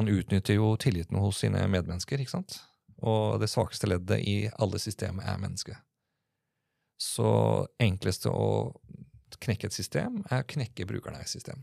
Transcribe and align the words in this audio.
Man 0.00 0.08
utnytter 0.08 0.54
jo 0.54 0.76
tilliten 0.76 1.16
hos 1.18 1.38
sine 1.38 1.60
medmennesker, 1.68 2.20
ikke 2.22 2.32
sant? 2.32 2.54
Og 3.04 3.34
det 3.42 3.50
svakeste 3.52 3.84
leddet 3.84 4.22
i 4.24 4.36
alle 4.56 4.78
systemer 4.80 5.26
er 5.28 5.36
mennesket. 5.42 5.76
Så 6.96 7.26
enkleste 7.76 8.32
å 8.32 8.72
knekke 9.44 9.68
et 9.68 9.76
system 9.76 10.22
er 10.30 10.40
å 10.40 10.48
knekke 10.48 10.88
brukerne 10.88 11.20
av 11.20 11.28
et 11.28 11.34
system. 11.34 11.60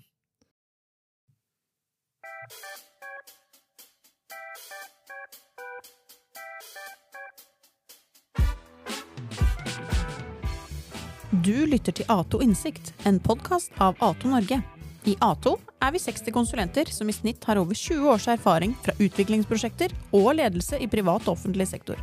Du 11.41 11.65
lytter 11.65 12.03
til 12.03 12.05
Ato 12.13 12.45
Innsikt, 12.45 12.93
en 13.01 13.17
podkast 13.17 13.73
av 13.81 13.97
Ato 13.97 14.29
Norge. 14.29 14.61
I 15.07 15.13
Ato 15.23 15.53
er 15.79 15.93
vi 15.95 15.99
60 16.03 16.33
konsulenter 16.35 16.89
som 16.91 17.07
i 17.07 17.13
snitt 17.15 17.45
har 17.47 17.55
over 17.61 17.77
20 17.79 18.09
års 18.11 18.25
erfaring 18.27 18.73
fra 18.83 18.91
utviklingsprosjekter 18.99 19.93
og 20.11 20.33
ledelse 20.35 20.75
i 20.83 20.89
privat 20.91 21.23
og 21.29 21.37
offentlig 21.37 21.69
sektor. 21.69 22.01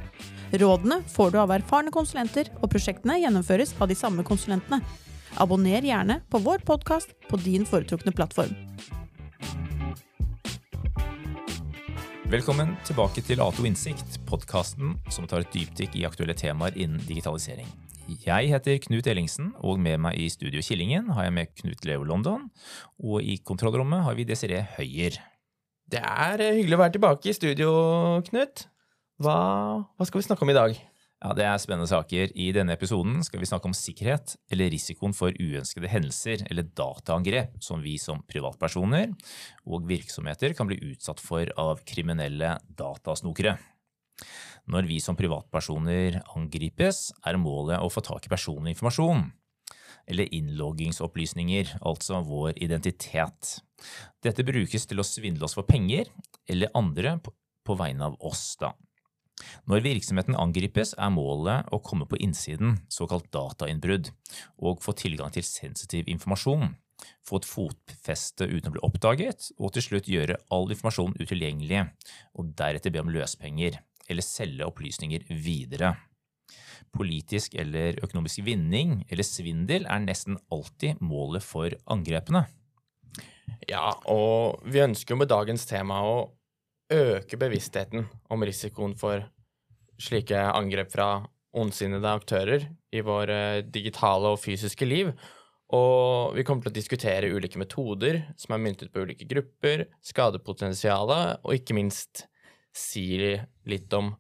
Rådene 0.55 1.03
får 1.13 1.35
du 1.35 1.39
av 1.43 1.53
erfarne 1.53 1.93
konsulenter, 1.93 2.49
og 2.63 2.71
prosjektene 2.73 3.19
gjennomføres 3.21 3.75
av 3.77 3.93
de 3.93 3.99
samme 3.99 4.25
konsulentene. 4.25 4.81
Abonner 5.37 5.85
gjerne 5.85 6.23
på 6.33 6.41
vår 6.47 6.65
podkast 6.65 7.13
på 7.29 7.43
din 7.45 7.69
foretrukne 7.69 8.15
plattform. 8.15 8.57
Velkommen 12.33 12.73
tilbake 12.89 13.21
til 13.27 13.45
Ato 13.45 13.69
Innsikt, 13.69 14.17
podkasten 14.25 14.97
som 15.13 15.29
tar 15.29 15.45
et 15.45 15.53
dypdykk 15.53 16.01
i 16.01 16.09
aktuelle 16.09 16.39
temaer 16.41 16.73
innen 16.79 17.05
digitalisering. 17.05 17.69
Jeg 18.05 18.51
heter 18.53 18.81
Knut 18.85 19.07
Ellingsen, 19.09 19.53
og 19.65 19.79
med 19.81 20.01
meg 20.05 20.19
i 20.21 20.27
Studio 20.29 20.61
Killingen 20.65 21.09
har 21.17 21.25
jeg 21.25 21.33
med 21.33 21.53
Knut 21.57 21.87
Leo 21.89 22.05
London. 22.05 22.51
Og 23.01 23.25
i 23.25 23.39
kontrollrommet 23.41 24.05
har 24.05 24.17
vi 24.19 24.27
Desiree 24.29 24.65
Høyer. 24.77 25.17
Det 25.89 26.01
er 26.01 26.43
eh, 26.45 26.59
hyggelig 26.59 26.77
å 26.77 26.83
være 26.83 26.95
tilbake 26.99 27.31
i 27.31 27.37
studio, 27.37 27.71
Knut. 28.29 28.67
Hva, 29.25 29.37
hva 29.97 30.09
skal 30.09 30.21
vi 30.21 30.27
snakke 30.27 30.45
om 30.45 30.53
i 30.53 30.57
dag? 30.57 30.77
Ja, 31.25 31.33
Det 31.33 31.47
er 31.49 31.61
spennende 31.63 31.89
saker. 31.89 32.33
I 32.37 32.51
denne 32.53 32.77
episoden 32.77 33.23
skal 33.25 33.41
vi 33.41 33.49
snakke 33.49 33.71
om 33.71 33.77
sikkerhet, 33.77 34.37
eller 34.53 34.69
risikoen 34.75 35.17
for 35.17 35.33
uønskede 35.41 35.89
hendelser 35.89 36.45
eller 36.51 36.69
dataangrep 36.77 37.57
som 37.65 37.81
vi 37.81 37.97
som 37.97 38.21
privatpersoner 38.29 39.15
og 39.65 39.89
virksomheter 39.89 40.53
kan 40.53 40.69
bli 40.69 40.83
utsatt 40.91 41.25
for 41.25 41.49
av 41.57 41.81
kriminelle 41.89 42.59
datasnokere. 42.69 43.57
Når 44.71 44.87
vi 44.89 44.97
som 45.03 45.17
privatpersoner 45.17 46.23
angripes, 46.39 47.11
er 47.27 47.37
målet 47.41 47.83
å 47.85 47.91
få 47.93 48.01
tak 48.05 48.25
i 48.25 48.33
personlig 48.33 48.73
informasjon, 48.73 49.27
eller 50.09 50.33
innloggingsopplysninger, 50.37 51.77
altså 51.85 52.23
vår 52.25 52.57
identitet. 52.65 53.59
Dette 54.25 54.47
brukes 54.47 54.89
til 54.89 55.01
å 55.01 55.07
svindle 55.07 55.45
oss 55.49 55.57
for 55.59 55.69
penger, 55.69 56.09
eller 56.49 56.73
andre 56.77 57.19
på 57.25 57.77
vegne 57.77 58.09
av 58.09 58.17
oss, 58.25 58.55
da. 58.61 58.73
Når 59.69 59.83
virksomheten 59.85 60.37
angripes, 60.39 60.95
er 60.97 61.13
målet 61.13 61.69
å 61.75 61.83
komme 61.85 62.07
på 62.09 62.21
innsiden, 62.23 62.79
såkalt 62.89 63.29
datainnbrudd, 63.35 64.13
og 64.65 64.81
få 64.85 64.95
tilgang 64.97 65.33
til 65.35 65.45
sensitiv 65.45 66.09
informasjon, 66.09 66.71
få 67.27 67.41
et 67.41 67.49
fotfeste 67.49 68.47
uten 68.49 68.71
å 68.71 68.77
bli 68.77 68.85
oppdaget, 68.87 69.51
og 69.59 69.75
til 69.75 69.85
slutt 69.89 70.09
gjøre 70.09 70.39
all 70.55 70.71
informasjon 70.71 71.19
utilgjengelig, 71.21 71.89
og 72.39 72.55
deretter 72.57 72.95
be 72.95 73.03
om 73.03 73.13
løspenger 73.13 73.83
eller 74.11 74.25
selge 74.25 74.67
opplysninger 74.67 75.27
videre. 75.31 75.95
Politisk 76.95 77.57
eller 77.59 77.99
økonomisk 78.05 78.45
vinning 78.47 79.01
eller 79.09 79.27
svindel 79.27 79.89
er 79.91 80.05
nesten 80.05 80.39
alltid 80.55 81.01
målet 81.03 81.45
for 81.45 81.75
angrepene. 81.91 82.45
Ja, 83.69 83.93
og 84.11 84.61
vi 84.69 84.83
ønsker 84.85 85.15
jo 85.15 85.21
med 85.21 85.31
dagens 85.33 85.67
tema 85.69 86.01
å 86.07 86.17
øke 86.93 87.39
bevisstheten 87.41 88.07
om 88.33 88.45
risikoen 88.45 88.95
for 88.99 89.25
slike 90.01 90.39
angrep 90.53 90.93
fra 90.93 91.09
ondsinnede 91.55 92.11
aktører 92.11 92.67
i 92.95 93.03
våre 93.05 93.63
digitale 93.63 94.35
og 94.35 94.41
fysiske 94.43 94.87
liv. 94.89 95.13
Og 95.75 96.35
vi 96.37 96.45
kommer 96.47 96.67
til 96.67 96.75
å 96.75 96.77
diskutere 96.77 97.31
ulike 97.33 97.59
metoder 97.59 98.21
som 98.39 98.55
er 98.55 98.63
myntet 98.63 98.93
på 98.93 99.07
ulike 99.07 99.27
grupper, 99.31 99.87
skadepotensialet 100.05 101.41
og 101.43 101.57
ikke 101.57 101.77
minst 101.79 102.27
si 102.75 103.07
litt 103.71 103.93
om 103.97 104.13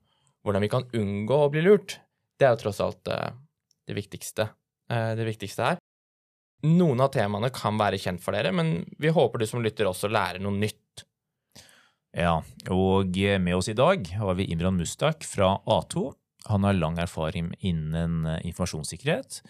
hvordan 0.44 0.62
vi 0.64 0.70
kan 0.72 0.86
unngå 0.92 1.40
å 1.46 1.50
bli 1.52 1.64
lurt. 1.64 1.98
Det 2.38 2.46
er 2.46 2.54
jo 2.54 2.62
tross 2.64 2.82
alt 2.84 3.10
eh, 3.10 3.32
det 3.88 3.96
viktigste, 3.96 4.48
eh, 4.90 5.12
det 5.18 5.26
viktigste 5.28 5.70
her. 5.70 5.80
Noen 6.64 7.02
av 7.04 7.12
temaene 7.12 7.50
kan 7.52 7.76
være 7.80 8.00
kjent 8.00 8.22
for 8.24 8.36
dere, 8.36 8.52
men 8.54 8.78
vi 9.00 9.12
håper 9.12 9.42
du 9.42 9.48
som 9.48 9.64
lytter 9.64 9.88
også 9.90 10.08
lærer 10.12 10.40
noe 10.42 10.56
nytt. 10.56 11.04
Ja, 12.14 12.38
og 12.70 13.16
med 13.42 13.56
oss 13.56 13.68
i 13.68 13.76
dag 13.76 14.06
har 14.20 14.36
vi 14.38 14.46
Imran 14.54 14.78
Mustak 14.78 15.26
fra 15.26 15.56
A2. 15.66 16.12
Han 16.52 16.64
har 16.68 16.76
lang 16.76 16.98
erfaring 17.00 17.50
innen 17.64 18.26
eh, 18.28 18.40
informasjonssikkerhet. 18.50 19.40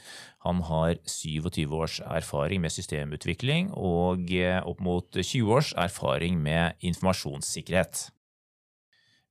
Han 0.47 0.63
har 0.69 0.97
27 1.03 1.75
års 1.75 2.01
erfaring 2.07 2.63
med 2.63 2.73
systemutvikling 2.73 3.73
og 3.75 4.31
opp 4.63 4.83
mot 4.85 5.19
20 5.19 5.55
års 5.59 5.73
erfaring 5.75 6.39
med 6.43 6.79
informasjonssikkerhet. 6.87 8.09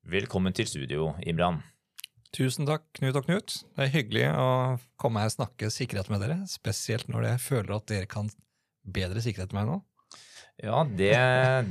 Velkommen 0.03 0.52
til 0.52 0.68
studio, 0.68 1.14
Imran. 1.24 1.62
Tusen 2.36 2.68
takk, 2.68 2.84
Knut 2.97 3.16
og 3.16 3.24
Knut. 3.24 3.53
Det 3.72 3.86
er 3.86 3.91
hyggelig 3.94 4.24
å 4.36 4.47
komme 5.00 5.22
her 5.22 5.30
og 5.30 5.36
snakke 5.38 5.69
sikkerhet 5.72 6.09
med 6.12 6.19
dere. 6.19 6.41
Spesielt 6.52 7.08
når 7.08 7.30
jeg 7.30 7.40
føler 7.40 7.72
at 7.78 7.86
dere 7.88 8.09
kan 8.12 8.28
bedre 8.84 9.24
sikkerhet 9.24 9.53
enn 9.53 9.62
meg 9.62 9.69
nå. 9.69 9.78
Ja, 10.59 10.81
det, 10.84 11.13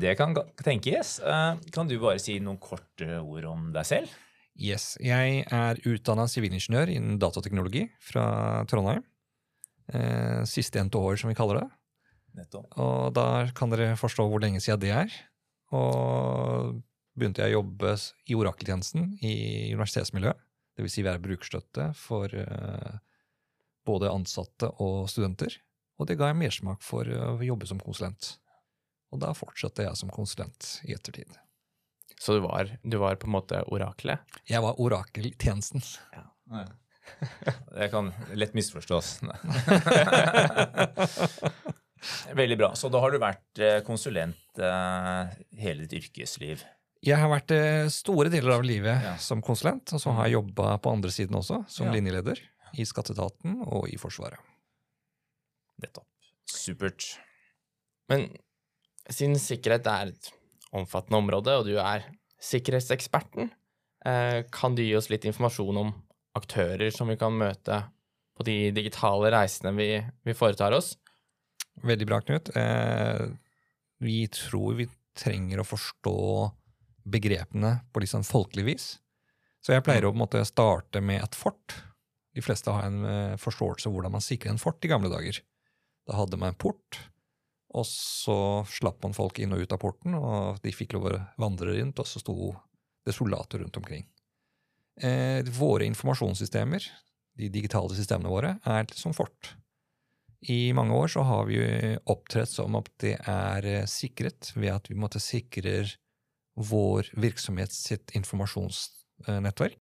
det, 0.01 0.15
kan 0.17 0.33
tenkes. 0.65 1.19
Eh, 1.21 1.61
kan 1.77 1.91
du 1.91 1.99
bare 2.01 2.23
si 2.25 2.39
noen 2.41 2.57
korte 2.63 3.21
ord 3.21 3.49
om 3.51 3.67
deg 3.75 3.85
selv? 3.91 4.15
Yes. 4.57 4.95
Jeg 5.05 5.43
er 5.53 5.83
utdanna 5.93 6.25
sivilingeniør 6.31 6.95
innen 6.95 7.19
datateknologi 7.21 7.85
fra 8.01 8.25
Trondheim. 8.71 9.05
Eh, 9.93 10.41
siste 10.49 10.81
år, 10.81 11.21
som 11.21 11.29
vi 11.29 11.37
kaller 11.37 11.61
det. 11.61 11.69
Nettopp. 12.41 12.73
Og 12.81 13.13
da 13.13 13.27
kan 13.53 13.77
dere 13.77 13.93
forstå 14.01 14.25
hvor 14.25 14.41
lenge 14.41 14.65
siden 14.65 14.81
det 14.87 14.97
er. 15.03 15.21
Og 15.77 16.81
begynte 17.19 17.45
jeg 17.45 17.53
å 17.53 17.61
jobbe 17.61 17.95
i 18.31 18.37
orakeltjenesten 18.39 19.17
i 19.21 19.35
universitetsmiljøet. 19.75 20.41
Dvs. 20.79 20.95
Si 20.95 21.05
være 21.05 21.21
brukerstøtte 21.21 21.91
for 21.99 22.33
uh, 22.33 22.95
både 23.87 24.13
ansatte 24.13 24.71
og 24.83 25.11
studenter. 25.13 25.59
Og 26.01 26.09
det 26.09 26.17
ga 26.19 26.31
jeg 26.31 26.41
mersmak 26.41 26.83
for 26.85 27.07
å 27.07 27.37
jobbe 27.45 27.69
som 27.69 27.81
konsulent. 27.83 28.37
Og 29.13 29.21
da 29.23 29.35
fortsatte 29.37 29.85
jeg 29.85 29.99
som 30.01 30.13
konsulent 30.13 30.79
i 30.89 30.95
ettertid. 30.97 31.29
Så 32.17 32.39
du 32.39 32.41
var, 32.47 32.71
du 32.83 32.97
var 33.03 33.19
på 33.21 33.29
en 33.29 33.35
måte 33.35 33.61
oraklet? 33.69 34.23
Jeg 34.49 34.63
var 34.65 34.81
orakeltjenesten. 34.81 35.85
Ja. 36.15 36.25
Det 37.75 37.89
kan 37.95 38.13
lett 38.39 38.55
misforstås. 38.57 39.21
Veldig 42.33 42.59
bra. 42.59 42.73
Så 42.79 42.89
da 42.89 43.03
har 43.03 43.11
du 43.13 43.19
vært 43.23 43.59
eh, 43.63 43.81
konsulent 43.87 44.63
hele 45.59 45.85
ditt 45.85 45.99
yrkesliv? 45.99 46.63
Jeg 47.03 47.19
har 47.19 47.31
vært 47.33 47.51
eh, 47.55 47.89
store 47.91 48.31
deler 48.31 48.55
av 48.55 48.65
livet 48.67 49.03
ja. 49.03 49.17
som 49.19 49.43
konsulent, 49.43 49.91
og 49.91 50.03
så 50.03 50.15
har 50.15 50.29
jeg 50.29 50.37
jobba 50.37 50.77
på 50.83 50.93
andre 50.95 51.11
siden 51.11 51.39
også, 51.41 51.65
som 51.71 51.89
ja. 51.89 51.97
linjeleder 51.97 52.39
i 52.79 52.87
Skatteetaten 52.87 53.59
og 53.67 53.89
i 53.91 53.99
Forsvaret. 53.99 54.39
Nettopp. 55.83 56.07
Supert. 56.47 57.09
Men 58.13 58.29
siden 59.11 59.35
sikkerhet 59.41 59.89
er 59.91 60.13
et 60.13 60.31
omfattende 60.73 61.19
område, 61.19 61.57
og 61.59 61.67
du 61.67 61.75
er 61.83 62.07
sikkerhetseksperten, 62.43 63.51
eh, 64.07 64.45
kan 64.55 64.79
du 64.79 64.85
gi 64.85 64.95
oss 64.99 65.11
litt 65.11 65.27
informasjon 65.27 65.83
om 65.83 65.93
aktører 66.39 66.95
som 66.95 67.11
vi 67.11 67.19
kan 67.21 67.35
møte 67.35 67.83
på 68.39 68.47
de 68.47 68.57
digitale 68.75 69.35
reisene 69.35 69.75
vi, 69.77 69.91
vi 70.25 70.39
foretar 70.39 70.79
oss? 70.79 70.95
Veldig 71.83 72.07
bra, 72.09 72.23
Knut. 72.23 72.55
Eh, 72.57 73.27
vi 74.03 74.27
tror 74.33 74.79
vi 74.79 74.87
trenger 75.19 75.61
å 75.61 75.67
forstå 75.67 76.19
begrepene 77.05 77.79
på 77.93 78.03
litt 78.03 78.13
sånn 78.13 78.27
folkelig 78.27 78.67
vis. 78.67 78.87
Så 79.63 79.75
jeg 79.75 79.85
pleier 79.87 80.07
å 80.07 80.13
på 80.13 80.19
en 80.19 80.25
måte 80.25 80.43
starte 80.49 81.03
med 81.05 81.23
et 81.23 81.39
fort. 81.39 81.77
De 82.35 82.43
fleste 82.43 82.73
har 82.73 82.89
en 82.89 83.05
uh, 83.07 83.41
forståelse 83.41 83.89
av 83.89 83.95
hvordan 83.95 84.15
man 84.17 84.25
sikrer 84.25 84.55
en 84.55 84.63
fort 84.63 84.83
i 84.85 84.91
gamle 84.91 85.11
dager. 85.13 85.39
Da 86.09 86.19
hadde 86.19 86.39
man 86.41 86.51
en 86.51 86.59
port, 86.59 86.99
og 87.73 87.87
så 87.89 88.37
slapp 88.69 89.05
man 89.05 89.15
folk 89.17 89.39
inn 89.41 89.55
og 89.55 89.63
ut 89.63 89.75
av 89.75 89.81
porten, 89.81 90.17
og 90.19 90.59
de 90.65 90.75
fikk 90.75 90.97
lov 90.97 91.09
å 91.09 91.21
vandre 91.41 91.77
rundt, 91.77 92.03
og 92.03 92.09
så 92.09 92.21
sto 92.21 92.51
det 93.07 93.15
soldater 93.15 93.63
rundt 93.63 93.79
omkring. 93.79 94.05
Eh, 95.01 95.41
våre 95.57 95.87
informasjonssystemer, 95.89 96.85
de 97.39 97.49
digitale 97.55 97.95
systemene 97.97 98.33
våre, 98.33 98.57
er 98.69 98.91
som 98.99 99.15
fort. 99.17 99.55
I 100.51 100.73
mange 100.75 100.95
år 100.99 101.09
så 101.09 101.23
har 101.23 101.47
vi 101.47 101.63
opptrådt 102.11 102.51
som 102.51 102.75
at 102.81 102.91
det 103.03 103.15
er 103.31 103.69
eh, 103.69 103.89
sikret 103.89 104.51
ved 104.57 104.73
at 104.75 104.91
vi 104.91 104.99
måtte 104.99 105.23
sikre 105.23 105.85
vår 106.59 107.09
virksomhet 107.17 107.73
sitt 107.73 108.13
informasjonsnettverk 108.17 109.79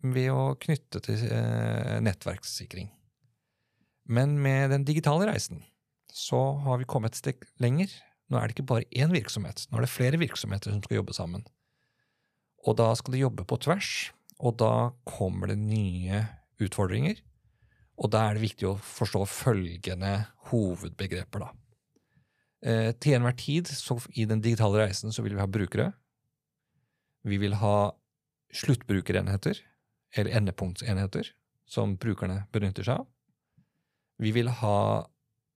ved 0.00 0.30
å 0.32 0.54
knytte 0.60 1.02
til 1.04 1.24
eh, 1.28 1.98
nettverkssikring. 2.04 2.88
Men 4.10 4.38
med 4.42 4.72
den 4.72 4.86
digitale 4.88 5.28
reisen 5.28 5.62
så 6.10 6.40
har 6.64 6.80
vi 6.80 6.88
kommet 6.88 7.14
et 7.14 7.20
steg 7.20 7.44
lenger. 7.62 7.92
Nå 8.30 8.38
er 8.38 8.48
det 8.48 8.56
ikke 8.56 8.70
bare 8.70 8.88
én 8.90 9.12
virksomhet, 9.12 9.66
nå 9.70 9.78
er 9.78 9.86
det 9.86 9.92
flere 9.92 10.20
virksomheter 10.20 10.72
som 10.72 10.82
skal 10.82 11.00
jobbe 11.00 11.14
sammen. 11.16 11.44
Og 12.66 12.76
da 12.78 12.90
skal 12.98 13.14
de 13.16 13.22
jobbe 13.22 13.46
på 13.48 13.58
tvers, 13.62 14.10
og 14.40 14.56
da 14.60 14.90
kommer 15.08 15.50
det 15.50 15.58
nye 15.60 16.24
utfordringer. 16.60 17.20
Og 18.00 18.12
da 18.12 18.26
er 18.26 18.36
det 18.36 18.44
viktig 18.44 18.68
å 18.68 18.78
forstå 18.80 19.24
følgende 19.28 20.12
hovedbegreper, 20.50 21.44
da. 21.44 21.50
Eh, 22.60 22.92
til 23.00 23.16
enhver 23.16 23.36
tid 23.40 23.70
så 23.72 23.96
i 24.12 24.26
den 24.28 24.42
digitale 24.44 24.82
reisen 24.82 25.14
så 25.14 25.24
vil 25.24 25.36
vi 25.36 25.42
ha 25.42 25.48
brukere. 25.48 25.92
Vi 27.24 27.38
vil 27.40 27.56
ha 27.60 27.92
sluttbrukerenheter, 28.56 29.60
eller 30.16 30.36
endepunktsenheter, 30.36 31.30
som 31.70 31.94
brukerne 32.00 32.44
benytter 32.52 32.86
seg 32.86 33.02
av. 33.02 33.08
Vi 34.20 34.32
vil 34.36 34.50
ha 34.60 35.06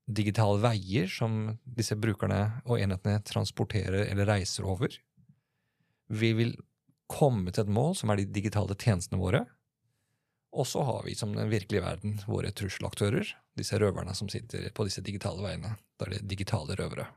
digitale 0.04 0.60
veier 0.60 1.08
som 1.10 1.56
disse 1.64 1.96
brukerne 1.96 2.60
og 2.64 2.80
enhetene 2.80 3.24
transporterer 3.24 4.06
eller 4.06 4.28
reiser 4.28 4.68
over. 4.68 4.92
Vi 6.12 6.32
vil 6.36 6.54
komme 7.10 7.52
til 7.52 7.64
et 7.64 7.72
mål 7.72 7.96
som 7.98 8.12
er 8.12 8.20
de 8.20 8.32
digitale 8.36 8.76
tjenestene 8.76 9.20
våre. 9.20 9.44
Og 10.54 10.68
så 10.70 10.84
har 10.86 11.02
vi 11.06 11.16
som 11.18 11.34
den 11.34 11.50
virkelige 11.50 11.82
verden 11.82 12.20
våre 12.30 12.52
trusselaktører, 12.54 13.26
disse 13.58 13.78
røverne 13.78 14.14
som 14.14 14.30
sitter 14.30 14.68
på 14.74 14.86
disse 14.86 15.02
digitale 15.02 15.42
veiene. 15.42 15.74
Det 15.98 16.06
er 16.06 16.14
de 16.14 16.28
digitale 16.30 16.76
røvere. 16.78 17.08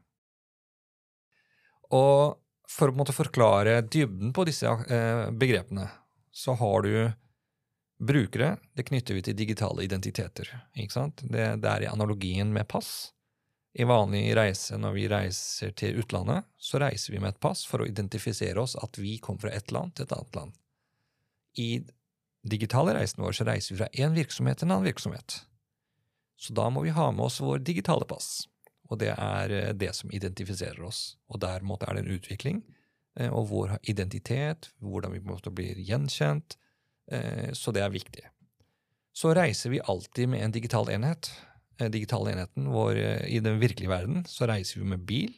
Og 1.93 2.39
for 2.67 2.91
å 2.91 3.15
forklare 3.15 3.79
dybden 3.85 4.33
på 4.35 4.43
disse 4.47 4.67
eh, 4.67 5.29
begrepene, 5.31 5.87
så 6.33 6.57
har 6.59 6.81
du 6.83 7.11
brukere. 7.97 8.57
Det 8.73 8.87
knytter 8.89 9.17
vi 9.17 9.23
til 9.25 9.37
digitale 9.37 9.85
identiteter. 9.85 10.49
ikke 10.75 10.97
sant? 10.97 11.23
Det, 11.23 11.55
det 11.61 11.69
er 11.69 11.85
i 11.85 11.91
analogien 11.91 12.51
med 12.53 12.67
pass. 12.67 13.13
I 13.77 13.85
vanlig 13.85 14.31
reise 14.35 14.77
når 14.81 14.93
vi 14.95 15.07
reiser 15.11 15.73
til 15.77 15.99
utlandet, 16.01 16.47
så 16.57 16.81
reiser 16.81 17.13
vi 17.13 17.21
med 17.21 17.35
et 17.35 17.41
pass 17.41 17.63
for 17.69 17.83
å 17.83 17.87
identifisere 17.87 18.61
oss 18.61 18.75
at 18.81 18.97
vi 18.97 19.17
kommer 19.21 19.45
fra 19.45 19.53
et 19.53 19.71
land 19.71 19.93
til 19.95 20.07
et 20.07 20.15
annet 20.17 20.39
land. 20.39 20.55
I 21.57 21.69
digitale 22.43 22.93
reisen 22.97 23.23
vår 23.23 23.35
så 23.37 23.45
reiser 23.47 23.73
vi 23.75 23.79
fra 23.81 23.89
én 23.93 24.15
virksomhet 24.15 24.59
til 24.59 24.67
en 24.67 24.77
annen 24.77 24.89
virksomhet. 24.89 25.41
Så 26.37 26.53
da 26.53 26.69
må 26.69 26.83
vi 26.85 26.93
ha 26.93 27.09
med 27.11 27.25
oss 27.25 27.41
vår 27.41 27.63
digitale 27.65 28.05
pass. 28.05 28.47
Og 28.87 28.99
det 29.01 29.11
er 29.15 29.51
eh, 29.51 29.73
det 29.73 29.93
som 29.97 30.11
identifiserer 30.13 30.83
oss. 30.85 31.17
Og 31.27 31.41
der 31.43 31.65
måte, 31.65 31.87
er 31.89 31.97
det 31.97 32.05
en 32.05 32.15
utvikling. 32.19 32.63
eh, 33.19 33.29
Og 33.33 33.49
vår 33.49 33.77
identitet, 33.83 34.69
hvordan 34.79 35.11
vi 35.11 35.19
på 35.19 35.27
en 35.27 35.35
måte 35.35 35.51
blir 35.51 35.75
gjenkjent. 35.75 36.57
eh, 37.11 37.51
Så 37.53 37.73
det 37.73 37.81
er 37.83 37.89
viktig. 37.89 38.23
Så 39.13 39.33
reiser 39.33 39.69
vi 39.69 39.81
alltid 39.81 40.29
med 40.29 40.43
en 40.43 40.51
digital 40.51 40.89
enhet. 40.89 41.31
Digitale 41.77 42.31
enheten 42.31 42.69
vår 42.73 42.97
i 43.27 43.39
den 43.39 43.59
virkelige 43.59 43.89
verden, 43.89 44.25
så 44.25 44.47
reiser 44.47 44.79
vi 44.79 44.85
med 44.85 45.05
bil. 45.05 45.33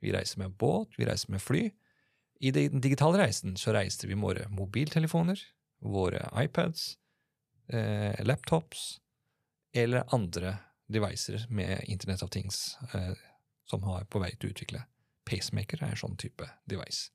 Vi 0.00 0.12
reiser 0.12 0.38
med 0.38 0.56
båt, 0.58 0.94
vi 0.98 1.04
reiser 1.04 1.30
med 1.30 1.42
fly. 1.42 1.70
I 2.40 2.50
den 2.50 2.80
digitale 2.80 3.18
reisen 3.18 3.56
så 3.56 3.72
reiser 3.74 4.08
vi 4.08 4.14
med 4.14 4.24
våre 4.24 4.48
mobiltelefoner, 4.48 5.40
våre 5.80 6.28
iPads, 6.36 6.96
eh, 7.72 8.24
laptops 8.24 9.00
eller 9.72 10.04
andre 10.14 10.56
devices 10.86 11.48
med 11.48 11.84
Internet 11.84 12.22
of 12.22 12.30
Things 12.30 12.78
eh, 12.94 13.14
som 13.64 13.82
har 13.82 14.04
på 14.04 14.20
vei 14.22 14.32
til 14.34 14.50
å 14.50 14.54
utvikle. 14.54 14.84
Pacemaker 15.28 15.82
er 15.82 15.94
en 15.94 16.00
sånn 16.00 16.18
type 16.18 16.46
device. 16.68 17.10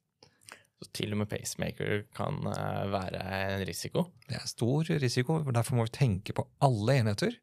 Så 0.80 0.90
til 0.96 1.14
og 1.16 1.22
med 1.22 1.32
pacemaker 1.32 2.06
kan 2.16 2.42
eh, 2.52 2.84
være 2.92 3.24
en 3.40 3.66
risiko. 3.68 4.10
Det 4.28 4.40
er 4.40 4.52
stor 4.52 4.92
risiko, 5.04 5.40
derfor 5.48 5.80
må 5.80 5.88
vi 5.88 5.98
tenke 5.98 6.36
på 6.36 6.48
alle 6.66 7.00
enheter. 7.02 7.40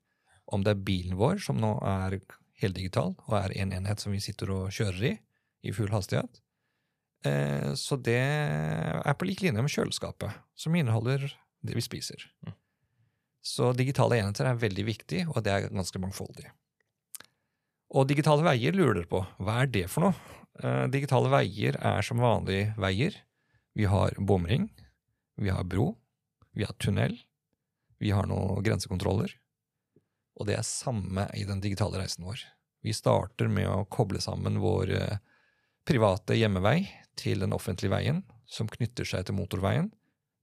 Om 0.53 0.65
det 0.65 0.75
er 0.75 0.87
bilen 0.87 1.19
vår, 1.21 1.39
som 1.45 1.61
nå 1.61 1.77
er 1.87 2.19
heldigital, 2.61 3.15
og 3.29 3.37
er 3.39 3.55
en 3.63 3.73
enhet 3.77 4.03
som 4.03 4.13
vi 4.13 4.21
sitter 4.23 4.51
og 4.53 4.73
kjører 4.75 5.13
i, 5.13 5.17
i 5.69 5.75
full 5.75 5.93
hastighet. 5.95 6.42
Eh, 7.27 7.73
så 7.79 7.99
det 8.01 8.19
er 8.19 9.15
på 9.19 9.29
lik 9.29 9.45
linje 9.45 9.63
med 9.63 9.73
kjøleskapet, 9.73 10.43
som 10.59 10.75
inneholder 10.75 11.29
det 11.63 11.77
vi 11.79 11.85
spiser. 11.85 12.25
Mm. 12.47 12.57
Så 13.43 13.73
digitale 13.75 14.21
enheter 14.21 14.47
er 14.47 14.59
veldig 14.59 14.85
viktig, 14.87 15.25
og 15.31 15.43
det 15.43 15.55
er 15.55 15.71
ganske 15.71 16.03
mangfoldig. 16.03 16.47
Og 17.93 18.07
digitale 18.09 18.45
veier 18.47 18.75
lurer 18.75 19.01
dere 19.01 19.11
på. 19.11 19.21
Hva 19.43 19.63
er 19.63 19.71
det 19.71 19.89
for 19.93 20.07
noe? 20.07 20.39
Eh, 20.63 20.87
digitale 20.93 21.31
veier 21.33 21.79
er 21.79 22.07
som 22.07 22.23
vanlige 22.23 22.73
veier. 22.81 23.19
Vi 23.77 23.89
har 23.89 24.17
bomring, 24.19 24.69
vi 25.41 25.53
har 25.53 25.65
bro, 25.65 25.93
vi 26.53 26.67
har 26.67 26.77
tunnel, 26.81 27.17
vi 28.03 28.13
har 28.13 28.27
noen 28.29 28.63
grensekontroller. 28.65 29.35
Og 30.41 30.49
det 30.49 30.57
er 30.59 30.67
samme 30.67 31.27
i 31.37 31.45
den 31.49 31.61
digitale 31.63 32.01
reisen 32.01 32.25
vår. 32.27 32.41
Vi 32.83 32.95
starter 32.97 33.51
med 33.53 33.69
å 33.71 33.85
koble 33.93 34.21
sammen 34.23 34.59
vår 34.63 34.95
eh, 34.97 35.21
private 35.89 36.37
hjemmevei 36.39 36.85
til 37.19 37.43
den 37.43 37.55
offentlige 37.55 37.93
veien, 37.93 38.23
som 38.47 38.71
knytter 38.71 39.09
seg 39.09 39.27
til 39.27 39.37
motorveien, 39.37 39.91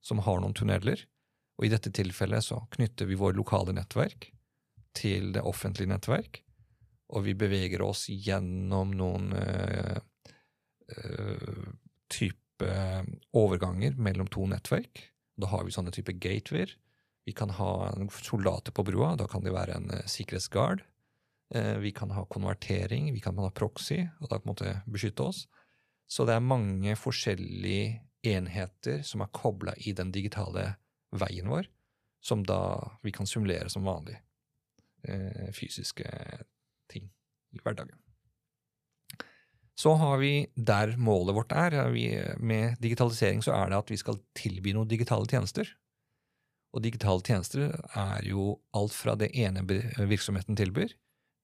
som 0.04 0.22
har 0.26 0.42
noen 0.42 0.56
tunneler. 0.58 1.02
Og 1.60 1.68
i 1.68 1.72
dette 1.74 1.92
tilfellet 1.96 2.46
så 2.46 2.62
knytter 2.76 3.10
vi 3.10 3.18
vår 3.20 3.36
lokale 3.38 3.76
nettverk 3.76 4.30
til 4.98 5.34
det 5.36 5.44
offentlige 5.46 5.92
nettverk, 5.92 6.42
og 7.14 7.26
vi 7.26 7.36
beveger 7.38 7.82
oss 7.84 8.08
gjennom 8.10 8.92
noen 8.98 9.32
øh, 9.38 9.98
øh, 10.98 11.72
type 12.12 12.70
overganger 13.34 13.96
mellom 13.98 14.28
to 14.28 14.46
nettverk. 14.50 15.04
Da 15.40 15.50
har 15.52 15.66
vi 15.66 15.74
sånne 15.74 15.94
type 15.96 16.14
gatewayer. 16.20 16.72
Vi 17.26 17.34
kan 17.38 17.54
ha 17.56 17.72
soldater 18.20 18.76
på 18.76 18.84
brua, 18.88 19.14
da 19.20 19.28
kan 19.30 19.46
det 19.46 19.54
være 19.56 19.78
en 19.78 19.90
sikkerhetsguard, 19.90 20.10
sikkerhetsgard. 20.12 20.89
Eh, 21.56 21.78
vi 21.78 21.92
kan 21.92 22.12
ha 22.12 22.26
konvertering, 22.26 23.14
vi 23.14 23.20
kan 23.20 23.38
ha 23.38 23.50
proxy, 23.50 24.04
og 24.20 24.30
da 24.30 24.38
på 24.38 24.46
en 24.46 24.52
måte 24.52 24.76
beskytte 24.86 25.26
oss. 25.26 25.48
Så 26.10 26.26
det 26.26 26.36
er 26.38 26.46
mange 26.46 26.96
forskjellige 26.98 28.00
enheter 28.30 29.02
som 29.06 29.24
er 29.24 29.34
kobla 29.34 29.74
i 29.78 29.94
den 29.98 30.12
digitale 30.14 30.76
veien 31.16 31.50
vår, 31.50 31.70
som 32.22 32.44
da 32.46 32.60
vi 33.06 33.14
kan 33.16 33.30
simulere 33.30 33.70
som 33.70 33.88
vanlig. 33.88 34.20
Eh, 35.08 35.50
fysiske 35.56 36.06
ting 36.92 37.10
i 37.56 37.62
hverdagen. 37.64 37.98
Så 39.80 39.94
har 39.96 40.18
vi 40.20 40.50
der 40.56 40.98
målet 40.98 41.36
vårt 41.38 41.54
er. 41.56 41.72
med 42.38 42.76
digitalisering 42.82 43.42
så 43.42 43.54
er 43.56 43.70
det 43.70 43.78
at 43.78 43.92
vi 43.92 43.98
skal 43.98 44.20
tilby 44.36 44.74
noen 44.74 44.90
digitale 44.90 45.26
tjenester. 45.26 45.70
Og 46.74 46.84
digitale 46.84 47.22
tjenester 47.22 47.80
er 47.96 48.28
jo 48.28 48.60
alt 48.74 48.94
fra 48.94 49.16
det 49.16 49.32
ene 49.34 49.64
virksomheten 49.64 50.56
tilbyr, 50.56 50.92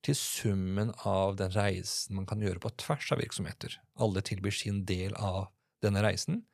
til 0.04 0.16
summen 0.18 0.92
av 1.08 1.36
den 1.40 1.52
reisen 1.54 2.18
man 2.18 2.26
kan 2.28 2.42
gjøre 2.42 2.62
på 2.62 2.72
tvers 2.82 3.10
av 3.14 3.20
virksomheter. 3.22 3.78
Alle 3.98 4.22
tilbyr 4.24 4.54
sin 4.54 4.84
del 4.88 5.14
av 5.14 5.48
denne 5.84 6.02
reisen, 6.04 6.44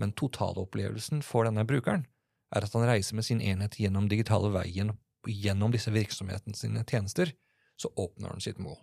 men 0.00 0.14
totalopplevelsen 0.16 1.24
for 1.26 1.48
denne 1.48 1.66
brukeren 1.68 2.06
er 2.54 2.66
at 2.66 2.74
han 2.74 2.86
reiser 2.88 3.18
med 3.18 3.26
sin 3.26 3.42
enhet 3.42 3.78
gjennom 3.80 4.08
digitale 4.10 4.50
veien, 4.54 4.94
gjennom 5.28 5.72
disse 5.74 5.92
virksomhetene 5.94 6.56
sine 6.56 6.84
tjenester, 6.88 7.32
så 7.76 7.92
oppnår 7.96 8.34
han 8.34 8.44
sitt 8.44 8.60
mål. 8.62 8.78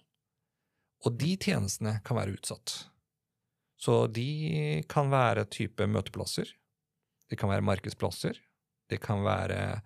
Og 1.05 1.17
de 1.19 1.35
tjenestene 1.37 1.99
kan 2.05 2.17
være 2.17 2.37
utsatt. 2.37 2.77
Så 3.77 4.07
de 4.09 4.83
kan 4.89 5.11
være 5.13 5.45
type 5.53 5.85
møteplasser, 5.85 6.49
det 7.29 7.37
kan 7.37 7.51
være 7.51 7.65
markedsplasser, 7.67 8.37
det 8.89 9.01
kan 9.03 9.21
være 9.25 9.81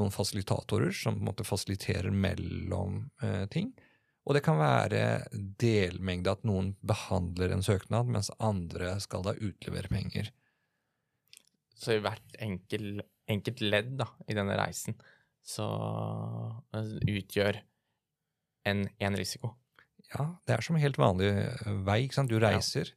noen 0.00 0.14
fasilitatorer 0.14 0.92
som 0.94 1.16
på 1.16 1.24
en 1.24 1.30
måte 1.30 1.46
fasiliterer 1.46 2.12
mellom 2.12 3.04
eh, 3.22 3.44
ting. 3.52 3.72
Og 4.26 4.34
det 4.34 4.42
kan 4.42 4.58
være 4.58 5.02
delmengde 5.60 6.32
at 6.34 6.42
noen 6.48 6.72
behandler 6.86 7.54
en 7.54 7.62
søknad, 7.62 8.10
mens 8.10 8.32
andre 8.42 8.96
skal 9.02 9.22
da 9.26 9.36
utlevere 9.38 9.90
penger. 9.92 10.32
Så 11.76 11.94
i 11.96 12.02
hvert 12.02 12.40
enkel, 12.42 13.04
enkelt 13.30 13.62
ledd 13.62 13.94
da, 14.00 14.08
i 14.26 14.36
denne 14.36 14.56
reisen 14.58 14.96
så 15.46 15.66
eh, 16.74 16.96
utgjør 17.06 17.60
en, 18.66 18.86
en 18.98 19.18
risiko. 19.18 19.52
Ja, 20.10 20.32
det 20.46 20.56
er 20.56 20.64
som 20.64 20.78
en 20.78 20.82
helt 20.82 20.98
vanlig 20.98 21.30
eh, 21.30 21.68
vei. 21.86 22.00
ikke 22.06 22.18
sant? 22.18 22.32
Du 22.32 22.42
reiser, 22.42 22.90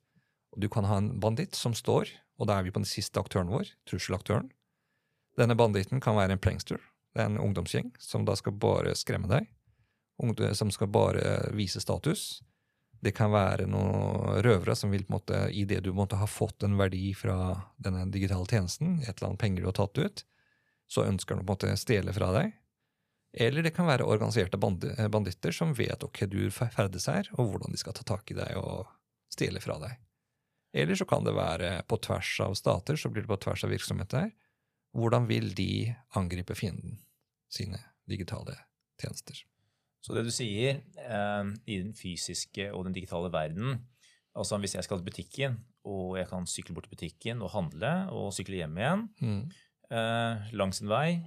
og 0.53 0.63
du 0.63 0.69
kan 0.71 0.87
ha 0.89 0.97
en 1.01 1.11
banditt 1.21 1.57
som 1.57 1.77
står, 1.77 2.09
og 2.41 2.49
da 2.49 2.57
er 2.57 2.65
vi 2.65 2.73
på 2.73 2.81
den 2.81 2.89
siste 2.89 3.21
aktøren 3.21 3.51
vår, 3.53 3.69
trusselaktøren. 3.89 4.49
Denne 5.37 5.55
banditten 5.59 6.01
kan 6.03 6.17
være 6.17 6.35
en 6.35 6.41
prankster. 6.41 6.81
Det 7.15 7.23
er 7.23 7.31
en 7.31 7.41
ungdomsgjeng 7.41 7.93
som 7.99 8.25
da 8.27 8.35
skal 8.37 8.55
bare 8.59 8.95
skremme 8.97 9.29
deg. 9.31 9.49
Som 10.53 10.71
skal 10.71 10.91
bare 10.91 11.49
vise 11.55 11.81
status. 11.81 12.41
Det 12.99 13.13
kan 13.15 13.31
være 13.31 13.69
noen 13.71 14.41
røvere 14.43 14.75
som 14.75 14.91
vil 14.91 15.05
på 15.07 15.13
en 15.13 15.15
måte, 15.15 15.37
i 15.55 15.63
det 15.63 15.79
du 15.85 15.93
måtte 15.95 16.19
ha 16.19 16.27
fått 16.27 16.65
en 16.67 16.75
verdi 16.77 17.13
fra 17.15 17.55
denne 17.79 18.03
digitale 18.11 18.43
tjenesten, 18.43 18.97
et 18.99 19.13
eller 19.13 19.29
annet 19.29 19.39
penger 19.39 19.63
du 19.63 19.69
har 19.69 19.77
tatt 19.77 20.01
ut, 20.01 20.25
så 20.91 21.05
ønsker 21.07 21.35
de 21.37 21.45
på 21.45 21.47
en 21.47 21.53
måte 21.53 21.77
stjele 21.79 22.11
fra 22.13 22.33
deg. 22.35 22.51
Eller 23.39 23.63
det 23.63 23.71
kan 23.77 23.87
være 23.87 24.07
organiserte 24.09 24.59
banditter 24.59 25.55
som 25.55 25.71
vet 25.77 26.03
ok, 26.03 26.25
du 26.27 26.49
ferdes 26.51 27.07
her, 27.07 27.29
og 27.37 27.53
hvordan 27.53 27.71
de 27.71 27.79
skal 27.79 27.95
ta 27.95 28.03
tak 28.03 28.33
i 28.33 28.37
deg 28.41 28.59
og 28.59 28.89
stjele 29.31 29.63
fra 29.63 29.77
deg. 29.79 29.95
Eller 30.75 30.99
så 30.99 31.07
kan 31.07 31.23
det 31.23 31.37
være 31.37 31.71
på 31.87 31.97
tvers 32.03 32.35
av 32.43 32.57
stater, 32.59 32.99
så 32.99 33.09
blir 33.13 33.23
det 33.23 33.31
på 33.31 33.39
tvers 33.45 33.63
av 33.63 33.71
virksomheter. 33.71 34.33
Hvordan 34.99 35.29
vil 35.29 35.53
de 35.57 35.95
angripe 36.19 36.55
fienden 36.57 36.99
sine 37.51 37.79
digitale 38.09 38.57
tjenester? 38.99 39.37
Så 39.99 40.15
det 40.15 40.23
du 40.27 40.31
sier, 40.31 40.81
eh, 40.99 41.53
i 41.67 41.79
den 41.81 41.95
fysiske 41.97 42.69
og 42.73 42.85
den 42.87 42.95
digitale 42.95 43.31
verden, 43.33 43.81
Altså 44.37 44.59
Hvis 44.61 44.75
jeg 44.75 44.85
skal 44.85 44.99
til 44.99 45.09
butikken, 45.09 45.57
og 45.89 46.17
jeg 46.19 46.27
kan 46.29 46.45
sykle 46.47 46.75
bort 46.75 46.87
til 46.87 46.95
butikken 46.95 47.41
og 47.41 47.51
handle, 47.55 47.91
og 48.13 48.33
sykle 48.35 48.61
hjem 48.61 48.77
igjen 48.77 49.09
Mm. 49.21 49.51
eh, 49.91 50.51
langs 50.53 50.81
en 50.81 50.87
vei, 50.87 51.25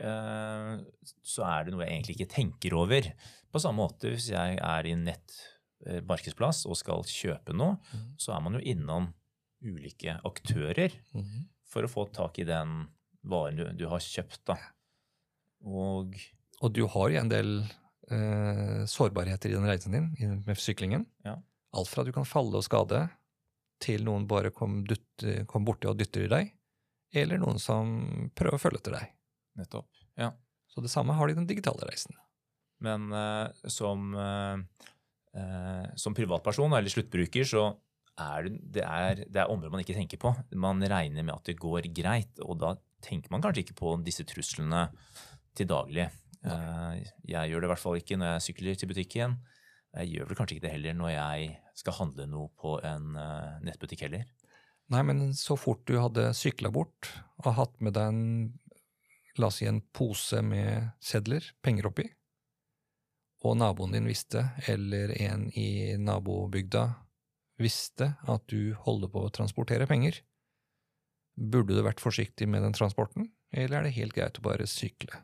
eh, 0.00 0.78
så 1.22 1.42
er 1.42 1.64
det 1.64 1.74
noe 1.74 1.82
jeg 1.82 1.92
egentlig 1.92 2.16
ikke 2.16 2.34
tenker 2.34 2.74
over. 2.74 3.02
På 3.52 3.58
samme 3.58 3.82
måte 3.82 4.12
hvis 4.12 4.30
jeg 4.30 4.58
er 4.62 4.86
i 4.86 4.92
en 4.92 5.04
nettmarkedsplass 5.04 6.66
og 6.66 6.76
skal 6.76 7.02
kjøpe 7.02 7.52
noe, 7.52 7.80
mm. 7.92 8.14
så 8.16 8.36
er 8.36 8.40
man 8.40 8.54
jo 8.54 8.60
innom 8.60 9.12
ulike 9.64 10.20
aktører 10.24 10.94
mm. 11.12 11.48
for 11.66 11.82
å 11.82 11.90
få 11.90 12.06
tak 12.12 12.38
i 12.38 12.44
den 12.46 12.86
varen 13.26 13.58
du, 13.58 13.66
du 13.76 13.86
har 13.90 14.02
kjøpt. 14.02 14.42
da. 14.48 14.56
Og 15.66 16.14
Og 16.62 16.72
du 16.72 16.86
har 16.88 17.12
jo 17.12 17.20
en 17.20 17.32
del 17.32 17.52
eh, 18.10 18.82
sårbarheter 18.88 19.52
i 19.52 19.56
den 19.58 19.68
reisen 19.68 19.92
din 19.92 20.40
med 20.46 20.60
syklingen. 20.62 21.06
Ja. 21.26 21.36
Alt 21.76 21.90
fra 21.92 22.04
du 22.06 22.12
kan 22.14 22.28
falle 22.28 22.56
og 22.56 22.64
skade, 22.64 23.06
til 23.82 24.06
noen 24.06 24.24
bare 24.28 24.52
kom, 24.54 24.80
dutt, 24.88 25.24
kom 25.50 25.66
borti 25.66 25.88
og 25.90 25.98
dytter 26.00 26.24
i 26.24 26.32
deg, 26.32 26.52
eller 27.16 27.40
noen 27.42 27.60
som 27.60 28.30
prøver 28.36 28.56
å 28.56 28.62
følge 28.62 28.80
etter 28.80 28.96
deg. 28.96 29.12
nettopp. 29.60 29.88
Ja. 30.16 30.30
Så 30.68 30.82
det 30.84 30.92
samme 30.92 31.14
har 31.16 31.28
de 31.28 31.32
i 31.32 31.38
den 31.38 31.48
digitale 31.48 31.84
reisen. 31.88 32.16
Men 32.84 33.08
eh, 33.12 33.68
som, 33.72 34.10
eh, 34.20 34.80
eh, 35.40 35.86
som 35.96 36.16
privatperson 36.16 36.72
eller 36.76 36.92
sluttbruker 36.92 37.48
så 37.48 37.70
er 38.20 38.48
det, 38.48 38.58
det, 38.76 38.84
er, 38.84 39.22
det 39.28 39.40
er 39.42 39.52
områder 39.52 39.72
man 39.72 39.84
ikke 39.84 39.96
tenker 39.96 40.20
på. 40.20 40.32
Man 40.56 40.80
regner 40.84 41.24
med 41.24 41.34
at 41.34 41.48
det 41.48 41.58
går 41.60 41.88
greit, 41.96 42.40
og 42.44 42.60
da 42.60 42.74
tenker 43.06 43.32
man 43.32 43.44
kanskje 43.44 43.64
ikke 43.64 43.78
på 43.78 43.96
disse 44.06 44.26
truslene 44.28 44.88
til 45.56 45.68
daglig. 45.70 46.08
Eh, 46.46 47.04
jeg 47.26 47.50
gjør 47.50 47.62
det 47.62 47.68
i 47.68 47.72
hvert 47.72 47.82
fall 47.82 48.00
ikke 48.00 48.18
når 48.20 48.34
jeg 48.34 48.46
sykler 48.48 48.80
til 48.80 48.90
butikken. 48.90 49.38
Jeg 49.96 50.12
gjør 50.12 50.28
vel 50.28 50.38
kanskje 50.38 50.56
ikke 50.56 50.66
det 50.66 50.74
heller 50.74 50.98
når 50.98 51.14
jeg 51.14 51.54
skal 51.78 51.98
handle 52.00 52.26
noe 52.30 52.50
på 52.60 52.76
en 52.84 53.16
eh, 53.20 53.56
nettbutikk 53.66 54.06
heller. 54.06 54.26
Nei, 54.92 55.02
men 55.02 55.32
så 55.34 55.56
fort 55.58 55.82
du 55.88 55.96
hadde 55.98 56.30
sykla 56.36 56.70
bort 56.74 57.10
og 57.42 57.56
hatt 57.56 57.80
med 57.82 57.96
deg 57.96 58.12
en, 58.12 58.20
la 59.40 59.50
oss 59.50 59.58
si 59.60 59.66
en 59.66 59.82
pose 59.94 60.38
med 60.46 60.92
sedler, 61.02 61.44
penger 61.64 61.90
oppi, 61.90 62.06
og 63.46 63.58
naboen 63.58 63.92
din 63.94 64.06
visste, 64.08 64.44
eller 64.70 65.12
en 65.18 65.48
i 65.58 65.96
nabobygda 66.00 66.86
visste 67.60 68.14
at 68.28 68.46
du 68.52 68.76
holder 68.86 69.10
på 69.12 69.26
å 69.26 69.32
transportere 69.34 69.88
penger, 69.90 70.20
burde 71.36 71.76
du 71.76 71.82
vært 71.84 72.02
forsiktig 72.02 72.48
med 72.48 72.64
den 72.64 72.76
transporten, 72.76 73.30
eller 73.52 73.80
er 73.80 73.86
det 73.86 73.96
helt 73.98 74.16
greit 74.16 74.40
å 74.40 74.44
bare 74.46 74.66
sykle? 74.68 75.22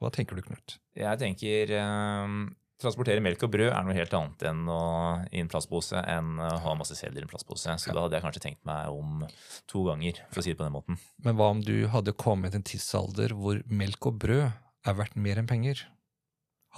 Hva 0.00 0.10
tenker 0.14 0.38
du, 0.38 0.42
Knut? 0.46 0.78
Jeg 0.96 1.20
tenker 1.20 1.72
eh, 1.76 2.34
transportere 2.80 3.20
melk 3.24 3.42
og 3.44 3.52
brød 3.52 3.68
er 3.68 3.84
noe 3.84 3.96
helt 3.96 4.14
annet 4.16 4.44
enn 4.48 4.62
å, 4.72 4.80
i 5.28 5.42
en 5.42 5.50
plastpose 5.52 6.00
enn 6.00 6.40
å 6.40 6.50
ha 6.64 6.74
masse 6.78 6.96
sedler 6.96 7.22
i 7.22 7.26
en 7.26 7.32
plastpose. 7.32 7.76
Så 7.82 7.92
da 7.92 8.04
hadde 8.06 8.16
jeg 8.16 8.24
kanskje 8.24 8.44
tenkt 8.46 8.64
meg 8.68 8.88
om 8.94 9.26
to 9.70 9.84
ganger, 9.88 10.22
for 10.32 10.40
å 10.40 10.46
si 10.46 10.54
det 10.54 10.60
på 10.60 10.66
den 10.66 10.76
måten. 10.76 11.00
Men 11.24 11.36
hva 11.38 11.50
om 11.52 11.60
du 11.64 11.74
hadde 11.92 12.16
kommet 12.16 12.56
en 12.56 12.64
tidsalder 12.66 13.36
hvor 13.36 13.60
melk 13.68 14.08
og 14.10 14.20
brød 14.24 14.46
er 14.48 14.96
verdt 14.96 15.20
mer 15.20 15.42
enn 15.42 15.50
penger? 15.50 15.84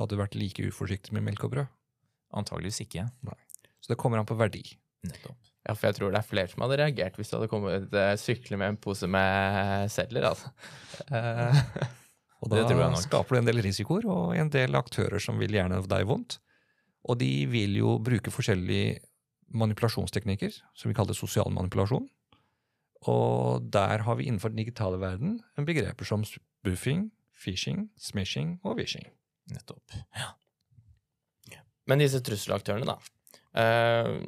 Hadde 0.00 0.16
du 0.16 0.22
vært 0.22 0.38
like 0.38 0.66
uforsiktig 0.72 1.14
med 1.14 1.26
melk 1.28 1.46
og 1.46 1.54
brød? 1.54 1.72
Antageligvis 2.34 2.82
ikke. 2.86 3.06
Så 3.82 3.92
det 3.92 4.00
kommer 4.00 4.18
an 4.18 4.28
på 4.28 4.38
verdi. 4.40 4.64
Nettopp. 5.06 5.51
Ja, 5.62 5.74
for 5.76 5.86
jeg 5.88 5.94
tror 5.98 6.10
det 6.10 6.18
er 6.18 6.26
flere 6.26 6.50
som 6.50 6.64
hadde 6.64 6.78
reagert 6.80 7.18
hvis 7.18 7.30
du 7.30 7.36
hadde 7.36 7.50
kommet 7.52 7.92
uh, 7.94 8.12
sykle 8.18 8.58
med 8.58 8.72
en 8.72 8.78
pose 8.82 9.06
med 9.10 9.90
sedler, 9.94 10.26
altså. 10.32 10.50
Uh, 11.06 11.54
Og 12.42 12.50
Det 12.50 12.58
da 12.58 12.66
tror 12.66 12.80
jeg 12.82 12.90
nok. 12.96 13.02
skaper 13.04 13.36
du 13.36 13.38
en 13.38 13.46
del 13.46 13.60
risikoer 13.62 14.06
og 14.10 14.32
en 14.34 14.48
del 14.50 14.74
aktører 14.74 15.22
som 15.22 15.38
vil 15.38 15.54
gjerne 15.54 15.78
deg 15.86 16.08
vondt. 16.10 16.40
Og 17.06 17.18
de 17.20 17.46
vil 17.46 17.76
jo 17.78 17.92
bruke 18.02 18.32
forskjellige 18.34 18.96
manipulasjonsteknikker, 19.54 20.56
som 20.74 20.90
vi 20.90 20.96
kaller 20.98 21.14
sosial 21.14 21.52
manipulasjon. 21.54 22.08
Og 23.10 23.62
der 23.74 24.02
har 24.06 24.18
vi 24.18 24.26
innenfor 24.26 24.50
den 24.50 24.58
digitale 24.62 24.98
verden 25.02 25.36
en 25.58 25.66
begreper 25.68 26.06
som 26.08 26.24
spoofing, 26.26 27.12
phishing, 27.38 27.88
smishing 27.98 28.56
og 28.64 28.78
wishing. 28.82 29.06
Nettopp. 29.50 29.94
Men 31.90 31.98
disse 32.02 32.20
trusselaktørene, 32.22 32.86
da, 32.86 32.98
eh, 33.58 34.18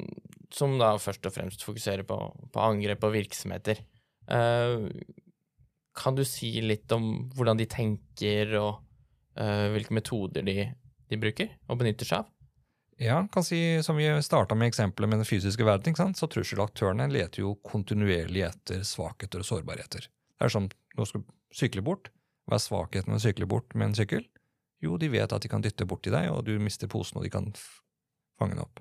som 0.53 0.77
da 0.81 0.95
først 1.01 1.25
og 1.25 1.33
fremst 1.33 1.63
fokuserer 1.65 2.05
på, 2.07 2.17
på 2.53 2.63
angrep 2.63 3.01
på 3.01 3.13
virksomheter, 3.15 3.81
Uh, 4.25 4.89
kan 5.95 6.15
du 6.17 6.25
si 6.27 6.49
litt 6.61 6.91
om 6.91 7.27
hvordan 7.35 7.59
de 7.59 7.67
tenker, 7.69 8.55
og 8.59 8.81
uh, 9.39 9.67
hvilke 9.75 9.95
metoder 9.95 10.45
de, 10.45 10.65
de 11.09 11.19
bruker 11.21 11.53
og 11.69 11.79
benytter 11.81 12.09
seg 12.09 12.23
av? 12.23 12.31
Ja, 13.01 13.19
kan 13.31 13.43
si, 13.43 13.59
som 13.83 13.97
vi 13.99 14.07
starta 14.23 14.55
med 14.55 14.71
eksempelet 14.71 15.11
med 15.11 15.19
den 15.19 15.27
fysiske 15.27 15.65
verden, 15.67 16.15
så 16.15 16.29
trusselaktørene 16.31 17.09
leter 17.11 17.43
jo 17.43 17.57
kontinuerlig 17.63 18.45
etter 18.47 18.85
svakheter 18.87 19.43
og 19.43 19.49
sårbarheter. 19.49 20.07
Det 20.07 20.47
er 20.47 20.53
som 20.53 20.69
nå 20.95 21.07
skal 21.07 21.25
du 21.25 21.33
sykle 21.55 21.83
bort. 21.83 22.07
Hva 22.47 22.55
er 22.55 22.63
svakheten 22.63 23.11
ved 23.11 23.19
å 23.19 23.25
sykle 23.25 23.49
bort 23.51 23.75
med 23.75 23.89
en 23.89 23.97
sykkel? 23.99 24.23
Jo, 24.83 24.95
de 25.01 25.09
vet 25.11 25.31
at 25.33 25.43
de 25.43 25.51
kan 25.51 25.63
dytte 25.63 25.87
borti 25.89 26.13
deg, 26.13 26.29
og 26.31 26.45
du 26.47 26.55
mister 26.61 26.87
posen, 26.91 27.19
og 27.19 27.27
de 27.27 27.33
kan 27.33 27.49
fange 28.39 28.55
den 28.55 28.63
opp. 28.63 28.79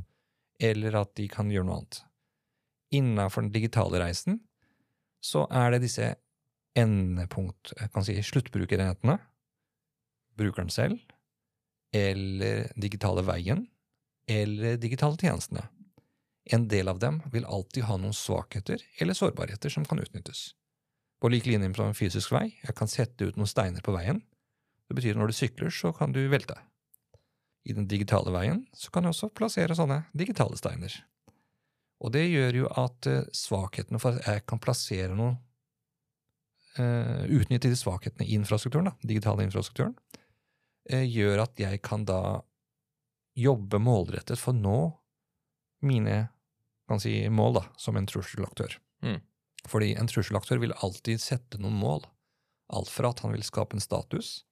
Eller 0.62 0.96
at 1.00 1.14
de 1.18 1.28
kan 1.30 1.50
gjøre 1.50 1.66
noe 1.68 1.80
annet. 1.80 2.00
Innenfor 2.94 3.42
den 3.42 3.54
digitale 3.54 4.00
reisen 4.02 4.42
så 5.24 5.46
er 5.50 5.72
det 5.74 5.84
disse 5.86 6.12
endepunkt, 6.78 7.72
jeg 7.78 7.90
kan 7.94 8.04
si 8.06 8.16
sluttbrukerenhetene, 8.22 9.16
brukeren 10.38 10.70
selv, 10.72 10.98
eller 11.94 12.66
digitale 12.76 13.22
veien, 13.26 13.64
eller 14.30 14.76
digitale 14.82 15.16
tjenestene. 15.20 15.64
En 16.52 16.66
del 16.68 16.90
av 16.92 16.98
dem 17.00 17.22
vil 17.32 17.46
alltid 17.48 17.86
ha 17.88 17.96
noen 17.96 18.16
svakheter 18.16 18.82
eller 19.00 19.16
sårbarheter 19.16 19.72
som 19.72 19.86
kan 19.88 20.02
utnyttes. 20.02 20.50
På 21.22 21.30
lik 21.32 21.46
linje 21.48 21.70
med 21.70 21.80
en 21.80 21.96
fysisk 21.96 22.34
vei, 22.34 22.50
jeg 22.60 22.76
kan 22.76 22.90
sette 22.90 23.30
ut 23.30 23.38
noen 23.38 23.48
steiner 23.48 23.84
på 23.84 23.94
veien. 23.94 24.20
Det 24.84 24.98
betyr 24.98 25.14
at 25.14 25.22
når 25.22 25.32
du 25.32 25.38
sykler, 25.38 25.72
så 25.72 25.94
kan 25.96 26.12
du 26.12 26.20
velte. 26.28 26.58
I 27.64 27.72
den 27.72 27.88
digitale 27.88 28.32
veien 28.34 28.66
så 28.76 28.90
kan 28.92 29.04
du 29.04 29.10
også 29.10 29.30
plassere 29.32 29.76
sånne 29.76 30.02
digitale 30.12 30.56
steiner. 30.60 30.92
Og 32.04 32.12
det 32.12 32.26
gjør 32.28 32.58
jo 32.58 32.70
at 32.80 33.08
eh, 33.08 33.24
svakhetene 33.32 34.00
for 34.02 34.18
at 34.18 34.28
jeg 34.28 34.44
kan 34.50 34.60
plassere 34.60 35.14
noe 35.16 35.38
uh, 36.76 37.24
Utnytte 37.30 37.70
de 37.70 37.78
svakhetene 37.78 38.26
i 38.26 38.34
infrastrukturen, 38.36 38.90
da, 38.90 38.94
digitale 39.06 39.46
infrastrukturen, 39.46 39.94
uh, 40.92 41.04
gjør 41.06 41.46
at 41.46 41.62
jeg 41.62 41.80
kan 41.86 42.04
da 42.04 42.42
jobbe 43.38 43.80
målrettet 43.80 44.40
for 44.40 44.52
å 44.52 44.58
nå 44.58 44.78
mine 45.86 46.18
kan 46.88 47.00
si, 47.00 47.16
mål 47.32 47.60
da, 47.60 47.66
som 47.80 47.96
en 47.96 48.08
trusselaktør. 48.08 48.76
Mm. 49.06 49.22
Fordi 49.70 49.94
en 49.96 50.10
trusselaktør 50.10 50.60
vil 50.60 50.76
alltid 50.84 51.22
sette 51.22 51.60
noen 51.62 51.78
mål. 51.80 52.04
Alt 52.76 52.92
fra 52.92 53.14
at 53.14 53.22
han 53.24 53.32
vil 53.32 53.44
skape 53.46 53.78
en 53.78 53.84
status, 53.84 54.42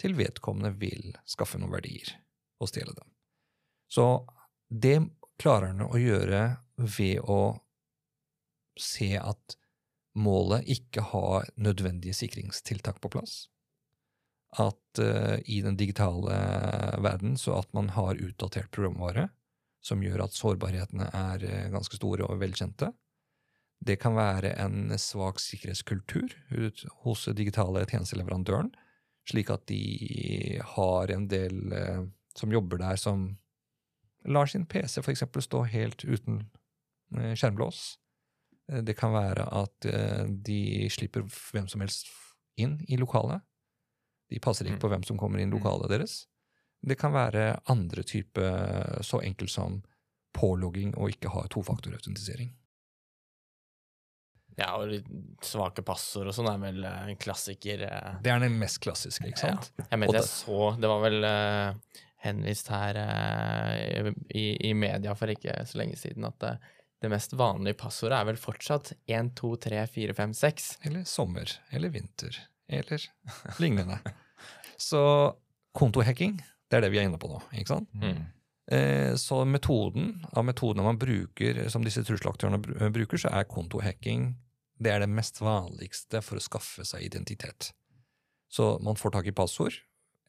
til 0.00 0.16
vedkommende 0.16 0.72
vil 0.80 1.12
skaffe 1.28 1.60
noen 1.60 1.76
verdier 1.76 2.14
og 2.60 2.70
stjele 2.70 2.94
dem. 2.96 3.08
Så 3.88 4.26
det 4.68 4.98
klarer 5.40 5.72
han 5.72 5.84
å 5.86 6.00
gjøre 6.00 6.42
ved 6.76 7.20
å 7.22 7.40
se 8.80 9.14
at 9.18 9.56
målet 10.16 10.68
ikke 10.72 11.04
har 11.12 11.48
nødvendige 11.60 12.16
sikringstiltak 12.16 13.00
på 13.04 13.12
plass. 13.12 13.46
At 14.56 15.00
uh, 15.00 15.36
i 15.44 15.60
den 15.64 15.76
digitale 15.76 16.36
verden 17.04 17.36
så 17.40 17.58
at 17.60 17.72
man 17.76 17.90
har 17.96 18.16
utdatert 18.16 18.72
programvare 18.72 19.28
som 19.86 20.02
gjør 20.02 20.24
at 20.24 20.34
sårbarhetene 20.34 21.08
er 21.14 21.44
eh, 21.46 21.66
ganske 21.70 21.94
store 21.94 22.26
og 22.26 22.40
velkjente. 22.40 22.88
Det 23.86 23.98
kan 24.02 24.16
være 24.16 24.54
en 24.58 24.90
svak 24.98 25.38
sikkerhetskultur 25.42 26.32
hos 27.04 27.26
digitale 27.38 27.84
tjenesteleverandøren, 27.86 28.72
slik 29.30 29.52
at 29.54 29.66
de 29.70 30.58
har 30.74 31.12
en 31.14 31.28
del 31.30 31.76
eh, 31.76 32.02
som 32.36 32.52
jobber 32.52 32.78
der, 32.82 32.96
som 33.00 33.38
lar 34.26 34.46
sin 34.50 34.66
PC 34.66 35.00
eksempel 35.06 35.42
stå 35.42 35.62
helt 35.70 36.04
uten 36.04 36.40
eh, 37.16 37.34
skjermlås. 37.38 37.98
Eh, 38.72 38.82
Det 38.82 38.96
kan 38.98 39.12
være 39.14 39.46
at 39.52 39.86
eh, 39.86 40.24
de 40.26 40.88
slipper 40.90 41.22
hvem 41.52 41.68
som 41.70 41.80
helst 41.84 42.08
inn 42.58 42.78
i 42.88 42.96
lokalet. 42.96 43.42
De 44.30 44.40
passer 44.42 44.64
ikke 44.66 44.76
Mm. 44.80 44.82
på 44.82 44.88
hvem 44.90 45.04
som 45.06 45.18
kommer 45.18 45.38
inn 45.38 45.52
i 45.52 45.56
lokalet 45.58 45.88
deres. 45.92 46.26
Det 46.82 46.98
kan 46.98 47.12
være 47.12 47.60
andre 47.70 48.02
type, 48.02 48.42
så 49.02 49.20
enkelt 49.22 49.50
som 49.50 49.82
pålogging 50.34 50.94
og 50.98 51.08
ikke 51.10 51.30
ha 51.32 51.46
tofaktorautentisering. 51.48 52.50
Ja, 54.56 54.70
og 54.80 54.88
litt 54.88 55.08
svake 55.44 55.82
passord 55.84 56.30
og 56.30 56.34
sånn 56.36 56.48
er 56.48 56.60
vel 56.62 56.84
en 56.88 57.16
klassiker. 57.20 57.82
Det 58.24 58.30
er 58.32 58.40
den 58.40 58.56
mest 58.58 58.80
klassiske, 58.84 59.28
ikke 59.28 59.42
sant? 59.42 59.70
Ja. 59.76 59.84
Jeg 59.92 60.00
mente 60.00 60.16
jeg 60.16 60.28
så 60.30 60.70
Det 60.80 60.88
var 60.88 61.02
vel 61.04 61.26
eh, 61.28 61.98
henvist 62.26 62.70
her 62.72 62.98
eh, 63.00 64.10
i, 64.34 64.46
i 64.70 64.74
media 64.76 65.14
for 65.18 65.32
ikke 65.32 65.54
så 65.66 65.80
lenge 65.80 65.98
siden 66.00 66.26
at 66.28 66.46
eh, 66.46 66.68
det 67.02 67.10
mest 67.12 67.34
vanlige 67.36 67.78
passordet 67.78 68.18
er 68.18 68.28
vel 68.30 68.38
fortsatt 68.40 68.92
1, 69.06 69.32
2, 69.38 69.50
3, 69.68 69.82
4, 69.92 70.14
5, 70.16 70.36
6. 70.38 70.68
Eller 70.88 71.08
sommer, 71.08 71.50
eller 71.70 71.92
vinter, 71.92 72.38
eller 72.68 73.04
lignende. 73.62 73.98
Så 74.88 75.02
kontohacking, 75.76 76.38
det 76.70 76.78
er 76.78 76.86
det 76.86 76.92
vi 76.92 77.00
er 77.00 77.06
inne 77.08 77.20
på 77.20 77.28
nå, 77.30 77.40
ikke 77.56 77.74
sant? 77.74 77.92
Mm. 77.96 78.24
Eh, 78.72 79.14
så 79.14 79.44
metoden 79.46 80.24
av 80.32 80.44
metodene 80.44 80.82
man 80.82 80.98
bruker, 80.98 81.60
som 81.70 81.84
disse 81.86 82.02
trusselaktørene 82.02 82.58
eh, 82.80 82.90
bruker, 82.92 83.20
så 83.20 83.30
er 83.30 83.46
kontohacking 83.48 84.32
det 84.82 84.92
er 84.92 85.04
det 85.04 85.08
mest 85.08 85.38
vanligste 85.40 86.20
for 86.24 86.36
å 86.36 86.44
skaffe 86.44 86.84
seg 86.84 87.06
identitet. 87.06 87.70
Så 88.52 88.76
man 88.84 88.98
får 88.98 89.14
tak 89.14 89.28
i 89.30 89.36
passord 89.36 89.78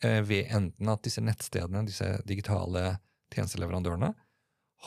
ved 0.01 0.51
enten 0.53 0.89
at 0.91 1.03
disse 1.05 1.23
nettstedene, 1.23 1.85
disse 1.87 2.05
digitale 2.29 2.97
tjenesteleverandørene, 3.33 4.11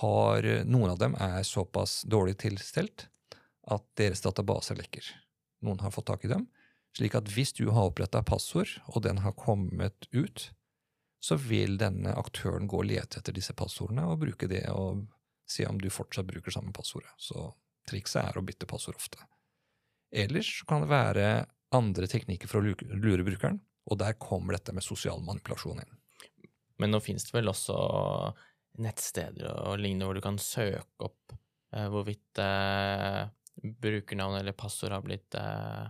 har, 0.00 0.46
noen 0.70 0.92
av 0.92 1.00
dem 1.00 1.16
er 1.18 1.42
såpass 1.46 2.04
dårlig 2.06 2.36
tilstelt 2.44 3.08
at 3.70 3.84
deres 3.98 4.22
database 4.22 4.76
lekker. 4.78 5.06
Noen 5.66 5.82
har 5.82 5.92
fått 5.94 6.08
tak 6.12 6.24
i 6.24 6.30
dem. 6.30 6.46
Slik 6.96 7.14
at 7.18 7.28
hvis 7.30 7.52
du 7.58 7.68
har 7.70 7.90
oppretta 7.90 8.22
passord, 8.26 8.70
og 8.90 9.02
den 9.06 9.20
har 9.24 9.36
kommet 9.38 10.08
ut, 10.14 10.50
så 11.20 11.36
vil 11.36 11.76
denne 11.78 12.14
aktøren 12.16 12.68
gå 12.70 12.80
og 12.80 12.88
lete 12.88 13.20
etter 13.20 13.36
disse 13.36 13.54
passordene 13.56 14.06
og 14.08 14.22
bruke 14.22 14.48
det 14.50 14.64
og 14.72 15.04
se 15.50 15.66
om 15.68 15.78
du 15.80 15.90
fortsatt 15.92 16.28
bruker 16.30 16.54
samme 16.54 16.72
passordet. 16.74 17.10
Så 17.20 17.50
trikset 17.90 18.22
er 18.22 18.38
å 18.38 18.44
bytte 18.46 18.68
passord 18.70 18.96
ofte. 18.98 19.20
Ellers 20.10 20.62
kan 20.66 20.82
det 20.82 20.90
være 20.90 21.26
andre 21.76 22.08
teknikker 22.10 22.50
for 22.50 22.62
å 22.62 22.74
lure 22.98 23.26
brukeren, 23.26 23.60
og 23.88 23.98
der 24.00 24.18
kommer 24.20 24.56
dette 24.56 24.74
med 24.76 24.84
sosial 24.84 25.22
manipulasjon 25.24 25.80
inn. 25.82 25.98
Men 26.80 26.94
nå 26.94 27.00
finnes 27.04 27.26
det 27.26 27.34
vel 27.36 27.50
også 27.52 27.76
nettsteder 28.80 29.48
og 29.50 29.80
lignende 29.80 30.08
hvor 30.08 30.16
du 30.16 30.24
kan 30.24 30.38
søke 30.40 31.08
opp 31.08 31.34
eh, 31.74 31.88
hvorvidt 31.92 32.40
eh, 32.40 33.24
brukernavn 33.60 34.38
eller 34.38 34.56
passord 34.56 34.94
har 34.94 35.04
blitt 35.04 35.36
eh, 35.36 35.88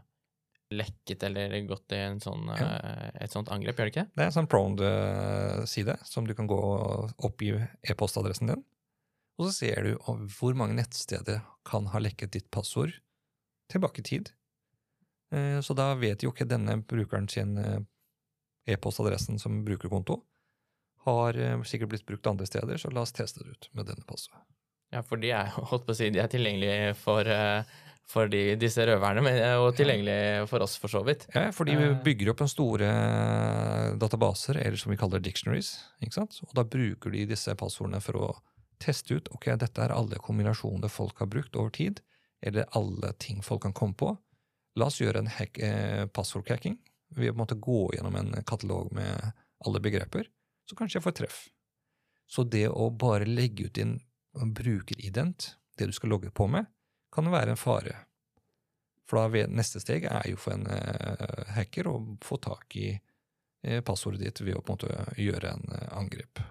lekket 0.74 1.22
eller 1.26 1.54
gått 1.66 1.94
i 1.94 2.00
en 2.06 2.20
sånn, 2.22 2.48
eh, 2.54 3.10
et 3.24 3.34
sånt 3.34 3.50
angrep, 3.52 3.78
gjør 3.78 3.90
det 3.90 3.94
ikke? 3.94 4.06
Det 4.14 4.24
er 4.24 4.30
en 4.30 4.36
sånn 4.38 4.50
Proned-side 4.50 5.96
som 6.06 6.26
du 6.26 6.34
kan 6.38 6.50
gå 6.50 6.58
og 6.58 7.14
oppgi 7.26 7.52
e-postadressen 7.82 8.52
din, 8.52 8.64
og 9.38 9.48
så 9.48 9.54
ser 9.56 9.86
du 9.86 9.94
hvor 10.36 10.58
mange 10.58 10.76
nettsteder 10.78 11.42
kan 11.66 11.88
ha 11.94 12.02
lekket 12.02 12.34
ditt 12.36 12.50
passord 12.54 12.94
tilbake 13.70 14.02
i 14.02 14.06
tid. 14.06 14.32
Eh, 15.32 15.60
Så 15.60 15.74
da 15.78 15.94
vet 15.94 16.22
jo 16.24 16.32
ikke 16.32 16.48
denne 16.48 16.78
brukeren 16.82 17.28
sin 17.30 17.56
eh, 17.58 17.80
e-postadressen 18.74 19.38
som 19.38 19.60
brukerkonto. 19.64 20.20
Har 21.06 21.36
eh, 21.38 21.60
sikkert 21.62 21.88
blitt 21.94 22.06
brukt 22.06 22.26
andre 22.26 22.46
steder, 22.46 22.76
så 22.76 22.90
la 22.92 23.02
oss 23.06 23.12
teste 23.16 23.44
det 23.44 23.50
ut 23.54 23.68
med 23.72 23.86
denne 23.86 24.04
passordet. 24.06 24.42
Ja, 24.92 25.02
for 25.06 25.16
de 25.22 25.30
er 25.30 25.52
holdt 25.70 25.86
på 25.86 25.94
å 25.94 25.96
si, 25.96 26.10
de 26.10 26.18
er 26.20 26.28
tilgjengelige 26.32 26.94
for, 26.98 27.24
for 28.10 28.26
de, 28.32 28.56
disse 28.58 28.82
røverne, 28.88 29.22
men, 29.22 29.38
og 29.62 29.70
tilgjengelige 29.78 30.48
for 30.50 30.64
oss 30.66 30.74
for 30.82 30.90
så 30.90 31.04
vidt. 31.06 31.28
Ja, 31.34 31.52
for 31.54 31.64
vi 31.70 31.76
Eh. 31.78 31.94
bygger 32.04 32.32
opp 32.32 32.42
en 32.42 32.50
store 32.50 32.90
databaser, 34.02 34.58
eller 34.58 34.76
som 34.76 34.90
vi 34.90 34.96
kaller 34.98 35.22
dictionaries. 35.22 35.76
ikke 36.02 36.12
sant? 36.18 36.40
Og 36.48 36.54
da 36.58 36.64
bruker 36.64 37.10
de 37.14 37.24
disse 37.30 37.54
passordene 37.54 38.00
for 38.02 38.18
å 38.18 38.30
teste 38.80 39.14
ut 39.14 39.28
ok, 39.36 39.50
dette 39.60 39.82
er 39.84 39.92
alle 39.94 40.16
kombinasjoner 40.18 40.88
folk 40.90 41.18
har 41.20 41.26
brukt 41.30 41.56
over 41.56 41.70
tid, 41.70 42.00
eller 42.42 42.66
alle 42.76 43.12
ting 43.20 43.42
folk 43.44 43.62
kan 43.62 43.72
komme 43.76 43.94
på. 43.94 44.14
La 44.78 44.86
oss 44.86 45.00
gjøre 45.00 45.24
en 45.24 45.30
hack, 45.30 45.58
eh, 45.58 46.06
passordhacking. 46.06 46.78
Vi 47.16 47.26
på 47.26 47.34
en 47.34 47.40
måte 47.40 47.58
gå 47.58 47.90
gjennom 47.94 48.16
en 48.16 48.32
katalog 48.46 48.92
med 48.94 49.32
alle 49.66 49.80
begreper, 49.82 50.28
så 50.68 50.76
kanskje 50.78 51.00
jeg 51.00 51.06
får 51.08 51.16
treff. 51.18 51.40
Så 52.30 52.44
det 52.46 52.68
å 52.68 52.90
bare 52.94 53.26
legge 53.26 53.66
ut 53.66 53.74
din 53.74 53.98
brukerident, 54.32 55.56
det 55.76 55.90
du 55.90 55.92
skal 55.92 56.14
logge 56.14 56.30
på 56.30 56.46
med, 56.46 56.70
kan 57.12 57.26
være 57.30 57.56
en 57.56 57.58
fare. 57.58 57.96
For 59.10 59.18
da 59.18 59.46
neste 59.50 59.82
steg 59.82 60.06
er 60.06 60.28
jo 60.30 60.38
for 60.38 60.54
en 60.54 60.68
eh, 60.70 61.50
hacker 61.56 61.88
å 61.90 61.96
få 62.22 62.38
tak 62.38 62.76
i 62.78 62.92
eh, 62.94 63.80
passordet 63.82 64.22
ditt 64.22 64.40
ved 64.44 64.54
å 64.54 64.62
på 64.62 64.70
en 64.70 64.78
måte 64.78 65.18
gjøre 65.18 65.50
en 65.56 65.66
eh, 65.74 65.88
angrep. 65.98 66.44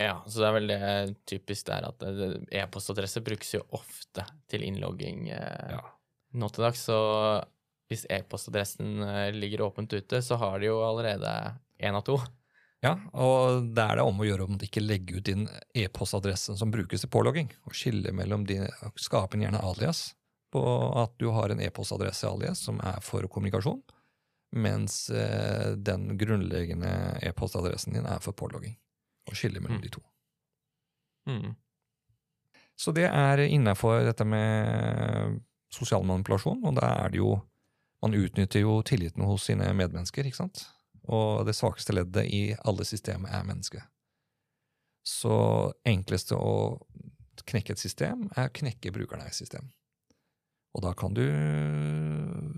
Ja, 0.00 0.22
så 0.24 0.40
det 0.40 0.46
er 0.48 0.54
vel 0.56 0.70
det 0.70 1.16
typisk 1.28 1.68
der 1.68 1.90
at 1.90 2.02
eh, 2.08 2.38
e-postadresse 2.62 3.20
brukes 3.24 3.52
jo 3.52 3.66
ofte 3.76 4.24
til 4.48 4.64
innlogging 4.64 5.28
eh, 5.28 5.74
Ja. 5.76 5.82
Nå 6.34 6.48
til 6.54 6.64
dags, 6.66 6.82
så 6.86 6.98
hvis 7.90 8.04
e-postadressen 8.10 9.00
eh, 9.02 9.30
ligger 9.34 9.64
åpent 9.66 9.92
ute, 9.92 10.20
så 10.22 10.36
har 10.38 10.60
de 10.62 10.68
jo 10.70 10.78
allerede 10.86 11.32
én 11.82 11.96
av 11.96 12.04
to. 12.06 12.18
Ja, 12.80 12.94
og 13.12 13.66
det 13.76 13.82
er 13.82 13.98
det 13.98 14.04
om 14.08 14.20
å 14.22 14.24
gjøre 14.24 14.46
om 14.46 14.54
å 14.56 14.64
ikke 14.64 14.80
legge 14.80 15.18
ut 15.18 15.26
din 15.26 15.42
e-postadresse 15.76 16.54
som 16.56 16.70
brukes 16.72 17.02
til 17.02 17.10
pålogging, 17.12 17.50
og 17.68 17.74
skille 17.76 18.12
mellom 18.16 18.46
de, 18.48 18.60
skape 18.96 19.36
en 19.36 19.42
gjerne 19.44 19.60
alias 19.60 20.14
på 20.54 20.62
at 21.02 21.12
du 21.20 21.28
har 21.34 21.52
en 21.52 21.60
e-postadresse 21.60 22.24
alias 22.30 22.62
som 22.64 22.80
er 22.80 23.02
for 23.04 23.26
kommunikasjon, 23.28 23.82
mens 24.56 25.10
eh, 25.10 25.74
den 25.76 26.16
grunnleggende 26.18 27.18
e-postadressen 27.22 27.94
din 27.98 28.08
er 28.08 28.22
for 28.24 28.32
pålogging. 28.38 28.78
Og 29.28 29.36
skille 29.36 29.60
mellom 29.60 29.78
Mm. 29.78 29.84
de 29.84 29.90
to. 29.94 30.00
Mm. 31.28 31.52
Så 32.80 32.94
det 32.96 33.04
er 33.12 33.38
innafor 33.44 34.00
dette 34.08 34.24
med 34.24 35.36
sosial 35.74 36.04
manipulasjon, 36.06 36.64
og 36.66 36.76
da 36.80 36.92
er 37.04 37.14
det 37.14 37.22
jo 37.22 37.38
Man 38.00 38.14
utnytter 38.16 38.62
jo 38.62 38.78
tilliten 38.80 39.26
hos 39.28 39.42
sine 39.44 39.66
medmennesker, 39.76 40.24
ikke 40.24 40.38
sant? 40.38 40.62
Og 41.12 41.44
det 41.44 41.52
svakeste 41.52 41.92
leddet 41.92 42.30
i 42.32 42.54
alle 42.64 42.86
systemer 42.88 43.28
er 43.28 43.44
mennesket. 43.44 43.82
Så 45.04 45.34
enkleste 45.84 46.38
å 46.40 46.80
knekke 47.44 47.74
et 47.74 47.82
system 47.82 48.30
er 48.36 48.48
å 48.48 48.54
knekke 48.56 48.94
brukerne 48.94 49.26
i 49.26 49.28
et 49.28 49.36
system. 49.36 49.68
Og 50.72 50.84
da 50.86 50.94
kan 50.96 51.12
du 51.12 51.26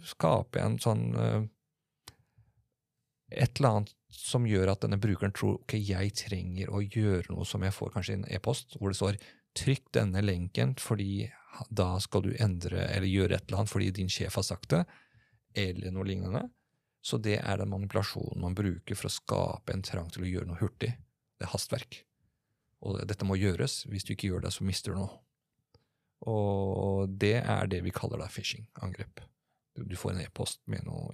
skape 0.06 0.62
en 0.62 0.78
sånn 0.82 1.04
eh, 1.16 1.42
Et 3.32 3.58
eller 3.58 3.68
annet 3.68 3.92
som 4.12 4.44
gjør 4.44 4.74
at 4.74 4.82
denne 4.84 4.98
brukeren 5.00 5.32
tror 5.32 5.54
ok, 5.62 5.78
jeg 5.80 6.12
trenger 6.20 6.68
å 6.68 6.82
gjøre 6.84 7.32
noe 7.32 7.46
som 7.48 7.62
jeg 7.64 7.72
får 7.72 7.94
kanskje 7.94 8.12
i 8.12 8.18
en 8.18 8.26
e-post, 8.36 8.76
hvor 8.76 8.92
det 8.92 8.98
står 8.98 9.16
trykk 9.56 9.86
denne 9.96 10.20
lenken 10.20 10.74
fordi 10.80 11.30
da 11.68 11.94
skal 12.00 12.24
du 12.24 12.32
endre 12.40 12.86
eller 12.88 13.08
gjøre 13.08 13.36
et 13.36 13.48
eller 13.48 13.62
annet 13.62 13.72
fordi 13.72 13.90
din 13.98 14.10
sjef 14.12 14.38
har 14.38 14.46
sagt 14.46 14.70
det, 14.72 14.82
eller 15.58 15.92
noe 15.92 16.08
lignende. 16.08 16.46
Så 17.02 17.18
det 17.18 17.40
er 17.40 17.58
den 17.58 17.72
manipulasjonen 17.72 18.40
man 18.44 18.54
bruker 18.56 18.96
for 18.96 19.08
å 19.08 19.12
skape 19.12 19.74
en 19.74 19.82
trang 19.84 20.08
til 20.14 20.24
å 20.24 20.30
gjøre 20.30 20.48
noe 20.52 20.60
hurtig. 20.60 20.92
Det 21.38 21.48
er 21.48 21.52
hastverk. 21.52 21.98
Og 22.86 23.02
dette 23.10 23.26
må 23.26 23.36
gjøres. 23.38 23.82
Hvis 23.90 24.06
du 24.06 24.14
ikke 24.14 24.30
gjør 24.30 24.46
det, 24.46 24.52
så 24.54 24.66
mister 24.66 24.94
du 24.94 25.02
noe. 25.02 25.18
Og 26.30 27.10
det 27.18 27.40
er 27.40 27.66
det 27.70 27.82
vi 27.82 27.94
kaller 27.94 28.22
da 28.22 28.28
phishing-angrep. 28.30 29.24
Du 29.74 29.96
får 29.98 30.14
en 30.14 30.22
e-post 30.22 30.60
med 30.70 30.84
noe 30.86 31.10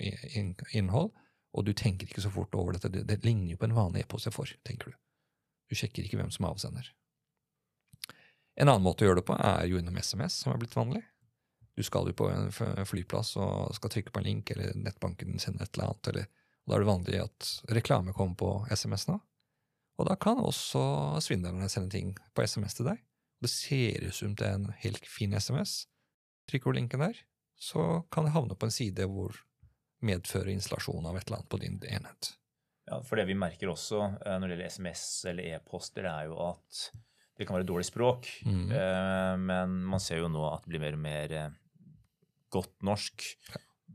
innhold, 0.77 1.12
og 1.57 1.64
du 1.64 1.72
tenker 1.72 2.09
ikke 2.09 2.24
så 2.24 2.33
fort 2.33 2.55
over 2.59 2.77
dette. 2.77 2.90
Det, 2.92 3.20
ligner 3.24 3.55
jo 3.55 3.61
på 3.61 3.68
en 3.68 3.77
vanlig 3.77 4.05
e-post 4.05 4.29
jeg 4.29 4.37
får, 4.37 4.57
tenker 4.68 4.92
du. 4.92 4.98
Du 5.68 5.77
sjekker 5.79 6.05
ikke 6.05 6.18
hvem 6.20 6.33
som 6.35 6.44
er 6.44 6.57
avsender. 6.57 6.90
En 8.59 8.66
annen 8.68 8.83
måte 8.83 9.05
å 9.05 9.09
gjøre 9.09 9.21
det 9.21 9.29
på 9.29 9.37
er 9.38 9.68
jo 9.68 9.79
gjennom 9.79 9.97
SMS, 10.03 10.40
som 10.42 10.53
er 10.53 10.59
blitt 10.59 10.75
vanlig. 10.75 11.05
Du 11.79 11.85
skal 11.87 12.09
jo 12.11 12.14
på 12.18 12.27
en 12.27 12.51
flyplass 12.51 13.37
og 13.38 13.75
skal 13.77 13.92
trykke 13.94 14.11
på 14.11 14.18
en 14.18 14.27
link, 14.27 14.51
eller 14.51 14.75
nettbanken 14.75 15.38
sender 15.38 15.62
et 15.62 15.77
eller 15.77 15.92
annet, 15.92 16.11
eller, 16.11 16.27
da 16.66 16.75
er 16.75 16.83
det 16.83 16.88
vanlig 16.88 17.21
at 17.23 17.51
reklame 17.77 18.12
kommer 18.16 18.35
på 18.40 18.51
SMS 18.75 19.07
nå. 19.09 19.21
Og 19.99 20.07
da 20.11 20.18
kan 20.18 20.42
også 20.42 20.83
svindlerne 21.23 21.71
sende 21.71 21.94
ting 21.94 22.11
på 22.35 22.42
SMS 22.42 22.77
til 22.79 22.90
deg. 22.90 23.01
Det 23.38 23.51
ser 23.51 24.09
ut 24.09 24.18
som 24.18 24.35
det 24.35 24.47
er 24.47 24.59
en 24.59 24.73
helt 24.83 25.07
fin 25.07 25.35
SMS. 25.38 25.85
Trykker 26.51 26.75
du 26.75 26.81
linken 26.81 27.03
der, 27.03 27.18
så 27.59 28.03
kan 28.11 28.27
det 28.27 28.35
havne 28.35 28.59
på 28.59 28.66
en 28.66 28.75
side 28.75 29.07
hvor 29.11 29.38
medfører 30.03 30.51
installasjon 30.53 31.07
av 31.07 31.18
et 31.18 31.27
eller 31.27 31.40
annet 31.40 31.51
på 31.51 31.62
din 31.62 31.79
enhet. 31.87 32.35
Ja, 32.90 33.03
for 33.05 33.21
det 33.21 33.27
vi 33.29 33.38
merker 33.38 33.71
også 33.71 34.01
eh, 34.18 34.38
når 34.38 34.49
det 34.49 34.57
gjelder 34.57 34.75
SMS 34.75 35.05
eller 35.31 35.55
e-poster, 35.55 36.07
er 36.09 36.31
jo 36.31 36.38
at 36.42 36.88
det 37.38 37.46
kan 37.46 37.57
være 37.59 37.68
dårlig 37.68 37.87
språk. 37.87 38.27
Mm. 38.44 38.66
Eh, 38.74 39.37
Men 39.38 39.79
man 39.94 40.01
ser 40.03 40.18
jo 40.24 40.29
nå 40.33 40.42
at 40.53 40.64
det 40.66 40.72
blir 40.74 40.81
mer 40.83 40.96
og 40.98 41.03
mer 41.05 41.35
eh, 41.38 41.51
godt 42.51 42.74
norsk, 42.83 43.24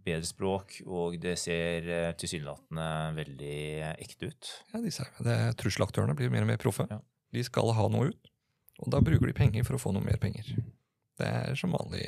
bedre 0.04 0.26
språk, 0.28 0.80
og 0.90 1.16
det 1.22 1.36
ser 1.40 1.86
eh, 1.88 2.12
tilsynelatende 2.20 2.88
veldig 3.16 3.58
ekte 4.04 4.30
ut. 4.32 4.52
Ja, 4.74 4.82
de 4.84 4.92
ser 4.92 5.10
Det 5.24 5.38
Trusselaktørene 5.62 6.16
blir 6.18 6.32
mer 6.34 6.44
og 6.46 6.50
mer 6.54 6.62
proffe. 6.62 6.88
Ja. 6.90 7.00
De 7.34 7.44
skal 7.46 7.72
ha 7.74 7.88
noe 7.90 8.12
ut, 8.12 8.32
og 8.84 8.92
da 8.94 9.00
bruker 9.06 9.30
de 9.30 9.34
penger 9.38 9.64
for 9.68 9.78
å 9.78 9.82
få 9.82 9.94
noe 9.96 10.04
mer 10.06 10.20
penger. 10.22 10.50
Det 11.20 11.28
er 11.30 11.56
som 11.60 11.74
vanlig. 11.74 12.08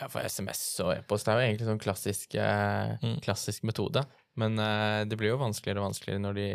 Ja, 0.00 0.08
for 0.12 0.20
SMS 0.28 0.60
og 0.84 0.90
e-post 0.98 1.28
er 1.28 1.38
jo 1.38 1.44
egentlig 1.46 1.68
sånn 1.70 1.80
klassisk, 1.80 2.34
eh, 2.36 2.96
Mm. 3.00 3.20
klassisk 3.24 3.64
metode. 3.64 4.02
Men 4.36 4.58
eh, 4.60 5.04
det 5.08 5.16
blir 5.16 5.30
jo 5.32 5.38
vanskeligere 5.40 5.80
og 5.80 5.88
vanskeligere 5.90 6.20
når 6.20 6.34
de 6.36 6.48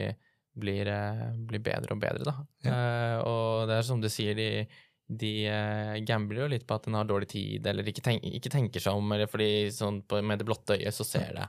blir, 0.59 0.87
eh, 0.87 1.27
blir 1.47 1.61
bedre 1.63 1.95
og 1.95 1.99
bedre, 2.01 2.25
da. 2.27 2.33
Eh, 2.67 3.17
og 3.27 3.67
det 3.69 3.77
er 3.79 3.85
som 3.87 4.01
du 4.03 4.09
sier, 4.11 4.35
de, 4.35 4.67
de 5.11 5.31
uh, 5.51 5.95
gambler 6.07 6.45
jo 6.45 6.51
litt 6.53 6.65
på 6.67 6.75
at 6.77 6.87
en 6.87 6.95
har 6.99 7.07
dårlig 7.09 7.29
tid, 7.33 7.67
eller 7.67 7.87
ikke, 7.87 8.03
tenk, 8.05 8.23
ikke 8.23 8.51
tenker 8.53 8.83
seg 8.83 8.95
om, 8.95 9.11
eller 9.11 9.27
fordi 9.31 9.69
sånn 9.75 10.01
på, 10.07 10.21
med 10.23 10.39
det 10.39 10.47
blotte 10.47 10.77
øyet 10.79 10.95
så 10.95 11.07
ser 11.07 11.33
det 11.35 11.47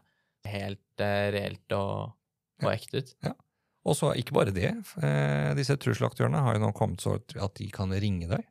helt 0.51 1.03
uh, 1.05 1.29
reelt 1.35 1.77
og, 1.79 2.15
og 2.63 2.69
Ja. 2.69 2.75
ekte 2.75 3.03
ut. 3.03 3.15
Og 3.83 3.97
så 3.99 4.13
ikke 4.15 4.35
bare 4.37 4.55
det. 4.55 4.69
Eh, 5.03 5.53
disse 5.59 5.75
trusselaktørene 5.75 6.39
har 6.45 6.55
jo 6.55 6.61
nå 6.63 6.69
kommet 6.79 7.03
så 7.03 7.17
at 7.19 7.55
de 7.59 7.67
kan 7.75 7.91
ringe 7.91 8.29
deg. 8.31 8.45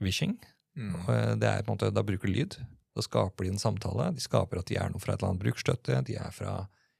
Wishing. 0.00 0.38
Mm. 0.76 0.94
Det 1.36 1.48
er 1.48 1.60
på 1.60 1.68
en 1.68 1.76
måte, 1.76 1.90
Da 1.92 2.00
bruker 2.00 2.32
lyd. 2.32 2.56
Da 2.96 3.04
skaper 3.04 3.44
de 3.44 3.50
en 3.52 3.60
samtale. 3.60 4.14
De 4.16 4.24
skaper 4.24 4.62
at 4.62 4.70
de 4.70 4.78
er 4.80 4.88
noe 4.88 5.00
fra 5.02 5.12
et 5.12 5.20
eller 5.20 5.34
annet 5.34 5.44
brukerstøtte, 5.44 6.00
de 6.08 6.16
er 6.16 6.32
fra 6.32 6.54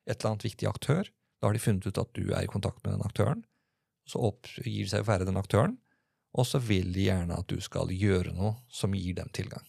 et 0.05 0.19
eller 0.19 0.35
annet 0.35 0.45
viktig 0.45 0.69
aktør. 0.69 1.09
Da 1.43 1.49
har 1.51 1.57
de 1.59 1.63
funnet 1.63 1.89
ut 1.91 1.99
at 1.99 2.13
du 2.15 2.29
er 2.31 2.45
i 2.47 2.51
kontakt 2.51 2.85
med 2.85 2.95
den 2.95 3.03
aktøren. 3.03 3.43
Så 4.07 4.21
oppgir 4.23 4.87
seg 4.87 5.03
å 5.03 5.09
være 5.09 5.27
den 5.27 5.41
aktøren, 5.41 5.75
og 6.39 6.47
så 6.47 6.61
vil 6.63 6.93
de 6.95 7.09
gjerne 7.09 7.35
at 7.35 7.51
du 7.51 7.59
skal 7.63 7.91
gjøre 7.91 8.31
noe 8.37 8.55
som 8.71 8.95
gir 8.95 9.17
dem 9.19 9.31
tilgang. 9.35 9.67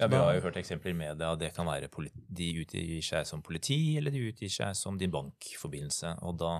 Ja, 0.00 0.06
Vi 0.08 0.16
har 0.16 0.34
jo 0.36 0.44
hørt 0.44 0.56
eksempler 0.56 0.92
i 0.92 0.96
media. 0.96 1.34
Det 1.36 1.50
kan 1.56 1.68
være 1.68 1.88
de 1.88 2.50
utgir 2.62 3.00
seg 3.04 3.26
som 3.28 3.42
politi, 3.44 3.96
eller 3.96 4.12
de 4.12 4.22
utgir 4.30 4.52
seg 4.52 4.76
som 4.76 4.96
din 5.00 5.12
bankforbindelse. 5.12 6.14
Og 6.24 6.38
da 6.40 6.52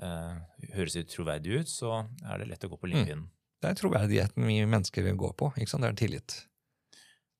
eh, 0.00 0.66
høres 0.76 0.96
det 0.96 1.06
troverdig 1.12 1.60
ut, 1.60 1.72
så 1.72 2.02
er 2.24 2.40
det 2.40 2.50
lett 2.50 2.64
å 2.64 2.72
gå 2.72 2.80
på 2.80 2.90
limpinnen. 2.92 3.30
Det 3.60 3.68
er 3.68 3.80
troverdigheten 3.80 4.44
vi 4.48 4.60
mennesker 4.64 5.08
går 5.12 5.32
på. 5.36 5.52
ikke 5.56 5.72
sant? 5.72 5.84
Det 5.84 5.92
er 5.92 6.00
tillit. 6.00 6.36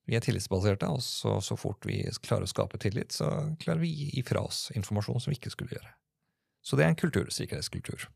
Vi 0.09 0.17
er 0.17 0.23
tillitsbaserte, 0.23 0.87
og 0.89 1.03
så, 1.05 1.37
så 1.45 1.57
fort 1.59 1.85
vi 1.87 2.01
klarer 2.25 2.47
å 2.47 2.49
skape 2.49 2.79
tillit, 2.81 3.13
så 3.13 3.29
klarer 3.61 3.83
vi 3.83 3.91
å 3.91 4.07
gi 4.15 4.23
fra 4.25 4.41
oss 4.47 4.69
informasjon 4.75 5.21
som 5.21 5.31
vi 5.31 5.37
ikke 5.37 5.53
skulle 5.53 5.77
gjøre. 5.77 5.93
Så 6.65 6.77
det 6.77 6.85
er 6.85 6.93
en 6.93 6.99
kultur, 6.99 7.29
sikkerhetskultur. 7.33 8.07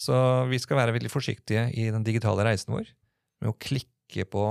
Så 0.00 0.14
vi 0.50 0.58
skal 0.62 0.80
være 0.80 0.94
veldig 0.96 1.10
forsiktige 1.12 1.68
i 1.74 1.88
den 1.94 2.06
digitale 2.06 2.46
reisen 2.46 2.74
vår 2.74 2.88
med 3.42 3.52
å 3.52 3.58
klikke 3.60 4.26
på 4.30 4.46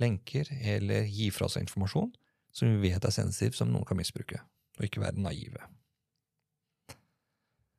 lenker 0.00 0.50
eller 0.74 1.08
gi 1.08 1.30
fra 1.34 1.48
oss 1.48 1.58
informasjon 1.60 2.12
som 2.54 2.70
vi 2.70 2.90
vet 2.90 3.04
er 3.04 3.14
sensitiv, 3.14 3.56
som 3.56 3.70
noen 3.70 3.86
kan 3.88 3.98
misbruke, 3.98 4.40
og 4.78 4.86
ikke 4.86 5.02
være 5.02 5.20
naive. 5.22 5.62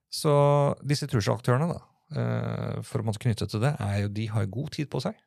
Så 0.09 0.31
disse 0.81 1.07
trusselaktørene, 1.09 1.67
da, 1.69 1.79
eh, 2.17 2.81
for 2.85 3.01
å 3.01 3.07
måtte 3.07 3.21
knytte 3.23 3.47
til 3.49 3.62
det, 3.63 3.75
er 3.79 4.03
jo 4.03 4.13
de 4.13 4.27
har 4.31 4.49
god 4.49 4.71
tid 4.77 4.89
på 4.89 5.01
seg. 5.03 5.17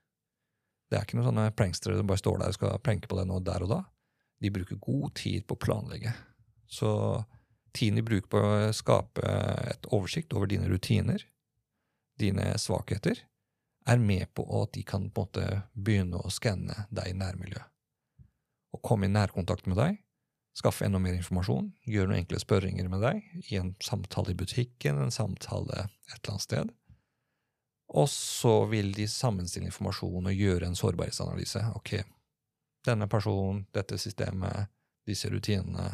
Det 0.93 0.99
er 0.99 1.07
ikke 1.07 1.17
noen 1.17 1.31
sånne 1.31 1.51
prankstere 1.57 1.97
som 1.97 2.09
bare 2.09 2.21
står 2.21 2.43
der 2.43 2.53
og 2.53 2.57
skal 2.59 2.81
pranke 2.85 3.09
på 3.09 3.17
det 3.17 3.25
nå 3.31 3.39
der 3.41 3.65
og 3.65 3.71
da. 3.73 3.81
De 4.45 4.51
bruker 4.53 4.77
god 4.77 5.15
tid 5.17 5.47
på 5.49 5.57
å 5.57 5.63
planlegge. 5.63 6.13
Så 6.69 6.91
tiden 7.73 7.97
de 7.97 8.05
bruker 8.05 8.29
på 8.29 8.43
å 8.45 8.73
skape 8.77 9.25
et 9.73 9.89
oversikt 9.89 10.37
over 10.37 10.51
dine 10.51 10.69
rutiner, 10.69 11.25
dine 12.21 12.51
svakheter, 12.61 13.23
er 13.89 13.99
med 14.05 14.29
på 14.37 14.45
at 14.61 14.75
de 14.77 14.85
kan 14.87 15.09
på 15.09 15.25
en 15.25 15.31
måte 15.31 15.47
begynne 15.73 16.21
å 16.21 16.31
skanne 16.31 16.85
deg 16.93 17.15
i 17.15 17.17
nærmiljøet. 17.19 17.69
Og 18.77 18.85
komme 18.85 19.09
i 19.09 19.13
nærkontakt 19.13 19.65
med 19.69 19.81
deg, 19.81 19.99
skaffe 20.57 20.85
enda 20.85 21.01
mer 21.01 21.17
informasjon, 21.17 21.73
gjøre 21.89 22.11
noen 22.11 22.23
enkle 22.23 22.41
spørringer 22.41 22.89
med 22.93 23.03
deg 23.05 23.49
i 23.49 23.59
en 23.61 23.73
samtale 23.85 24.35
i 24.35 24.39
butikken, 24.39 25.01
en 25.01 25.13
samtale 25.15 25.87
et 25.87 26.19
eller 26.21 26.35
annet 26.35 26.45
sted. 26.45 26.73
Og 27.93 28.09
så 28.09 28.65
vil 28.71 28.93
de 28.97 29.05
sammenstille 29.09 29.69
informasjon 29.69 30.31
og 30.31 30.39
gjøre 30.39 30.69
en 30.71 30.77
sårbarhetsanalyse. 30.79 31.61
Ok, 31.77 31.99
denne 32.87 33.09
personen, 33.09 33.67
dette 33.75 33.99
systemet, 34.01 34.71
disse 35.07 35.29
rutinene, 35.29 35.91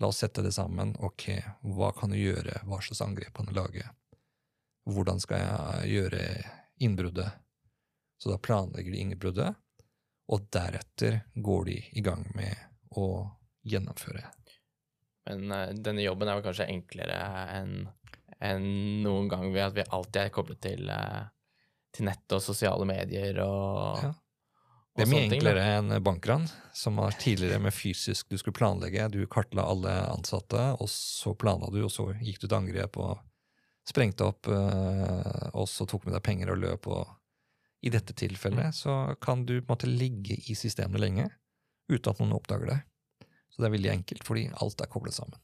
la 0.00 0.08
oss 0.08 0.22
sette 0.24 0.42
det 0.42 0.54
sammen. 0.56 0.94
Ok, 1.04 1.28
hva 1.76 1.90
kan 1.96 2.14
du 2.14 2.18
gjøre, 2.18 2.62
hva 2.64 2.80
slags 2.80 3.02
angrep 3.04 3.36
kan 3.36 3.50
du 3.50 3.52
lage? 3.56 3.90
Hvordan 4.88 5.20
skal 5.20 5.42
jeg 5.44 5.92
gjøre 5.92 6.22
innbruddet? 6.84 7.36
Så 8.18 8.32
da 8.32 8.38
planlegger 8.40 8.94
de 8.94 9.02
innbruddet, 9.04 9.52
og 10.32 10.46
deretter 10.54 11.20
går 11.34 11.64
de 11.68 11.76
i 11.92 12.04
gang 12.04 12.24
med 12.32 12.56
å 12.96 13.08
gjennomføre. 13.68 14.24
Men 15.28 15.52
uh, 15.52 15.68
denne 15.76 16.04
jobben 16.04 16.28
er 16.28 16.38
vel 16.38 16.46
kanskje 16.46 16.70
enklere 16.72 17.20
enn 17.52 17.76
enn 18.44 18.66
noen 19.04 19.28
gang 19.30 19.46
ved 19.52 19.62
at 19.64 19.76
vi 19.76 19.84
alltid 19.88 20.20
er 20.24 20.32
koblet 20.34 20.60
til, 20.64 20.88
eh, 20.90 21.22
til 21.94 22.08
nett 22.08 22.34
og 22.34 22.42
sosiale 22.42 22.86
medier 22.88 23.38
og, 23.44 24.02
Ja. 24.02 24.10
og 24.10 24.96
Det 24.96 25.04
er 25.04 25.10
mye 25.10 25.18
sånne 25.18 25.30
ting, 25.30 25.40
enklere 25.40 25.66
enn 25.78 26.02
bankran, 26.06 26.48
som 26.74 26.96
var 26.96 27.14
tidligere 27.18 27.60
med 27.62 27.74
fysisk 27.74 28.28
du 28.30 28.38
skulle 28.38 28.58
planlegge. 28.58 29.08
Du 29.10 29.26
kartla 29.26 29.62
alle 29.70 29.94
ansatte, 30.10 30.64
og 30.80 30.88
så 30.90 31.34
planla 31.38 31.70
du, 31.72 31.82
og 31.84 31.90
så 31.90 32.08
gikk 32.20 32.40
du 32.42 32.48
til 32.48 32.58
angrep 32.58 32.98
og 33.02 33.18
sprengte 33.86 34.24
opp, 34.24 34.48
eh, 34.48 35.50
og 35.54 35.68
så 35.68 35.86
tok 35.86 36.06
med 36.06 36.14
deg 36.16 36.22
penger 36.22 36.50
og 36.54 36.58
løp. 36.62 36.86
og 36.88 37.06
I 37.84 37.90
dette 37.90 38.14
tilfellet 38.16 38.72
så 38.74 39.14
kan 39.20 39.44
du 39.44 39.60
på 39.60 39.66
en 39.68 39.76
måte 39.76 39.90
ligge 39.90 40.38
i 40.48 40.54
systemet 40.56 41.00
lenge 41.00 41.28
uten 41.90 42.10
at 42.10 42.18
noen 42.22 42.32
oppdager 42.32 42.70
deg. 42.70 42.84
Så 43.50 43.60
det 43.60 43.66
er 43.68 43.76
veldig 43.76 43.90
enkelt, 43.92 44.24
fordi 44.24 44.46
alt 44.62 44.80
er 44.80 44.90
koblet 44.90 45.14
sammen. 45.14 45.38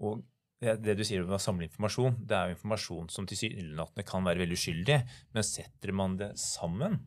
Og 0.00 0.22
det, 0.62 0.76
det 0.84 0.94
du 0.98 1.02
sier 1.06 1.24
om 1.24 1.34
å 1.34 1.40
samle 1.42 1.66
informasjon, 1.66 2.20
det 2.28 2.36
er 2.36 2.50
jo 2.50 2.56
informasjon 2.56 3.08
som 3.10 3.26
tilsynelatende 3.28 4.06
kan 4.06 4.26
være 4.26 4.44
veldig 4.44 4.58
uskyldig, 4.58 4.98
men 5.34 5.46
setter 5.46 5.94
man 5.96 6.14
det 6.20 6.32
sammen, 6.40 7.00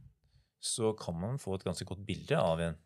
så 0.60 0.92
kan 1.00 1.16
man 1.22 1.40
få 1.40 1.56
et 1.56 1.66
ganske 1.68 1.88
godt 1.88 2.04
bilde 2.08 2.40
av 2.40 2.62
en 2.64 2.78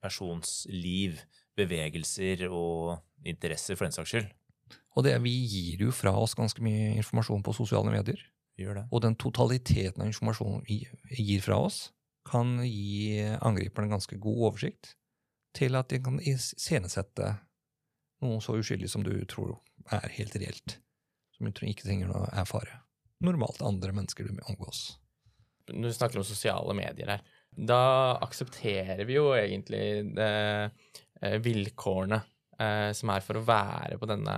persons 0.00 0.64
liv, 0.72 1.20
bevegelser 1.58 2.46
og 2.48 3.00
interesser, 3.26 3.76
for 3.76 3.86
den 3.86 3.96
saks 3.96 4.14
skyld. 4.14 4.28
Og 4.96 5.04
det, 5.06 5.14
vi 5.22 5.34
gir 5.44 5.84
jo 5.86 5.94
fra 5.94 6.12
oss 6.18 6.36
ganske 6.38 6.62
mye 6.64 6.94
informasjon 6.98 7.44
på 7.46 7.54
sosiale 7.54 7.92
medier. 7.92 8.22
Gjør 8.60 8.80
det. 8.80 8.86
Og 8.92 9.02
den 9.04 9.16
totaliteten 9.20 10.02
av 10.02 10.10
informasjonen 10.10 10.64
vi 10.66 10.82
gir 11.16 11.44
fra 11.44 11.60
oss, 11.66 11.90
kan 12.30 12.58
gi 12.64 13.20
angriperne 13.40 13.90
ganske 13.92 14.18
god 14.20 14.42
oversikt 14.50 14.94
til 15.56 15.76
at 15.78 15.88
de 15.90 15.98
kan 16.04 16.20
iscenesette 16.20 17.32
noe 18.20 18.42
så 18.44 18.58
uskyldig 18.60 18.90
som 18.92 19.04
du 19.06 19.14
tror 19.30 19.56
er 19.90 20.08
helt 20.16 20.36
reelt. 20.36 20.78
Som 21.36 21.48
du 21.48 21.52
tror 21.56 21.70
ikke 21.70 21.86
trenger 21.86 22.10
noe 22.10 22.28
erfare. 22.36 22.80
Normalt 23.24 23.62
andre 23.64 23.92
mennesker 23.96 24.26
du 24.28 24.42
omgås. 24.48 24.98
Du 25.70 25.88
snakker 25.92 26.18
om 26.20 26.26
sosiale 26.26 26.74
medier 26.74 27.14
her, 27.14 27.22
da 27.50 28.16
aksepterer 28.22 29.04
vi 29.06 29.16
jo 29.16 29.30
egentlig 29.36 30.14
det, 30.16 30.30
eh, 31.22 31.36
vilkårene 31.42 32.20
eh, 32.58 32.90
som 32.96 33.12
er 33.14 33.22
for 33.24 33.38
å 33.38 33.44
være 33.46 33.98
på 34.00 34.08
denne 34.10 34.36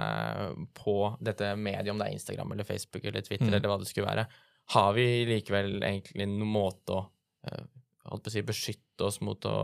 på 0.77 0.97
dette 1.21 1.55
mediet, 1.57 1.91
om 1.93 2.01
det 2.01 2.09
er 2.09 2.17
Instagram 2.19 2.53
eller 2.53 2.69
Facebook 2.69 3.05
eller 3.05 3.25
Twitter 3.25 3.49
Mm. 3.49 3.55
eller 3.55 3.69
hva 3.69 3.79
det 3.81 3.89
skulle 3.89 4.11
være. 4.11 4.27
Har 4.73 4.93
vi 4.95 5.07
likevel 5.29 5.83
egentlig 5.83 6.29
noen 6.29 6.53
måte 6.53 6.99
å 6.99 7.03
eh, 7.49 7.65
å 8.13 8.19
si, 8.29 8.43
beskytte 8.43 9.07
oss 9.07 9.21
mot 9.23 9.45
å, 9.47 9.59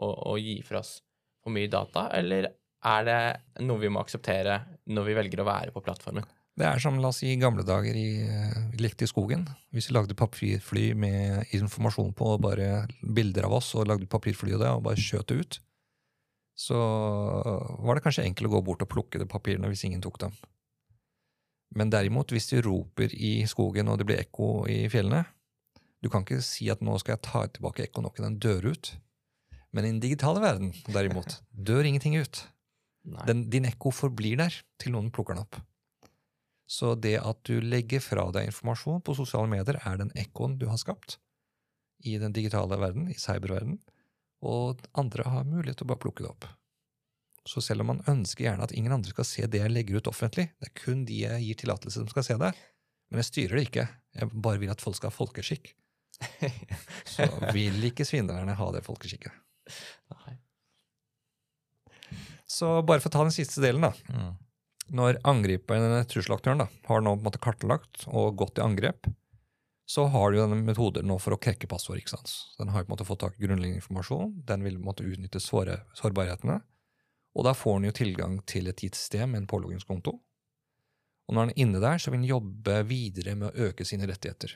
å, 0.00 0.06
å 0.32 0.36
gi 0.40 0.62
fra 0.64 0.80
oss 0.80 1.02
for 1.42 1.52
mye 1.52 1.68
data, 1.68 2.08
eller 2.16 2.48
er 2.84 3.06
det 3.06 3.20
noe 3.64 3.80
vi 3.80 3.90
må 3.92 4.02
akseptere 4.02 4.60
når 4.92 5.08
vi 5.08 5.16
velger 5.16 5.42
å 5.42 5.48
være 5.48 5.74
på 5.74 5.82
plattformen? 5.84 6.26
Det 6.56 6.64
er 6.64 6.80
som 6.80 6.96
la 7.02 7.10
oss 7.12 7.20
si, 7.20 7.28
i 7.34 7.40
gamle 7.40 7.66
dager 7.68 7.96
i, 7.96 8.24
eh, 8.24 8.58
vi 8.72 8.80
lekte 8.80 9.04
i 9.04 9.10
skogen. 9.10 9.44
Hvis 9.76 9.90
vi 9.90 9.96
lagde 9.96 10.16
papirfly 10.16 10.86
med 10.96 11.52
informasjon 11.56 12.14
på, 12.16 12.30
og 12.36 12.44
bare 12.46 12.86
bilder 13.02 13.44
av 13.44 13.58
oss, 13.58 13.74
og 13.76 13.90
lagde 13.90 14.08
papirfly 14.08 14.54
av 14.56 14.62
det, 14.62 14.70
og 14.72 14.84
bare 14.88 15.00
skjøt 15.00 15.28
det 15.28 15.36
ut, 15.36 15.58
så 16.56 16.80
var 17.84 17.98
det 17.98 18.06
kanskje 18.06 18.24
enkelt 18.24 18.48
å 18.48 18.54
gå 18.54 18.62
bort 18.64 18.84
og 18.86 18.88
plukke 18.88 19.20
de 19.20 19.28
papirene 19.28 19.68
hvis 19.68 19.84
ingen 19.84 20.00
tok 20.00 20.16
dem. 20.22 20.32
Men 21.76 21.92
derimot, 21.92 22.32
hvis 22.32 22.48
du 22.48 22.62
roper 22.64 23.12
i 23.12 23.42
skogen 23.50 23.90
og 23.92 24.00
det 24.00 24.06
blir 24.08 24.22
ekko 24.22 24.64
i 24.72 24.86
fjellene, 24.88 25.26
du 26.00 26.08
kan 26.08 26.24
ikke 26.24 26.40
si 26.44 26.70
at 26.72 26.80
nå 26.84 26.96
skal 27.02 27.16
jeg 27.16 27.26
ta 27.26 27.44
tilbake 27.50 27.84
ekkoen 27.84 28.08
og 28.08 28.16
den 28.22 28.40
dør 28.40 28.70
ut. 28.72 28.94
Men 29.76 29.84
i 29.84 29.92
den 29.92 30.00
digitale 30.00 30.40
verden, 30.40 30.72
derimot, 30.88 31.42
dør 31.52 31.84
ingenting 31.84 32.16
ut. 32.16 32.46
Den, 33.06 33.46
din 33.50 33.68
ekko 33.68 33.92
forblir 33.94 34.40
der 34.40 34.54
til 34.82 34.94
noen 34.94 35.12
plukker 35.14 35.36
den 35.36 35.44
opp. 35.44 35.60
Så 36.66 36.96
det 36.98 37.14
at 37.22 37.38
du 37.46 37.60
legger 37.62 38.02
fra 38.02 38.26
deg 38.34 38.48
informasjon 38.50 39.02
på 39.06 39.14
sosiale 39.14 39.50
medier, 39.50 39.78
er 39.86 40.00
den 40.00 40.10
ekkoen 40.18 40.58
du 40.58 40.66
har 40.66 40.80
skapt 40.82 41.20
i 42.06 42.16
den 42.18 42.34
digitale 42.34 42.78
verden, 42.80 43.06
i 43.10 43.18
cyberverden, 43.18 43.78
og 44.46 44.82
andre 44.98 45.26
har 45.30 45.46
mulighet 45.48 45.80
til 45.80 45.86
å 45.86 45.92
bare 45.94 46.02
plukke 46.02 46.24
det 46.24 46.32
opp. 46.32 46.48
Så 47.46 47.62
selv 47.62 47.84
om 47.84 47.92
man 47.92 48.02
ønsker 48.10 48.48
gjerne 48.48 48.66
at 48.66 48.74
ingen 48.74 48.92
andre 48.92 49.14
skal 49.14 49.28
se 49.28 49.46
det 49.46 49.62
jeg 49.62 49.72
legger 49.72 50.00
ut 50.00 50.10
offentlig, 50.10 50.48
det 50.58 50.70
er 50.70 50.78
kun 50.82 51.04
de 51.06 51.22
jeg 51.22 51.44
gir 51.46 51.60
tillatelse 51.62 52.02
som 52.02 52.10
skal 52.10 52.26
se 52.26 52.38
det, 52.42 52.52
men 53.06 53.22
jeg 53.22 53.30
styrer 53.30 53.60
det 53.60 53.66
ikke, 53.68 53.86
jeg 54.18 54.30
bare 54.34 54.60
vil 54.62 54.72
at 54.74 54.82
folk 54.82 54.98
skal 54.98 55.12
ha 55.12 55.14
folkeskikk, 55.14 55.70
så 57.14 57.28
vil 57.54 57.86
ikke 57.86 58.06
svindlerne 58.08 58.56
ha 58.58 58.68
det 58.74 58.82
folkeskikket. 58.86 59.44
Nei. 60.16 60.34
Så 62.46 62.82
bare 62.86 63.02
for 63.02 63.10
å 63.10 63.16
ta 63.16 63.24
den 63.26 63.34
siste 63.34 63.62
delen, 63.64 63.82
da. 63.88 63.92
Når 64.94 65.18
angriperen, 65.26 66.04
trusselaktøren, 66.06 66.62
da, 66.62 66.68
har 66.86 67.00
nå 67.02 67.16
på 67.16 67.24
en 67.24 67.26
måte 67.26 67.42
kartlagt 67.42 68.04
og 68.06 68.36
gått 68.38 68.60
i 68.60 68.62
angrep, 68.62 69.08
så 69.86 70.06
har 70.10 70.32
du 70.32 70.38
denne 70.38 70.58
metoder 70.66 71.02
nå 71.06 71.18
for 71.22 71.34
å 71.34 71.38
krekke 71.38 71.68
passord. 71.70 71.98
ikke 71.98 72.14
sant? 72.14 72.30
Den 72.58 72.70
har 72.74 72.84
på 72.84 72.90
en 72.90 72.94
måte 72.94 73.06
fått 73.06 73.20
tak 73.22 73.36
i 73.38 73.44
grunnleggende 73.46 73.82
informasjon, 73.82 74.32
den 74.46 74.62
vil 74.66 74.78
på 74.78 74.82
en 74.82 74.88
måte 74.88 75.06
utnytte 75.06 75.42
såre, 75.42 75.80
sårbarhetene, 75.94 76.60
og 77.36 77.44
da 77.44 77.52
får 77.54 77.80
den 77.80 77.88
jo 77.90 77.96
tilgang 77.98 78.38
til 78.48 78.70
et 78.70 78.82
gitt 78.82 78.96
system 78.98 79.34
en 79.36 79.46
påloggingskonto. 79.50 80.14
Og 81.26 81.34
når 81.34 81.48
den 81.48 81.54
er 81.54 81.62
inne 81.66 81.82
der, 81.82 81.98
så 81.98 82.10
vil 82.10 82.22
den 82.22 82.30
jobbe 82.30 82.78
videre 82.86 83.34
med 83.38 83.50
å 83.50 83.68
øke 83.68 83.84
sine 83.86 84.06
rettigheter. 84.08 84.54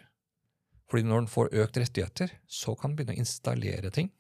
Fordi 0.91 1.07
når 1.07 1.25
den 1.25 1.31
får 1.31 1.53
økt 1.63 1.79
rettigheter, 1.79 2.33
så 2.47 2.75
kan 2.79 2.91
den 2.91 2.99
begynne 2.99 3.19
å 3.19 3.23
installere 3.23 3.91
ting 3.95 4.11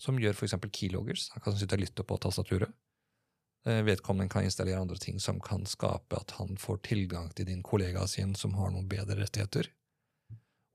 som 0.00 0.18
gjør 0.18 0.34
f.eks. 0.34 0.56
keyloggers. 0.72 1.28
Han 1.34 1.44
kan 1.44 1.58
sitte 1.58 1.76
og 1.76 1.84
lytte 1.84 2.06
på 2.06 2.18
tastaturet. 2.22 2.72
Eh, 3.66 3.82
Vedkommende 3.82 4.32
kan 4.32 4.44
installere 4.44 4.80
andre 4.80 4.96
ting 4.96 5.20
som 5.20 5.40
kan 5.40 5.66
skape 5.66 6.16
at 6.16 6.30
han 6.38 6.56
får 6.56 6.80
tilgang 6.88 7.28
til 7.34 7.46
din 7.46 7.62
kollega 7.62 8.06
sin 8.08 8.34
som 8.34 8.54
har 8.56 8.72
noen 8.72 8.88
bedre 8.88 9.18
rettigheter. 9.20 9.68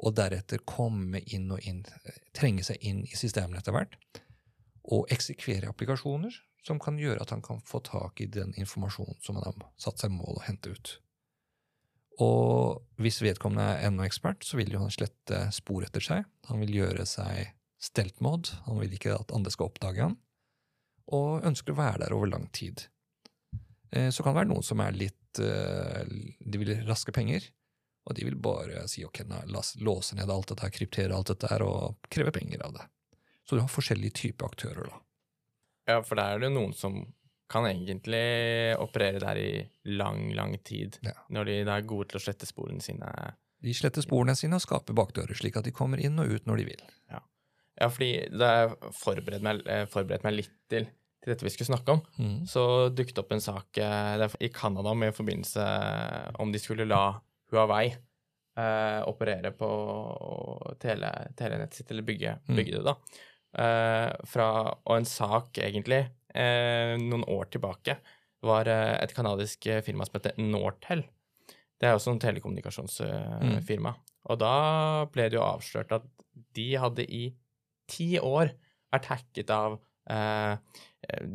Og 0.05 0.13
deretter 0.17 0.61
komme 0.67 1.21
inn 1.25 1.47
og 1.55 1.63
inn, 1.65 1.85
trenge 2.35 2.65
seg 2.67 2.83
inn 2.83 3.05
i 3.07 3.17
systemene 3.17 3.61
etter 3.61 3.73
hvert. 3.73 3.95
Og 4.91 5.07
eksekvere 5.09 5.71
applikasjoner 5.71 6.35
som 6.65 6.81
kan 6.81 6.99
gjøre 6.99 7.23
at 7.23 7.31
han 7.33 7.41
kan 7.45 7.61
få 7.65 7.79
tak 7.85 8.21
i 8.21 8.29
den 8.29 8.53
informasjonen 8.59 9.17
som 9.23 9.39
han 9.39 9.47
har 9.47 9.67
satt 9.81 10.01
seg 10.01 10.13
mål 10.13 10.41
å 10.41 10.45
hente 10.45 10.73
ut. 10.75 10.95
Og 12.21 12.83
hvis 13.01 13.21
vedkommende 13.23 13.65
er 13.75 13.89
ennå 13.89 14.05
ekspert, 14.05 14.45
så 14.45 14.59
vil 14.59 14.71
jo 14.71 14.81
han 14.83 14.93
slette 14.93 15.47
spor 15.55 15.83
etter 15.83 16.03
seg. 16.03 16.27
Han 16.49 16.61
vil 16.63 16.77
gjøre 16.77 17.05
seg 17.09 17.55
stelt 17.81 18.21
mod, 18.23 18.49
han 18.65 18.79
vil 18.79 18.93
ikke 18.95 19.17
at 19.17 19.33
andre 19.35 19.51
skal 19.53 19.69
oppdage 19.69 20.05
han, 20.05 20.15
og 21.13 21.45
ønsker 21.45 21.73
å 21.75 21.79
være 21.79 22.05
der 22.05 22.15
over 22.15 22.31
lang 22.31 22.47
tid. 22.55 22.87
Eh, 23.91 24.09
så 24.09 24.23
kan 24.23 24.33
det 24.33 24.41
være 24.41 24.51
noen 24.53 24.65
som 24.65 24.81
er 24.83 24.97
litt 24.97 25.39
eh, 25.41 26.01
De 26.39 26.61
vil 26.61 26.73
raske 26.87 27.13
penger, 27.15 27.45
og 28.05 28.17
de 28.17 28.25
vil 28.27 28.37
bare 28.37 28.85
si 28.91 29.05
ok, 29.05 29.23
nei, 29.29 29.43
la 29.49 29.61
oss 29.61 29.75
låse 29.81 30.17
ned 30.17 30.29
alt 30.29 30.51
dette, 30.51 30.65
her, 30.65 30.73
kryptere 30.73 31.15
alt 31.15 31.31
dette 31.33 31.49
her, 31.51 31.65
og 31.65 32.09
kreve 32.11 32.33
penger 32.35 32.65
av 32.65 32.75
det. 32.77 32.87
Så 33.45 33.57
du 33.57 33.61
har 33.61 33.69
forskjellige 33.69 34.17
typer 34.21 34.49
aktører, 34.49 34.89
da. 34.89 35.01
Ja, 35.85 36.01
for 36.01 36.17
der 36.17 36.37
er 36.37 36.41
det 36.41 36.53
noen 36.53 36.73
som 36.73 37.03
kan 37.49 37.67
egentlig 37.69 38.73
operere 38.81 39.21
der 39.21 39.37
i 39.37 39.49
lang, 39.93 40.31
lang 40.33 40.55
tid. 40.65 40.97
Ja. 41.05 41.13
Når 41.29 41.49
de 41.49 41.57
da 41.67 41.75
er 41.77 41.85
gode 41.85 42.09
til 42.09 42.17
å 42.17 42.23
slette 42.23 42.49
sporene 42.49 42.81
sine. 42.81 43.11
De 43.61 43.73
sletter 43.77 44.01
sporene 44.01 44.33
sine 44.37 44.57
og 44.57 44.63
skaper 44.65 44.97
bakdører, 44.97 45.37
slik 45.37 45.59
at 45.59 45.67
de 45.67 45.73
kommer 45.75 46.01
inn 46.01 46.17
og 46.21 46.31
ut 46.33 46.49
når 46.49 46.61
de 46.61 46.67
vil. 46.71 46.81
Ja, 47.13 47.21
fordi 47.81 48.29
da 48.31 48.51
jeg 48.67 48.93
forberedte 48.95 49.43
meg, 49.43 49.61
eh, 49.67 49.85
forberedt 49.91 50.23
meg 50.23 50.33
litt 50.39 50.51
til, 50.71 50.85
til 51.23 51.33
dette 51.33 51.43
vi 51.43 51.49
skulle 51.53 51.71
snakke 51.73 51.91
om, 51.97 52.01
Mm. 52.19 52.45
så 52.47 52.89
dukket 52.95 53.17
opp 53.19 53.31
en 53.35 53.41
sak 53.43 53.77
eh, 53.77 54.17
der 54.21 54.35
i 54.39 54.49
Canada 54.49 54.93
med 54.93 55.13
forbindelse 55.17 55.65
om 56.39 56.51
de 56.51 56.59
skulle 56.59 56.85
la 56.87 57.19
Huawei 57.51 57.87
eh, 58.57 59.01
operere 59.09 59.51
på 59.51 59.67
tele, 60.79 61.09
telenettet 61.35 61.73
sitt, 61.81 61.91
eller 61.91 62.03
bygge, 62.07 62.37
Mm. 62.47 62.55
bygge 62.55 62.71
det, 62.77 62.83
da. 62.85 62.95
Eh, 63.55 64.11
fra, 64.25 64.47
og 64.85 64.95
en 64.97 65.05
sak, 65.05 65.53
egentlig, 65.59 66.07
eh, 66.33 66.95
noen 66.99 67.23
år 67.27 67.49
tilbake, 67.51 67.97
var 68.43 68.67
eh, 68.67 68.97
et 69.03 69.13
kanadisk 69.15 69.65
eh, 69.67 69.81
firma 69.81 70.05
som 70.05 70.13
heter 70.19 70.37
Nortel. 70.37 71.03
Det 71.79 71.87
er 71.89 71.95
også 71.97 72.11
en 72.13 72.19
telekommunikasjonsfirma. 72.19 73.95
Og 74.29 74.39
da 74.39 75.05
ble 75.11 75.29
det 75.29 75.37
jo 75.37 75.43
avslørt 75.45 75.91
at 75.91 76.03
de 76.55 76.67
hadde 76.79 77.05
i 77.11 77.33
ti 77.91 78.15
år 78.19 78.51
vært 78.93 79.09
hacket 79.11 79.49
av 79.53 79.75
eh, 80.09 80.55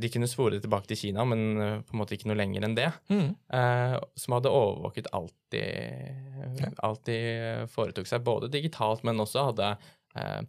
De 0.00 0.08
kunne 0.12 0.28
svore 0.30 0.56
det 0.56 0.64
tilbake 0.64 0.88
til 0.90 0.98
Kina, 0.98 1.24
men 1.28 1.44
eh, 1.60 1.76
på 1.86 1.94
en 1.94 2.00
måte 2.02 2.16
ikke 2.16 2.30
noe 2.30 2.38
lenger 2.40 2.66
enn 2.66 2.76
det. 2.78 2.88
Mm. 3.12 3.30
Eh, 3.58 3.96
som 4.18 4.36
hadde 4.38 4.52
overvåket 4.54 5.10
alt 5.16 5.36
de, 5.54 5.64
Ja. 6.60 6.70
alt 6.86 7.04
de 7.06 7.18
foretok 7.70 8.08
seg, 8.10 8.24
både 8.26 8.50
digitalt, 8.52 9.04
men 9.06 9.20
også 9.22 9.50
hadde 9.50 9.70
eh, 10.16 10.40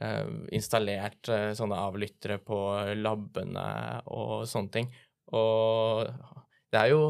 eh, 0.00 0.30
installert 0.56 1.28
eh, 1.28 1.50
sånne 1.58 1.80
avlyttere 1.88 2.38
på 2.44 2.60
labbene 3.00 3.66
og 4.12 4.46
sånne 4.48 4.74
ting. 4.78 4.92
Og 5.36 6.06
det 6.70 6.78
er 6.80 6.92
jo 6.94 7.02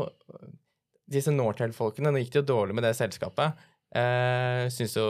Disse 1.11 1.33
Nortel-folkene, 1.35 2.13
nå 2.15 2.21
gikk 2.23 2.33
det 2.37 2.41
jo 2.45 2.49
dårlig 2.53 2.75
med 2.79 2.85
det 2.87 2.93
selskapet. 2.95 3.59
Uh, 3.91 4.69
Syns 4.71 4.93
jo, 4.95 5.07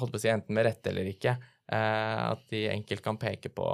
holdt 0.00 0.14
på 0.14 0.16
å 0.16 0.20
si 0.22 0.30
enten 0.32 0.56
med 0.56 0.64
rette 0.64 0.88
eller 0.88 1.10
ikke, 1.10 1.34
eh, 1.36 1.49
at 1.76 2.42
de 2.50 2.64
enkelt 2.72 3.02
kan 3.04 3.18
peke 3.20 3.52
på 3.54 3.66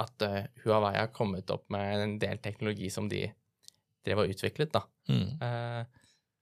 at 0.00 0.24
eh, 0.24 0.48
Huawei 0.64 0.94
har 0.96 1.12
kommet 1.14 1.50
opp 1.52 1.68
med 1.72 2.02
en 2.04 2.16
del 2.22 2.40
teknologi 2.42 2.90
som 2.92 3.08
de 3.10 3.26
drev 4.06 4.22
og 4.22 4.32
utviklet, 4.32 4.72
da. 4.72 4.84
Mm. 5.10 5.28
Eh, 5.44 5.80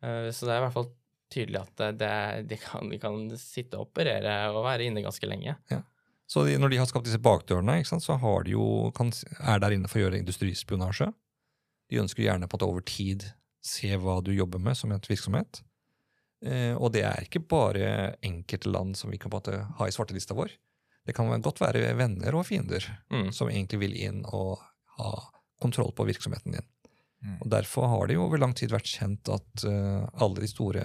eh, 0.05 0.31
så 0.35 0.47
det 0.47 0.55
er 0.55 0.61
i 0.61 0.65
hvert 0.67 0.77
fall 0.77 0.91
tydelig 1.33 1.61
at 1.61 1.85
det, 2.01 2.13
de, 2.49 2.59
kan, 2.63 2.89
de 2.89 3.01
kan 3.03 3.21
sitte 3.41 3.81
og 3.81 3.91
operere 3.91 4.37
og 4.53 4.63
være 4.65 4.89
inne 4.89 5.05
ganske 5.05 5.29
lenge. 5.29 5.59
Så 6.29 6.45
de, 6.45 6.57
når 6.61 6.73
de 6.73 6.81
har 6.81 6.89
skapt 6.89 7.09
disse 7.09 7.21
bakdørene, 7.25 7.81
sant, 7.89 8.05
så 8.05 8.19
har 8.21 8.45
de 8.45 8.55
jo, 8.55 8.89
kan, 8.97 9.13
er 9.41 9.61
der 9.61 9.77
inne 9.77 9.91
for 9.91 10.01
å 10.01 10.07
gjøre 10.07 10.21
industrispionasje. 10.21 11.11
De 11.89 12.01
ønsker 12.03 12.27
gjerne 12.27 12.49
på 12.49 12.61
at 12.61 12.67
over 12.67 12.85
tid 12.85 13.25
se 13.65 13.91
hva 14.01 14.19
du 14.25 14.31
jobber 14.37 14.61
med 14.63 14.77
som 14.77 14.93
et 14.93 15.09
virksomhet. 15.09 15.63
Eh, 16.47 16.75
og 16.77 16.93
det 16.95 17.03
er 17.09 17.27
ikke 17.27 17.43
bare 17.51 18.17
enkelte 18.23 18.71
land 18.71 18.97
som 18.97 19.11
vi 19.11 19.19
kan 19.19 19.31
på 19.33 19.39
en 19.39 19.43
måte 19.43 19.63
ha 19.79 19.89
i 19.89 19.95
svartelista 19.95 20.37
vår. 20.39 20.53
Det 21.09 21.15
kan 21.17 21.31
godt 21.43 21.63
være 21.63 21.95
venner 21.97 22.37
og 22.37 22.47
fiender 22.47 22.85
Mm. 23.11 23.33
som 23.33 23.49
egentlig 23.49 23.81
vil 23.81 23.97
inn 23.97 24.25
og 24.27 24.61
ha 24.99 25.13
kontroll 25.61 25.93
på 25.93 26.05
virksomheten 26.05 26.53
din. 26.53 26.67
Mm. 27.25 27.39
Og 27.41 27.49
Derfor 27.51 27.87
har 27.87 28.07
det 28.07 28.15
jo 28.15 28.27
over 28.27 28.39
lang 28.39 28.55
tid 28.55 28.71
vært 28.71 28.87
kjent 28.87 29.29
at 29.33 29.65
uh, 29.65 30.07
alle 30.21 30.45
de 30.45 30.51
store 30.51 30.85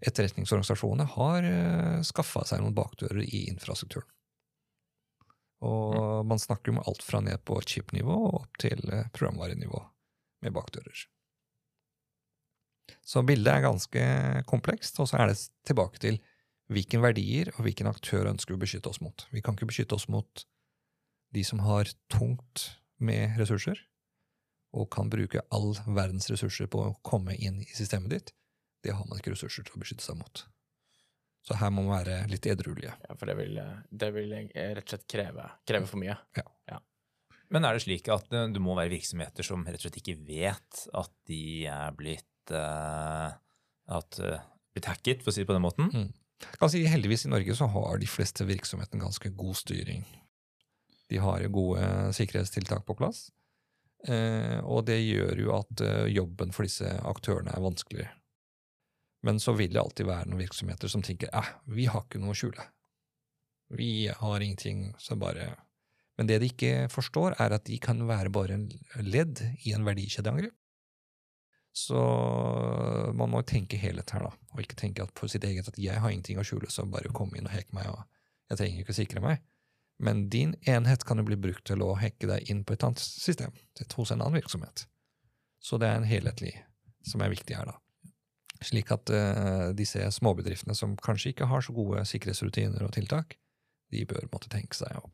etterretningsorganisasjonene 0.00 1.04
har 1.16 1.44
uh, 1.44 2.00
skaffa 2.06 2.44
seg 2.48 2.62
noen 2.62 2.76
bakdører 2.76 3.20
i 3.26 3.48
infrastrukturen. 3.50 4.08
Og 5.60 6.24
man 6.24 6.40
snakker 6.40 6.72
om 6.72 6.80
alt 6.80 7.02
fra 7.04 7.20
ned 7.20 7.42
på 7.44 7.58
chip-nivå 7.66 8.16
opp 8.30 8.62
til 8.62 8.80
uh, 8.88 9.10
programvarenivå 9.12 9.82
med 10.40 10.54
bakdører. 10.56 11.02
Så 13.06 13.22
bildet 13.26 13.52
er 13.52 13.64
ganske 13.64 14.04
komplekst, 14.50 15.00
og 15.02 15.08
så 15.10 15.20
er 15.20 15.32
det 15.32 15.38
tilbake 15.68 16.00
til 16.02 16.20
hvilken 16.70 17.02
verdier 17.02 17.50
og 17.56 17.64
hvilken 17.66 17.90
aktør 17.90 18.30
ønsker 18.30 18.54
vi 18.54 18.60
å 18.60 18.62
beskytte 18.64 18.90
oss 18.92 19.00
mot. 19.02 19.26
Vi 19.34 19.42
kan 19.42 19.56
ikke 19.56 19.70
beskytte 19.70 19.96
oss 19.96 20.06
mot 20.12 20.44
de 21.34 21.44
som 21.46 21.62
har 21.62 21.90
tungt 22.10 22.70
med 23.02 23.38
ressurser, 23.40 23.78
og 24.76 24.90
kan 24.94 25.10
bruke 25.10 25.42
all 25.50 25.72
verdens 25.88 26.30
ressurser 26.30 26.70
på 26.70 26.84
å 26.84 26.94
komme 27.06 27.34
inn 27.34 27.58
i 27.64 27.70
systemet 27.74 28.14
ditt. 28.14 28.32
Det 28.84 28.94
har 28.94 29.06
man 29.08 29.18
ikke 29.18 29.34
ressurser 29.34 29.66
til 29.66 29.76
å 29.76 29.82
beskytte 29.82 30.06
seg 30.06 30.18
mot. 30.20 30.44
Så 31.46 31.56
her 31.56 31.72
må 31.72 31.82
man 31.86 32.02
være 32.02 32.20
litt 32.30 32.46
edruelige. 32.46 32.92
Ja, 33.08 33.16
for 33.16 33.30
det 33.30 33.36
vil, 33.38 33.58
det 33.90 34.10
vil 34.12 34.34
eh, 34.36 34.72
rett 34.76 34.84
og 34.84 34.92
slett 34.92 35.06
kreve, 35.08 35.46
kreve 35.66 35.88
for 35.88 36.02
mye. 36.02 36.18
Men 37.50 37.66
er 37.66 37.74
det 37.74 37.84
slik 37.84 38.08
at 38.12 38.30
eh, 38.34 38.48
det 38.54 38.62
må 38.62 38.76
være 38.78 38.92
virksomheter 38.94 39.46
som 39.46 39.64
rett 39.66 39.80
og 39.80 39.86
slett 39.86 40.00
ikke 40.00 40.18
vet 40.26 40.84
at 40.96 41.12
de 41.30 41.66
er 41.70 41.96
blitt, 41.98 42.54
uh, 42.54 43.34
at, 43.90 44.20
uh, 44.22 44.44
blitt 44.74 44.90
hacket, 44.90 45.24
for 45.24 45.32
å 45.32 45.34
si 45.34 45.42
det 45.42 45.50
på 45.50 45.56
den 45.56 45.66
måten? 45.66 45.90
Mm. 45.90 46.08
Si 46.72 46.84
Heldigvis 46.88 47.26
i 47.26 47.32
Norge 47.32 47.56
så 47.58 47.68
har 47.68 47.98
de 48.00 48.08
fleste 48.08 48.46
virksomhetene 48.48 49.02
ganske 49.02 49.32
god 49.36 49.58
styring. 49.58 50.06
De 51.10 51.18
har 51.20 51.42
gode 51.52 51.82
sikkerhetstiltak 52.16 52.86
på 52.86 52.96
plass. 52.96 53.26
Eh, 54.08 54.56
og 54.64 54.86
det 54.88 54.96
gjør 55.02 55.42
jo 55.42 55.50
at 55.58 55.82
jobben 56.08 56.54
for 56.56 56.64
disse 56.64 56.88
aktørene 57.10 57.52
er 57.52 57.60
vanskeligere. 57.60 58.14
Men 59.22 59.40
så 59.40 59.52
vil 59.52 59.72
det 59.72 59.80
alltid 59.82 60.08
være 60.08 60.30
noen 60.30 60.40
virksomheter 60.40 60.88
som 60.88 61.02
tenker 61.04 61.32
eh, 61.36 61.50
vi 61.68 61.88
har 61.90 62.06
ikke 62.06 62.20
noe 62.22 62.32
å 62.32 62.38
skjule. 62.40 62.64
Vi 63.76 64.08
har 64.08 64.40
ingenting 64.40 64.94
som 64.98 65.20
bare 65.20 65.52
Men 66.20 66.28
det 66.28 66.42
de 66.42 66.50
ikke 66.52 66.88
forstår, 66.92 67.38
er 67.40 67.54
at 67.56 67.64
de 67.64 67.78
kan 67.80 68.02
være 68.04 68.28
bare 68.28 68.58
en 68.58 68.66
ledd 69.00 69.40
i 69.64 69.72
en 69.72 69.86
verdikjedeangrep. 69.86 70.52
Så 71.72 71.96
man 73.16 73.30
må 73.32 73.40
tenke 73.48 73.78
helhet 73.80 74.10
her, 74.12 74.26
da, 74.26 74.32
og 74.52 74.60
ikke 74.60 74.76
tenke 74.76 75.06
at 75.06 75.14
på 75.16 75.30
sitt 75.30 75.46
eget 75.48 75.70
at 75.70 75.78
jeg 75.80 76.02
har 76.02 76.12
ingenting 76.12 76.40
å 76.42 76.44
skjule, 76.44 76.68
så 76.68 76.84
bare 76.84 77.12
kom 77.16 77.32
inn 77.38 77.48
og 77.48 77.54
hekk 77.54 77.70
meg, 77.72 77.88
og 77.88 78.02
jeg 78.50 78.60
trenger 78.60 78.82
ikke 78.82 78.92
å 78.92 78.98
sikre 78.98 79.22
meg. 79.24 79.40
Men 80.00 80.26
din 80.32 80.52
enhet 80.68 81.06
kan 81.08 81.22
jo 81.22 81.24
bli 81.28 81.38
brukt 81.40 81.64
til 81.70 81.84
å 81.86 81.94
hekke 82.00 82.28
deg 82.28 82.50
inn 82.52 82.64
på 82.68 82.74
et 82.74 82.84
annet 82.84 83.00
system, 83.00 83.54
hos 83.94 84.12
en 84.12 84.20
annen 84.20 84.36
virksomhet. 84.36 84.84
Så 85.60 85.78
det 85.80 85.88
er 85.88 86.00
en 86.00 86.08
helhetlig 86.08 86.52
som 87.06 87.24
er 87.24 87.32
viktig 87.32 87.56
her, 87.56 87.70
da. 87.70 87.78
Slik 88.64 88.92
at 88.92 89.08
uh, 89.08 89.70
disse 89.76 90.04
småbedriftene 90.18 90.76
som 90.76 90.98
kanskje 91.00 91.32
ikke 91.32 91.48
har 91.48 91.64
så 91.64 91.72
gode 91.76 92.04
sikkerhetsrutiner 92.08 92.84
og 92.84 92.92
tiltak, 92.96 93.38
de 93.92 94.04
bør 94.08 94.28
måtte 94.34 94.52
tenke 94.52 94.76
seg 94.76 95.00
om. 95.00 95.08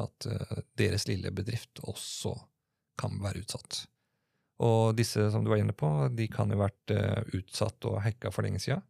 At 0.00 0.26
eh, 0.26 0.60
deres 0.78 1.06
lille 1.08 1.32
bedrift 1.34 1.82
også 1.84 2.34
kan 3.00 3.18
være 3.22 3.42
utsatt. 3.44 3.82
Og 4.62 4.94
disse 4.96 5.24
som 5.32 5.44
du 5.44 5.50
var 5.52 5.60
inne 5.60 5.74
på, 5.76 5.88
de 6.14 6.28
kan 6.32 6.52
jo 6.52 6.60
ha 6.60 6.68
vært 6.68 6.94
eh, 6.94 7.34
utsatt 7.38 7.88
og 7.90 8.00
hacka 8.04 8.32
for 8.32 8.46
lenge 8.46 8.62
sida, 8.62 8.80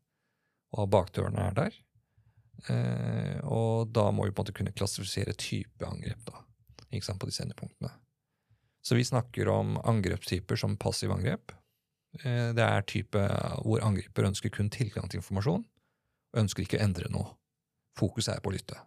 og 0.77 0.91
bakdørene 0.93 1.49
er 1.49 1.57
der. 1.59 1.81
Eh, 2.71 3.39
og 3.49 3.91
da 3.95 4.11
må 4.15 4.29
vi 4.29 4.35
på 4.35 4.43
en 4.43 4.47
måte 4.47 4.57
kunne 4.57 4.77
klassifisere 4.77 5.35
type 5.39 5.87
angrep 5.87 6.23
da, 6.29 6.45
ikke 6.91 7.09
sant, 7.09 7.23
på 7.23 7.31
disse 7.31 7.45
endepunktene. 7.47 7.91
Så 8.83 8.99
vi 8.99 9.07
snakker 9.07 9.49
om 9.51 9.77
angrepstyper 9.79 10.59
som 10.59 10.75
passiv 10.81 11.13
angrep. 11.15 11.53
Det 12.13 12.65
er 12.65 12.83
type 12.91 13.21
hvor 13.63 13.81
angriper 13.87 14.27
ønsker 14.27 14.51
kun 14.53 14.69
tilgang 14.75 15.07
til 15.09 15.21
informasjon, 15.23 15.63
ønsker 16.37 16.67
ikke 16.67 16.81
å 16.81 16.83
endre 16.85 17.07
noe. 17.15 17.31
Fokuset 17.97 18.35
er 18.35 18.43
på 18.43 18.51
å 18.51 18.57
lytte. 18.57 18.81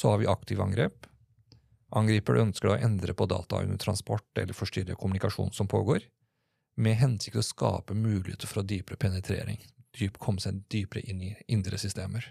Så 0.00 0.08
har 0.08 0.18
vi 0.18 0.26
aktiv 0.26 0.60
angrep. 0.64 1.06
Angriper 1.92 2.38
ønsker 2.40 2.70
å 2.70 2.78
endre 2.78 3.12
på 3.12 3.26
data 3.28 3.58
under 3.60 3.76
transport 3.76 4.38
eller 4.38 4.56
forstyrre 4.56 4.96
kommunikasjon 4.96 5.52
som 5.52 5.68
pågår, 5.68 6.06
med 6.80 6.96
hensikt 6.96 7.36
å 7.36 7.44
skape 7.44 7.96
muligheter 7.98 8.48
for 8.48 8.64
dypere 8.64 8.96
penetrering, 8.96 9.58
dyp, 9.98 10.16
komme 10.22 10.40
seg 10.40 10.62
dypere 10.72 11.02
inn 11.04 11.20
i 11.26 11.34
indre 11.52 11.76
systemer. 11.82 12.30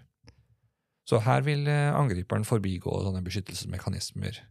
Så 1.09 1.21
her 1.25 1.45
vil 1.45 1.67
eh, 1.69 1.93
angriperen 1.93 2.47
forbigå 2.47 2.95
sånne 3.05 3.21
beskyttelsesmekanismer, 3.25 4.41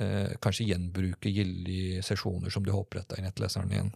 eh, 0.00 0.36
kanskje 0.44 0.68
gjenbruke 0.74 1.32
gyldige 1.32 2.04
sesjoner 2.04 2.52
som 2.52 2.66
du 2.66 2.72
har 2.74 2.84
oppretta 2.84 3.16
i 3.16 3.24
nettleseren 3.24 3.72
din, 3.72 3.92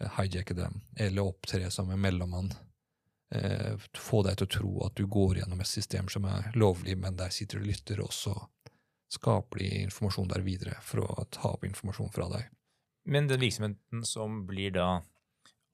eh, 0.00 0.10
hijacke 0.18 0.58
dem, 0.58 0.80
eller 0.96 1.30
opptre 1.30 1.70
som 1.70 1.94
en 1.94 2.02
mellommann. 2.02 2.50
Eh, 3.34 3.76
få 3.98 4.22
deg 4.22 4.36
til 4.38 4.46
å 4.46 4.50
tro 4.54 4.72
at 4.86 4.94
du 4.94 5.06
går 5.10 5.40
gjennom 5.40 5.60
et 5.60 5.66
system 5.66 6.06
som 6.12 6.24
er 6.30 6.52
lovlig, 6.54 6.94
men 7.00 7.16
der 7.18 7.32
sitter 7.34 7.58
du 7.58 7.64
og 7.64 7.70
lytter, 7.72 8.02
og 8.04 8.12
så 8.14 8.34
skaper 9.10 9.58
de 9.58 9.70
informasjon 9.88 10.28
der 10.30 10.44
videre 10.46 10.76
for 10.82 11.02
å 11.02 11.24
ta 11.34 11.48
opp 11.54 11.64
informasjon 11.66 12.12
fra 12.14 12.28
deg. 12.30 12.44
Men 13.06 13.26
den 13.28 13.40
virksomheten 13.42 14.04
som 14.06 14.44
blir 14.46 14.70
da 14.72 15.00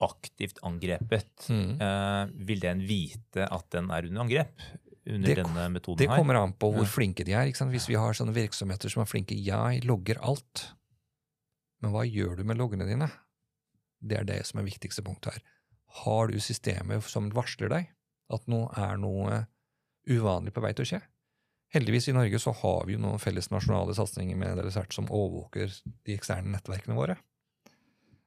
aktivt 0.00 0.58
angrepet, 0.64 1.48
Mm. 1.50 1.80
eh, 1.80 2.26
vil 2.46 2.60
den 2.60 2.80
vite 2.88 3.44
at 3.50 3.68
den 3.70 3.90
er 3.90 4.06
under 4.08 4.22
angrep 4.24 4.60
under 5.06 5.28
Det- 5.34 5.44
denne 5.44 5.68
metoden 5.70 5.98
Det 5.98 6.08
her? 6.08 6.16
kommer 6.16 6.34
an 6.42 6.52
på 6.54 6.72
hvor 6.72 6.84
Ja. 6.84 6.88
flinke 6.88 7.24
de 7.24 7.32
er. 7.32 7.52
Hvis 7.52 7.86
vi 7.88 7.94
har 7.94 8.12
sånne 8.14 8.32
virksomheter 8.34 8.88
som 8.88 9.02
er 9.02 9.06
flinke, 9.06 9.34
jeg 9.36 9.84
logger 9.84 10.16
alt. 10.22 10.72
Men 11.82 11.92
hva 11.92 12.04
gjør 12.10 12.36
du 12.38 12.44
med 12.44 12.56
loggene 12.56 12.86
dine? 12.86 13.10
Det 14.02 14.18
er 14.18 14.24
det 14.24 14.46
som 14.46 14.60
er 14.60 14.64
viktigste 14.70 15.02
punktet 15.02 15.32
her. 15.34 15.42
Har 16.02 16.30
du 16.30 16.38
systemer 16.40 17.02
som 17.04 17.30
varsler 17.34 17.72
deg 17.72 17.88
at 18.30 18.46
nå 18.50 18.64
er 18.78 19.00
noe 19.00 19.44
uvanlig 20.10 20.54
på 20.54 20.62
vei 20.64 20.72
til 20.74 20.86
å 20.86 20.90
skje? 20.92 21.00
Heldigvis 21.74 22.08
i 22.10 22.14
Norge 22.14 22.38
så 22.42 22.54
har 22.62 22.86
vi 22.86 22.96
jo 22.96 23.02
noen 23.02 23.22
felles 23.22 23.50
nasjonale 23.52 23.94
satsinger 23.94 24.38
med 24.38 24.58
NLSERT 24.58 24.94
som 24.96 25.10
overvåker 25.10 25.74
de 26.06 26.16
eksterne 26.16 26.50
nettverkene 26.50 26.96
våre. 26.98 27.18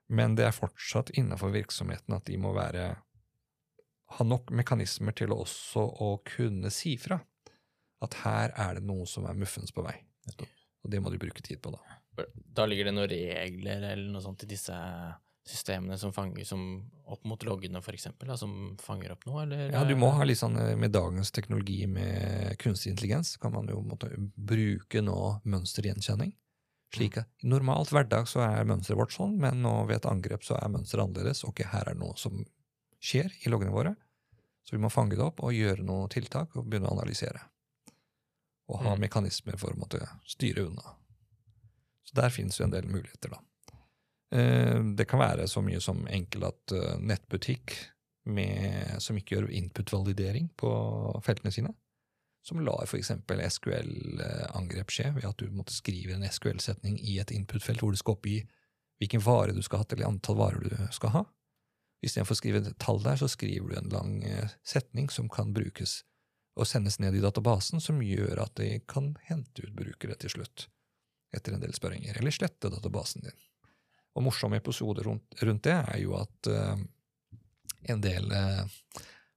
Men 0.08 0.38
det 0.40 0.46
er 0.48 0.56
fortsatt 0.56 1.12
innenfor 1.18 1.52
virksomheten 1.52 2.16
at 2.16 2.28
de 2.28 2.38
må 2.40 2.54
være 2.56 2.94
ha 4.14 4.26
nok 4.28 4.52
mekanismer 4.54 5.16
til 5.18 5.34
også 5.34 5.84
å 6.06 6.10
kunne 6.28 6.72
si 6.74 6.96
fra 7.02 7.18
at 8.04 8.18
her 8.22 8.54
er 8.60 8.78
det 8.78 8.86
noe 8.86 9.08
som 9.10 9.26
er 9.28 9.38
muffens 9.40 9.74
på 9.76 9.84
vei. 9.86 9.96
Og 10.84 10.92
det 10.92 11.00
må 11.02 11.12
du 11.12 11.20
bruke 11.22 11.44
tid 11.44 11.62
på, 11.64 11.72
da. 11.74 12.00
Da 12.54 12.68
ligger 12.68 12.90
det 12.90 12.96
noen 12.96 13.10
regler 13.10 13.88
eller 13.94 14.10
noe 14.12 14.24
sånt 14.24 14.44
i 14.46 14.50
disse 14.50 14.76
systemene 15.48 15.98
som 16.00 16.14
fanger 16.16 16.46
som 16.48 16.62
opp 17.12 17.26
mot 17.28 17.44
loggene, 17.44 17.82
eksempel, 17.94 18.32
som 18.38 18.78
fanger 18.80 19.12
opp 19.12 19.26
noe, 19.28 19.44
eller? 19.44 19.72
Ja, 19.74 19.84
du 19.84 19.96
må 20.00 20.10
ha 20.16 20.24
litt 20.24 20.40
sånn 20.40 20.56
eh, 20.58 20.76
Med 20.80 20.94
dagens 20.96 21.32
teknologi 21.36 21.86
med 21.88 22.56
kunstig 22.64 22.94
intelligens 22.94 23.36
kan 23.38 23.52
man 23.52 23.68
jo 23.68 23.82
måtte 23.84 24.08
bruke 24.36 25.02
nå 25.04 25.18
mønstergjenkjenning. 25.44 26.34
Slik 26.94 27.18
at 27.18 27.28
I 27.44 27.50
normalt 27.50 27.90
hverdag 27.90 28.28
så 28.30 28.44
er 28.46 28.68
mønsteret 28.70 29.00
vårt 29.00 29.16
sånn, 29.16 29.36
men 29.42 29.64
nå 29.66 29.74
ved 29.90 29.98
et 29.98 30.10
angrep 30.10 30.44
så 30.46 30.56
er 30.60 30.70
mønsteret 30.70 31.08
annerledes. 31.08 31.44
Ok, 31.44 31.64
her 31.66 31.88
er 31.90 31.96
det 31.98 32.04
noe 32.04 32.16
som 32.22 32.46
skjer 33.04 33.34
i 33.44 33.50
loggene 33.50 33.74
våre. 33.74 33.96
Så 34.64 34.78
vi 34.78 34.82
må 34.84 34.92
fange 34.94 35.18
det 35.18 35.26
opp 35.26 35.42
og 35.44 35.56
gjøre 35.58 35.84
noen 35.84 36.12
tiltak 36.14 36.54
og 36.56 36.70
begynne 36.70 36.88
å 36.88 36.94
analysere. 36.96 37.42
Og 38.70 38.80
ha 38.80 38.94
Mm. 38.96 39.02
mekanismer 39.02 39.58
for 39.60 39.74
å 39.74 39.80
måtte 39.82 40.00
styre 40.26 40.70
unna. 40.70 40.94
Så 42.06 42.14
der 42.16 42.30
finnes 42.30 42.60
jo 42.60 42.64
en 42.64 42.72
del 42.72 42.86
muligheter, 42.88 43.30
da. 43.34 43.42
Eh, 44.34 44.80
Det 44.98 45.06
kan 45.10 45.22
være 45.22 45.48
så 45.48 45.62
mye 45.62 45.82
som 45.82 46.06
enkel 46.10 46.48
at 46.48 46.74
eh, 46.74 46.98
nettbutikk 47.00 47.76
med, 48.26 49.02
som 49.04 49.18
ikke 49.20 49.36
gjør 49.36 49.52
input-validering 49.52 50.50
på 50.58 50.72
feltene 51.26 51.52
sine, 51.52 51.74
som 52.44 52.62
lar 52.64 52.88
f.eks. 52.88 53.12
SQL-angrep 53.58 54.92
skje 54.92 55.12
ved 55.16 55.28
at 55.28 55.40
du 55.40 55.52
måtte 55.52 55.76
skrive 55.76 56.16
en 56.16 56.26
SQL-setning 56.28 56.98
i 57.00 57.20
et 57.20 57.32
input-felt 57.36 57.84
hvor 57.84 57.92
du 57.92 58.00
skal 58.00 58.18
oppgi 58.18 58.42
hvilken 59.02 59.24
vare 59.26 59.56
du 59.56 59.62
skal 59.66 59.82
ha, 59.82 59.88
eller 59.92 60.08
antall 60.08 60.40
varer 60.40 60.64
du 60.64 60.94
skal 60.96 61.16
ha. 61.18 61.24
Istedenfor 62.04 62.36
å 62.36 62.40
skrive 62.40 62.62
et 62.64 62.80
tall 62.84 63.00
der, 63.04 63.20
så 63.20 63.30
skriver 63.32 63.72
du 63.72 63.78
en 63.80 63.94
lang 63.94 64.18
eh, 64.28 64.56
setning 64.68 65.12
som 65.12 65.30
kan 65.32 65.54
brukes 65.56 66.02
og 66.60 66.68
sendes 66.70 67.00
ned 67.02 67.16
i 67.18 67.24
databasen, 67.24 67.82
som 67.82 68.02
gjør 68.06 68.44
at 68.44 68.54
de 68.60 68.78
kan 68.90 69.16
hente 69.26 69.66
ut 69.66 69.74
brukere 69.74 70.16
til 70.22 70.36
slutt, 70.36 70.68
etter 71.34 71.56
en 71.56 71.64
del 71.64 71.74
spørringer, 71.74 72.20
eller 72.20 72.36
slette 72.36 72.70
databasen 72.70 73.26
din. 73.26 73.40
Og 74.14 74.28
morsomme 74.28 74.60
episoder 74.60 75.08
rundt, 75.10 75.26
rundt 75.42 75.64
det 75.66 75.78
er 75.78 76.02
jo 76.04 76.14
at 76.20 76.50
uh, 76.52 76.76
en 77.90 78.04
del 78.04 78.30
uh, 78.30 78.68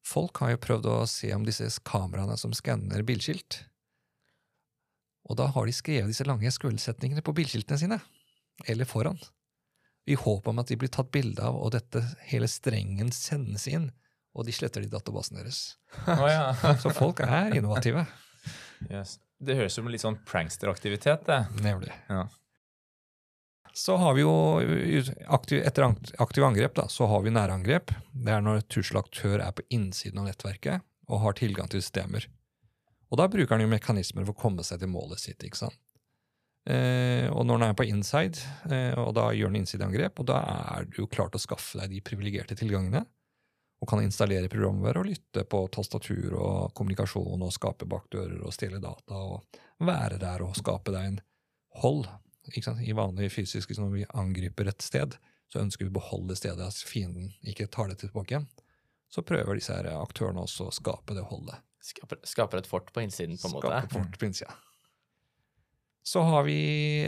folk 0.06 0.42
har 0.42 0.52
jo 0.52 0.62
prøvd 0.66 0.90
å 0.92 0.98
se 1.10 1.30
om 1.34 1.46
disse 1.46 1.68
kameraene 1.86 2.36
som 2.40 2.54
skanner 2.56 3.04
bilskilt. 3.06 3.62
Og 5.26 5.38
da 5.40 5.48
har 5.54 5.66
de 5.66 5.74
skrevet 5.74 6.12
disse 6.12 6.26
lange 6.28 6.50
SQL-setningene 6.52 7.24
på 7.26 7.34
bilskiltene 7.34 7.80
sine, 7.80 7.98
eller 8.68 8.88
foran, 8.88 9.18
i 10.06 10.14
håp 10.14 10.46
om 10.46 10.60
at 10.62 10.70
de 10.70 10.78
blir 10.78 10.92
tatt 10.92 11.10
bilde 11.10 11.42
av, 11.42 11.56
og 11.58 11.72
dette 11.74 12.02
hele 12.30 12.46
strengen 12.50 13.10
sendes 13.14 13.66
inn, 13.66 13.90
og 14.36 14.46
de 14.46 14.54
sletter 14.54 14.84
de 14.84 14.92
databasen 14.92 15.40
deres. 15.40 15.62
Oh, 16.06 16.28
ja. 16.30 16.52
Så 16.82 16.92
folk 16.94 17.24
er 17.24 17.56
innovative. 17.56 18.04
Yes. 18.86 19.18
Det 19.36 19.56
høres 19.58 19.74
ut 19.74 19.80
som 19.80 19.88
litt 19.92 20.04
sånn 20.04 20.20
prankster-aktivitet, 20.28 21.26
det. 21.26 21.40
Nemlig. 21.64 21.92
Ja. 22.08 22.28
Så 23.76 23.98
har 24.00 24.14
vi 24.16 24.22
jo 24.22 24.32
aktiv, 25.28 25.60
etter 25.60 25.84
akt- 25.84 26.14
aktive 26.22 26.46
angrep, 26.46 26.74
da, 26.78 26.86
så 26.88 27.06
har 27.10 27.20
vi 27.22 27.30
nærangrep. 27.34 27.92
Det 28.12 28.32
er 28.32 28.40
når 28.44 28.62
trusselaktør 28.72 29.42
er 29.44 29.52
på 29.52 29.66
innsiden 29.68 30.22
av 30.22 30.30
nettverket 30.30 30.80
og 31.12 31.20
har 31.20 31.36
tilgang 31.36 31.68
til 31.68 31.84
systemer. 31.84 32.24
Og 33.12 33.20
da 33.20 33.28
bruker 33.30 33.54
han 33.54 33.62
jo 33.62 33.68
mekanismer 33.70 34.24
for 34.24 34.32
å 34.32 34.40
komme 34.46 34.64
seg 34.64 34.80
til 34.80 34.90
målet 34.90 35.20
sitt. 35.20 35.44
ikke 35.44 35.60
sant? 35.60 35.76
Eh, 36.66 37.28
og 37.30 37.44
når 37.46 37.60
han 37.60 37.68
er 37.68 37.76
på 37.78 37.86
inside, 37.86 38.40
eh, 38.72 38.96
og 38.98 39.12
da 39.14 39.28
gjør 39.36 39.52
han 39.52 39.60
innsideangrep, 39.60 40.18
og 40.18 40.26
da 40.32 40.40
er 40.80 40.88
du 40.88 41.02
jo 41.04 41.06
klar 41.06 41.28
til 41.30 41.38
å 41.38 41.44
skaffe 41.44 41.78
deg 41.78 41.92
de 41.92 42.00
privilegerte 42.02 42.56
tilgangene, 42.58 43.04
og 43.76 43.88
kan 43.92 44.00
installere 44.02 44.48
programvare 44.50 44.98
og 44.98 45.10
lytte 45.12 45.44
på 45.44 45.66
tastatur 45.70 46.32
og 46.32 46.74
kommunikasjon 46.74 47.44
og 47.44 47.52
skape 47.54 47.86
bakdører 47.86 48.40
og 48.40 48.54
stjele 48.56 48.80
data 48.80 49.20
og 49.20 49.60
være 49.84 50.16
der 50.18 50.42
og 50.42 50.56
skape 50.56 50.94
deg 50.96 51.10
en 51.12 51.20
hold. 51.84 52.08
I 52.54 52.94
vanlig 52.94 53.32
fysisk, 53.34 53.72
når 53.78 53.90
vi 53.94 54.04
angriper 54.14 54.70
et 54.70 54.84
sted, 54.84 55.16
så 55.50 55.62
ønsker 55.62 55.86
vi 55.86 55.92
å 55.92 55.98
beholde 55.98 56.36
stedet, 56.38 56.62
at 56.62 56.86
fienden 56.86 57.32
ikke 57.46 57.68
tar 57.72 57.90
det 57.90 58.00
tilbake 58.02 58.34
igjen. 58.34 58.46
Så 59.10 59.22
prøver 59.26 59.58
disse 59.58 59.74
her 59.74 59.88
aktørene 59.94 60.42
også 60.42 60.68
å 60.68 60.74
skape 60.74 61.14
det 61.16 61.26
holdet. 61.30 61.62
Skaper, 61.86 62.18
skaper 62.26 62.62
et 62.62 62.70
fort 62.70 62.88
på 62.94 63.04
innsiden, 63.04 63.38
på 63.38 63.48
en 63.48 63.54
måte. 63.54 63.70
Skaper 63.70 63.94
fort 63.94 64.18
på 64.18 64.28
innsida. 64.28 64.56
Så 66.06 66.22
har 66.22 66.44
vi 66.46 66.58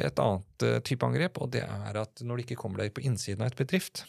et 0.02 0.22
annet 0.22 0.64
eh, 0.66 0.78
type 0.86 1.06
angrep, 1.06 1.38
og 1.42 1.52
det 1.54 1.62
er 1.62 1.98
at 2.00 2.22
når 2.22 2.38
det 2.38 2.46
ikke 2.46 2.62
kommer 2.62 2.82
deg 2.82 2.94
på 2.94 3.04
innsiden 3.06 3.44
av 3.44 3.52
et 3.52 3.58
bedrift, 3.58 4.04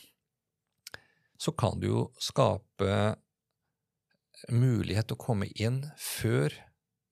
så 1.39 1.53
kan 1.53 1.77
du 1.81 1.87
jo 1.89 2.05
skape 2.21 2.95
mulighet 4.49 5.09
til 5.09 5.17
å 5.17 5.21
komme 5.21 5.49
inn 5.59 5.83
før 5.99 6.53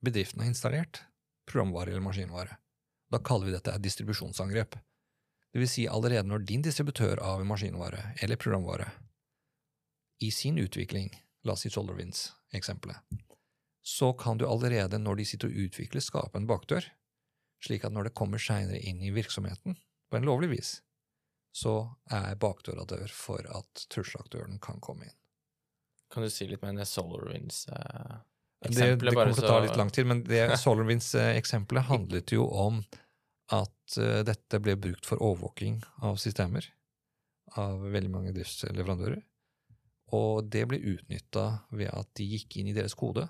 bedriften 0.04 0.42
har 0.42 0.50
installert 0.52 1.04
programvare 1.50 1.94
eller 1.94 2.06
maskinvare. 2.06 2.58
Da 3.12 3.20
kaller 3.24 3.48
vi 3.48 3.56
dette 3.56 3.72
et 3.72 3.84
distribusjonsangrep. 3.84 4.76
Vil 5.58 5.70
si 5.70 5.88
allerede 5.88 6.28
når 6.28 6.44
din 6.50 6.64
distributør 6.66 7.22
av 7.24 7.42
en 7.42 7.50
maskinvare 7.50 8.14
eller 8.22 8.40
programvare 8.40 8.92
i 10.20 10.32
sin 10.32 10.58
utvikling, 10.58 11.12
la 11.46 11.54
oss 11.54 11.64
si 11.66 11.70
SolarWinds-eksempelet, 11.70 12.98
så 13.82 14.12
kan 14.14 14.38
du 14.38 14.48
allerede 14.48 15.00
når 15.00 15.22
de 15.22 15.26
sitter 15.26 15.52
og 15.52 15.68
utvikler, 15.68 16.04
skape 16.04 16.38
en 16.38 16.48
bakdør, 16.50 16.86
slik 17.64 17.86
at 17.88 17.94
når 17.94 18.10
det 18.10 18.18
kommer 18.18 18.42
seinere 18.42 18.82
inn 18.82 19.00
i 19.02 19.14
virksomheten 19.16 19.78
på 20.10 20.18
en 20.18 20.28
lovlig 20.28 20.50
vis, 20.58 20.72
så 21.56 21.78
er 22.14 22.36
bakdøra 22.42 22.86
dør 22.90 23.14
for 23.14 23.46
at 23.56 23.86
trusselaktøren 23.94 24.60
kan 24.62 24.82
komme 24.84 25.08
inn. 25.08 25.16
Kan 26.12 26.24
du 26.24 26.32
si 26.32 26.48
litt 26.48 26.62
mer 26.62 26.76
om 26.76 26.82
det 26.82 26.90
Det, 28.66 28.96
det 29.00 29.14
kommer 29.14 29.34
til 29.38 29.46
å 29.46 29.52
ta 29.52 29.60
litt 29.62 29.78
lang 29.78 29.92
tid, 29.94 30.08
men 30.10 30.24
det 30.26 30.48
SolarWinds-eksempelet 30.64 31.88
handlet 31.92 32.34
jo 32.34 32.48
om 32.50 32.82
at 33.54 33.98
uh, 34.02 34.24
dette 34.28 34.60
ble 34.60 34.76
brukt 34.82 35.06
for 35.08 35.22
overvåking 35.24 35.80
av 36.04 36.18
systemer 36.22 36.66
av 37.58 37.80
veldig 37.94 38.10
mange 38.12 38.34
driftsleverandører. 38.36 39.22
Og 40.18 40.48
det 40.52 40.66
ble 40.72 40.80
utnytta 40.96 41.46
ved 41.76 41.92
at 41.94 42.10
de 42.18 42.26
gikk 42.34 42.58
inn 42.60 42.72
i 42.72 42.76
deres 42.76 42.96
kode 42.98 43.28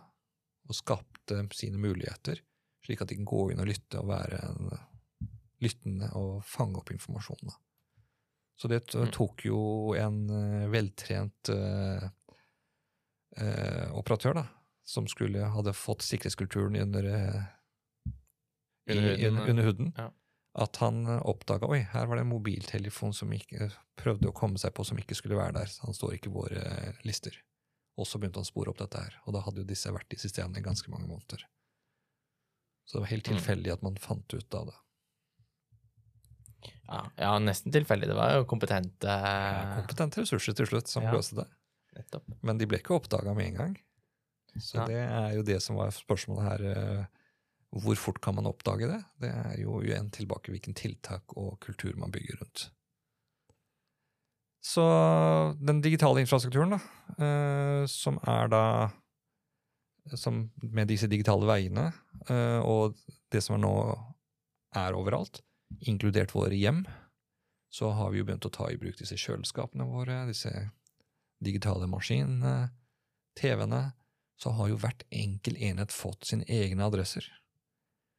og 0.68 0.76
skapte 0.76 1.44
sine 1.56 1.80
muligheter, 1.82 2.40
slik 2.86 3.02
at 3.04 3.12
de 3.12 3.18
kan 3.20 3.28
gå 3.30 3.44
inn 3.52 3.62
og 3.64 3.70
lytte 3.70 4.02
og 4.02 4.10
være 4.10 4.42
en 4.48 4.72
lyttende 5.64 6.10
og 6.18 6.44
fange 6.46 6.78
opp 6.82 6.92
informasjon. 6.94 7.50
Da. 7.50 7.56
Så 8.58 8.70
det 8.72 8.84
Mm. 8.96 9.12
tok 9.14 9.46
jo 9.46 9.94
en 9.98 10.30
eh, 10.30 10.68
veltrent 10.74 11.50
uh, 11.54 12.04
uh, 13.42 13.88
operatør, 13.98 14.34
da, 14.40 14.46
som 14.88 15.08
skulle, 15.12 15.44
hadde 15.52 15.74
fått 15.76 16.06
sikkerhetskulturen 16.08 16.78
under, 16.80 17.04
eh, 17.12 17.44
i, 18.88 18.96
Under 18.96 19.10
huden, 19.18 19.28
under, 19.28 19.50
under 19.52 19.64
huden, 19.68 19.94
Ja. 19.98 20.12
at 20.64 20.78
han 20.80 21.02
oppdaga 21.28 21.68
oi, 21.68 21.82
her 21.92 22.06
var 22.08 22.16
det 22.16 22.22
en 22.24 22.32
mobiltelefon 22.32 23.12
som 23.14 23.30
ikke, 23.36 23.68
prøvde 24.00 24.30
å 24.30 24.34
komme 24.34 24.58
seg 24.58 24.74
på 24.74 24.86
som 24.88 24.98
ikke 24.98 25.16
skulle 25.18 25.36
være 25.36 25.54
der. 25.60 25.74
Han 25.84 25.94
står 25.94 26.16
ikke 26.16 26.32
i 26.32 26.34
våre 26.38 26.64
eh, 26.64 26.94
lister. 27.04 27.36
Og 27.98 28.06
så 28.08 28.20
begynte 28.22 28.38
han 28.40 28.46
å 28.48 28.52
spore 28.52 28.70
opp 28.72 28.78
dette 28.80 29.02
her, 29.02 29.16
og 29.26 29.34
da 29.34 29.42
hadde 29.42 29.64
jo 29.64 29.68
disse 29.68 29.92
vært 29.92 30.14
i 30.14 30.20
systemene 30.22 30.60
i 30.62 30.66
ganske 30.66 30.90
mange 30.94 31.08
måneder. 31.10 31.44
Så 32.88 32.98
det 32.98 33.02
var 33.04 33.12
helt 33.12 33.28
Mm. 33.28 33.38
tilfeldig 33.38 33.74
at 33.74 33.82
man 33.84 33.96
fant 34.00 34.34
ut 34.34 34.54
av 34.56 34.68
det. 34.72 34.76
Ja, 36.88 37.02
ja, 37.18 37.32
nesten 37.40 37.72
tilfeldig. 37.74 38.08
Det 38.08 38.16
var 38.16 38.34
jo 38.38 38.46
kompetente 38.48 39.12
Kompetente 39.82 40.22
ressurser 40.24 40.56
til 40.56 40.66
slutt 40.70 40.88
som 40.88 41.04
Ja. 41.04 41.12
løste 41.12 41.36
det. 41.36 41.48
Nettopp. 41.98 42.24
Men 42.44 42.58
de 42.58 42.66
ble 42.66 42.78
ikke 42.80 42.96
oppdaga 42.96 43.34
med 43.36 43.48
en 43.48 43.56
gang. 43.56 43.76
Så 44.60 44.78
Ja. 44.82 44.86
det 44.88 45.02
er 45.04 45.36
jo 45.36 45.44
det 45.44 45.62
som 45.64 45.76
var 45.76 45.90
spørsmålet 45.92 46.44
her. 46.44 46.66
eh, 46.72 47.06
Hvor 47.78 47.96
fort 48.00 48.22
kan 48.22 48.34
man 48.36 48.46
oppdage 48.48 48.88
det? 48.88 49.04
Det 49.20 49.30
er 49.30 49.58
jo 49.62 49.82
igjen 49.82 50.10
tilbake 50.10 50.52
hvilken 50.54 50.74
tiltak 50.74 51.24
og 51.36 51.60
kultur 51.60 51.94
man 51.98 52.12
bygger 52.12 52.40
rundt. 52.42 52.70
Så 54.64 54.84
den 55.60 55.82
digitale 55.82 56.22
infrastrukturen, 56.24 56.70
da, 56.76 56.80
eh, 57.24 57.86
som 57.88 58.20
er 58.28 58.48
da 58.48 58.64
som 60.16 60.50
Med 60.62 60.88
disse 60.88 61.08
digitale 61.12 61.46
veiene, 61.46 61.92
eh, 62.30 62.60
og 62.64 62.96
det 63.30 63.42
som 63.44 63.56
er 63.58 63.68
nå 63.68 63.74
er 64.74 64.94
overalt, 64.96 65.42
inkludert 65.82 66.32
våre 66.32 66.56
hjem, 66.56 66.86
så 67.70 67.92
har 67.94 68.12
vi 68.12 68.20
jo 68.20 68.24
begynt 68.24 68.46
å 68.48 68.52
ta 68.52 68.70
i 68.72 68.78
bruk 68.78 68.96
disse 68.96 69.16
kjøleskapene 69.20 69.84
våre, 69.86 70.26
disse 70.30 70.72
digitale 71.44 71.88
maskinene, 71.92 72.72
TV-ene. 73.36 73.92
Så 74.38 74.54
har 74.54 74.70
jo 74.70 74.80
hvert 74.82 75.04
enkel 75.10 75.58
enhet 75.58 75.94
fått 75.94 76.30
sine 76.30 76.46
egne 76.46 76.86
adresser. 76.86 77.26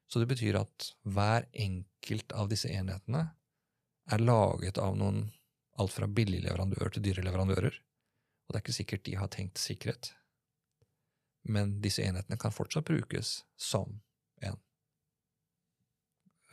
Så 0.09 0.19
det 0.23 0.29
betyr 0.31 0.59
at 0.59 0.93
hver 1.07 1.47
enkelt 1.53 2.33
av 2.33 2.49
disse 2.51 2.71
enhetene 2.73 3.29
er 4.09 4.25
laget 4.25 4.81
av 4.81 4.97
noen 4.99 5.29
alt 5.79 5.95
fra 5.95 6.09
billige 6.11 6.47
leverandører 6.49 6.97
til 6.97 7.05
dyre 7.05 7.25
leverandører. 7.27 7.77
Og 8.49 8.55
det 8.55 8.59
er 8.59 8.65
ikke 8.65 8.79
sikkert 8.81 9.05
de 9.07 9.19
har 9.21 9.31
tenkt 9.31 9.61
sikkerhet. 9.61 10.13
Men 11.49 11.79
disse 11.85 12.03
enhetene 12.03 12.41
kan 12.41 12.55
fortsatt 12.55 12.89
brukes 12.89 13.43
som 13.61 14.01
en 14.43 14.57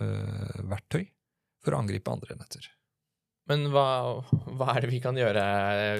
øh, 0.03 0.61
verktøy 0.70 1.07
for 1.66 1.74
å 1.74 1.82
angripe 1.82 2.11
andre 2.11 2.36
enheter. 2.36 2.68
Men 3.49 3.70
hva, 3.74 3.88
hva 4.57 4.74
er 4.76 4.86
det 4.86 4.91
vi 4.93 5.01
kan 5.01 5.18
gjøre? 5.18 5.41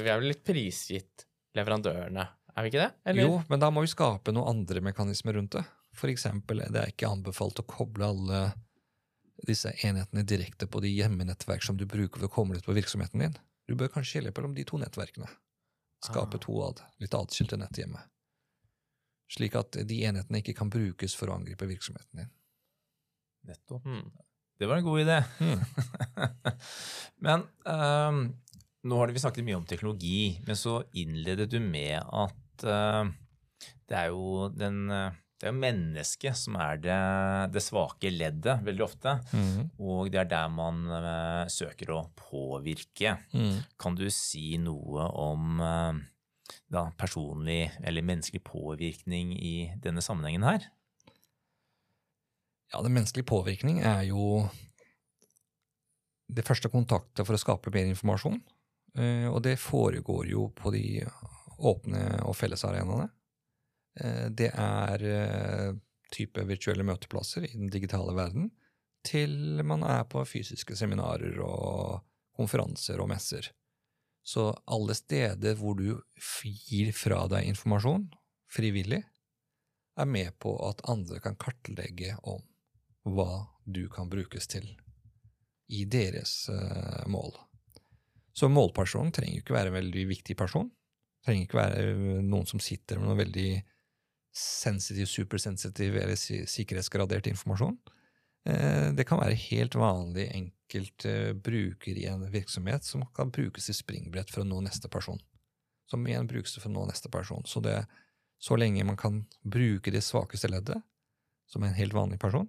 Vi 0.02 0.10
er 0.10 0.20
vel 0.20 0.32
litt 0.34 0.46
prisgitt 0.46 1.26
leverandørene, 1.56 2.26
er 2.56 2.64
vi 2.64 2.72
ikke 2.72 2.84
det? 2.84 2.92
Eller? 3.12 3.28
Jo, 3.28 3.40
men 3.50 3.60
da 3.60 3.70
må 3.74 3.84
vi 3.84 3.92
skape 3.92 4.32
noen 4.36 4.48
andre 4.56 4.82
mekanismer 4.86 5.36
rundt 5.36 5.58
det. 5.58 5.66
For 5.96 6.12
eksempel, 6.12 6.64
det 6.72 6.82
er 6.82 6.92
ikke 6.92 7.10
anbefalt 7.12 7.60
å 7.60 7.68
koble 7.68 8.08
alle 8.08 8.42
disse 9.48 9.72
enhetene 9.84 10.24
direkte 10.28 10.68
på 10.72 10.80
de 10.84 10.92
hjemmenettverk 10.94 11.64
som 11.64 11.78
du 11.78 11.86
bruker 11.86 12.20
for 12.20 12.30
å 12.30 12.32
komme 12.32 12.56
litt 12.56 12.68
på 12.68 12.76
virksomheten 12.76 13.26
din. 13.26 13.36
Du 13.68 13.76
bør 13.76 13.92
kanskje 13.92 14.18
skille 14.20 14.32
mellom 14.36 14.56
de 14.56 14.64
to 14.68 14.80
nettverkene. 14.80 15.28
Skape 16.06 16.38
Ah. 16.38 16.44
to 16.44 16.56
ad, 16.64 16.82
litt 17.02 17.14
atskilte 17.18 17.58
nett 17.58 17.80
hjemme. 17.80 18.00
Slik 19.32 19.56
at 19.58 19.72
de 19.88 20.04
enhetene 20.06 20.40
ikke 20.42 20.56
kan 20.56 20.70
brukes 20.70 21.16
for 21.18 21.32
å 21.32 21.36
angripe 21.40 21.68
virksomheten 21.68 22.22
din. 22.22 22.32
Nettopp. 23.50 23.86
Mm. 23.86 24.12
Det 24.60 24.68
var 24.70 24.78
en 24.78 24.86
god 24.86 25.02
idé. 25.02 25.18
Mm. 25.42 25.60
men 27.26 27.44
um, 27.66 28.20
nå 28.86 29.00
har 29.02 29.12
vi 29.12 29.20
snakket 29.20 29.46
mye 29.48 29.58
om 29.58 29.66
teknologi, 29.68 30.40
men 30.46 30.56
så 30.56 30.84
innledet 30.94 31.50
du 31.52 31.60
med 31.60 32.00
at 32.00 32.36
eh, 32.64 33.04
det 33.90 34.00
er 34.00 34.10
jo 34.14 34.48
den 34.56 34.86
eh, 34.90 35.22
det 35.36 35.50
er 35.50 35.52
jo 35.52 35.60
mennesket 35.60 36.38
som 36.40 36.56
er 36.64 36.80
det, 36.80 37.00
det 37.52 37.64
svake 37.64 38.10
leddet 38.10 38.64
veldig 38.64 38.84
ofte. 38.86 39.18
Mm. 39.36 39.68
Og 39.84 40.08
det 40.10 40.22
er 40.22 40.30
der 40.32 40.48
man 40.50 40.86
uh, 40.88 41.44
søker 41.52 41.92
å 41.92 42.06
påvirke. 42.16 43.18
Mm. 43.36 43.60
Kan 43.78 43.98
du 44.00 44.06
si 44.14 44.56
noe 44.62 45.10
om 45.20 45.60
uh, 45.60 45.92
da, 46.72 46.88
personlig 46.96 47.68
eller 47.84 48.08
menneskelig 48.08 48.46
påvirkning 48.48 49.36
i 49.36 49.56
denne 49.84 50.02
sammenhengen 50.06 50.48
her? 50.48 50.70
Ja, 52.72 52.80
den 52.80 52.96
menneskelige 52.96 53.28
påvirkning 53.28 53.84
er 53.84 54.06
jo 54.08 54.48
det 56.32 56.48
første 56.48 56.72
kontaktet 56.72 57.28
for 57.28 57.36
å 57.36 57.44
skape 57.44 57.76
mer 57.76 57.92
informasjon. 57.92 58.40
Uh, 58.96 59.28
Og 59.36 59.44
det 59.44 59.60
foregår 59.60 60.32
jo 60.32 60.48
på 60.56 60.72
de 60.74 61.04
åpne 61.58 62.22
og 62.26 62.36
fellesarenaene. 62.38 63.10
Eh, 64.00 64.28
Det 64.30 64.52
er 64.52 65.06
eh, 65.10 65.74
type 66.12 66.46
virtuelle 66.48 66.86
møteplasser 66.88 67.48
i 67.48 67.54
den 67.56 67.70
digitale 67.72 68.16
verden, 68.16 68.52
til 69.06 69.62
man 69.64 69.84
er 69.84 70.04
på 70.10 70.24
fysiske 70.26 70.76
seminarer 70.76 71.38
og 71.46 72.02
konferanser 72.36 73.00
og 73.00 73.10
messer. 73.12 73.52
Så 74.26 74.50
alle 74.66 74.96
steder 74.98 75.56
hvor 75.60 75.76
du 75.78 76.02
gir 76.44 76.90
fra 76.98 77.28
deg 77.30 77.46
informasjon 77.52 78.08
frivillig, 78.50 79.04
er 79.96 80.10
med 80.10 80.34
på 80.44 80.56
at 80.68 80.82
andre 80.92 81.22
kan 81.24 81.38
kartlegge 81.40 82.18
om 82.28 82.42
hva 83.06 83.46
du 83.64 83.86
kan 83.90 84.10
brukes 84.10 84.50
til 84.52 84.66
i 85.72 85.86
deres 85.86 86.50
eh, 86.50 87.06
mål. 87.08 87.32
Så 88.36 88.50
målpersonen 88.52 89.14
trenger 89.16 89.38
jo 89.38 89.44
ikke 89.46 89.56
være 89.56 89.72
en 89.72 89.80
veldig 89.80 90.08
viktig 90.10 90.36
person. 90.38 90.68
Trenger 91.26 91.48
ikke 91.48 91.60
være 91.60 91.86
eh, 91.90 92.22
noen 92.26 92.48
som 92.50 92.62
sitter 92.62 93.02
med 93.02 93.10
noe 93.10 93.20
veldig 93.20 93.50
sensitiv, 94.36 95.08
supersensitiv 95.10 95.96
eller 95.98 96.18
sikkerhetsgradert 96.20 97.30
informasjon. 97.32 97.78
Eh, 98.50 98.92
det 98.94 99.08
kan 99.10 99.22
være 99.22 99.38
helt 99.48 99.78
vanlig 99.80 100.28
enkelt 100.36 101.06
eh, 101.10 101.32
bruker 101.34 101.98
i 101.98 102.06
en 102.12 102.28
virksomhet 102.32 102.86
som 102.86 103.06
kan 103.16 103.32
brukes 103.34 103.70
i 103.70 103.78
springbrett 103.78 104.34
for 104.34 104.44
å 104.44 104.50
nå 104.50 104.62
neste 104.66 104.92
person. 104.92 105.22
Som 105.90 106.06
igjen 106.08 106.28
brukes 106.30 106.58
for 106.60 106.70
å 106.70 106.76
nå 106.76 106.86
neste 106.90 107.10
person. 107.14 107.46
Så, 107.46 107.62
det, 107.66 107.80
så 108.38 108.58
lenge 108.58 108.86
man 108.86 109.00
kan 109.00 109.24
bruke 109.42 109.94
det 109.94 110.04
svakeste 110.06 110.52
leddet, 110.52 110.82
som 111.50 111.64
en 111.64 111.78
helt 111.78 111.94
vanlig 111.94 112.20
person, 112.20 112.48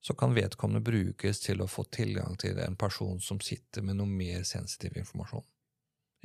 så 0.00 0.14
kan 0.14 0.34
vedkommende 0.34 0.80
brukes 0.86 1.40
til 1.42 1.62
å 1.62 1.70
få 1.70 1.84
tilgang 1.90 2.36
til 2.38 2.58
en 2.62 2.76
person 2.78 3.18
som 3.20 3.40
sitter 3.42 3.82
med 3.82 3.98
noe 3.98 4.10
mer 4.10 4.44
sensitiv 4.46 4.96
informasjon. 4.96 5.42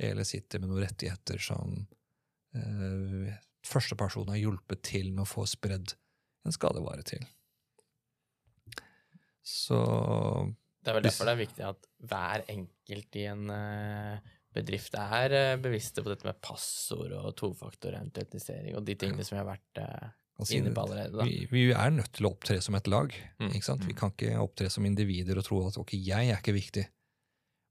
Eller 0.02 0.26
sitter 0.26 0.62
med 0.62 0.72
noen 0.72 0.84
rettigheter 0.84 1.38
som 1.42 1.76
eh, 2.56 3.34
første 3.66 3.96
person 3.98 4.28
har 4.32 4.40
hjulpet 4.40 4.82
til 4.86 5.12
med 5.12 5.24
å 5.24 5.30
få 5.30 5.46
spredd 5.48 5.94
en 6.44 6.54
skadevare 6.54 7.04
til. 7.06 7.24
Så 9.44 9.78
Det 10.80 10.92
er 10.92 10.98
vel 10.98 11.06
derfor 11.06 11.28
det 11.28 11.34
er 11.34 11.42
viktig 11.42 11.66
at 11.68 11.86
hver 12.08 12.44
enkelt 12.52 13.20
i 13.20 13.26
en 13.28 13.52
eh, 13.52 14.34
bedrift 14.54 14.96
er 14.98 15.34
eh, 15.36 15.54
bevisste 15.60 16.04
på 16.04 16.12
dette 16.12 16.26
med 16.28 16.40
passord 16.44 17.12
og 17.18 17.32
tofaktorautentisering 17.40 18.76
og 18.78 18.84
de 18.86 18.96
tingene 19.00 19.26
som 19.26 19.36
vi 19.36 19.42
har 19.42 19.48
vært 19.48 19.82
eh, 19.82 20.12
inne 20.56 20.72
på 20.74 20.84
allerede. 20.84 21.16
Da. 21.18 21.28
vi, 21.28 21.44
vi 21.50 21.68
er 21.72 21.94
nødt 21.94 22.12
til 22.16 22.28
å 22.28 22.34
opptre 22.34 22.58
som 22.64 22.76
et 22.78 22.90
lag. 22.90 23.14
Mm? 23.38 23.52
Vi 23.52 23.62
mm. 23.62 23.96
kan 23.98 24.14
ikke 24.14 24.42
opptre 24.42 24.70
som 24.72 24.86
individer 24.88 25.40
og 25.40 25.46
tro 25.46 25.60
at 25.68 25.78
ok, 25.80 25.96
jeg 25.98 26.30
er 26.30 26.40
ikke 26.40 26.56
viktig. 26.56 26.86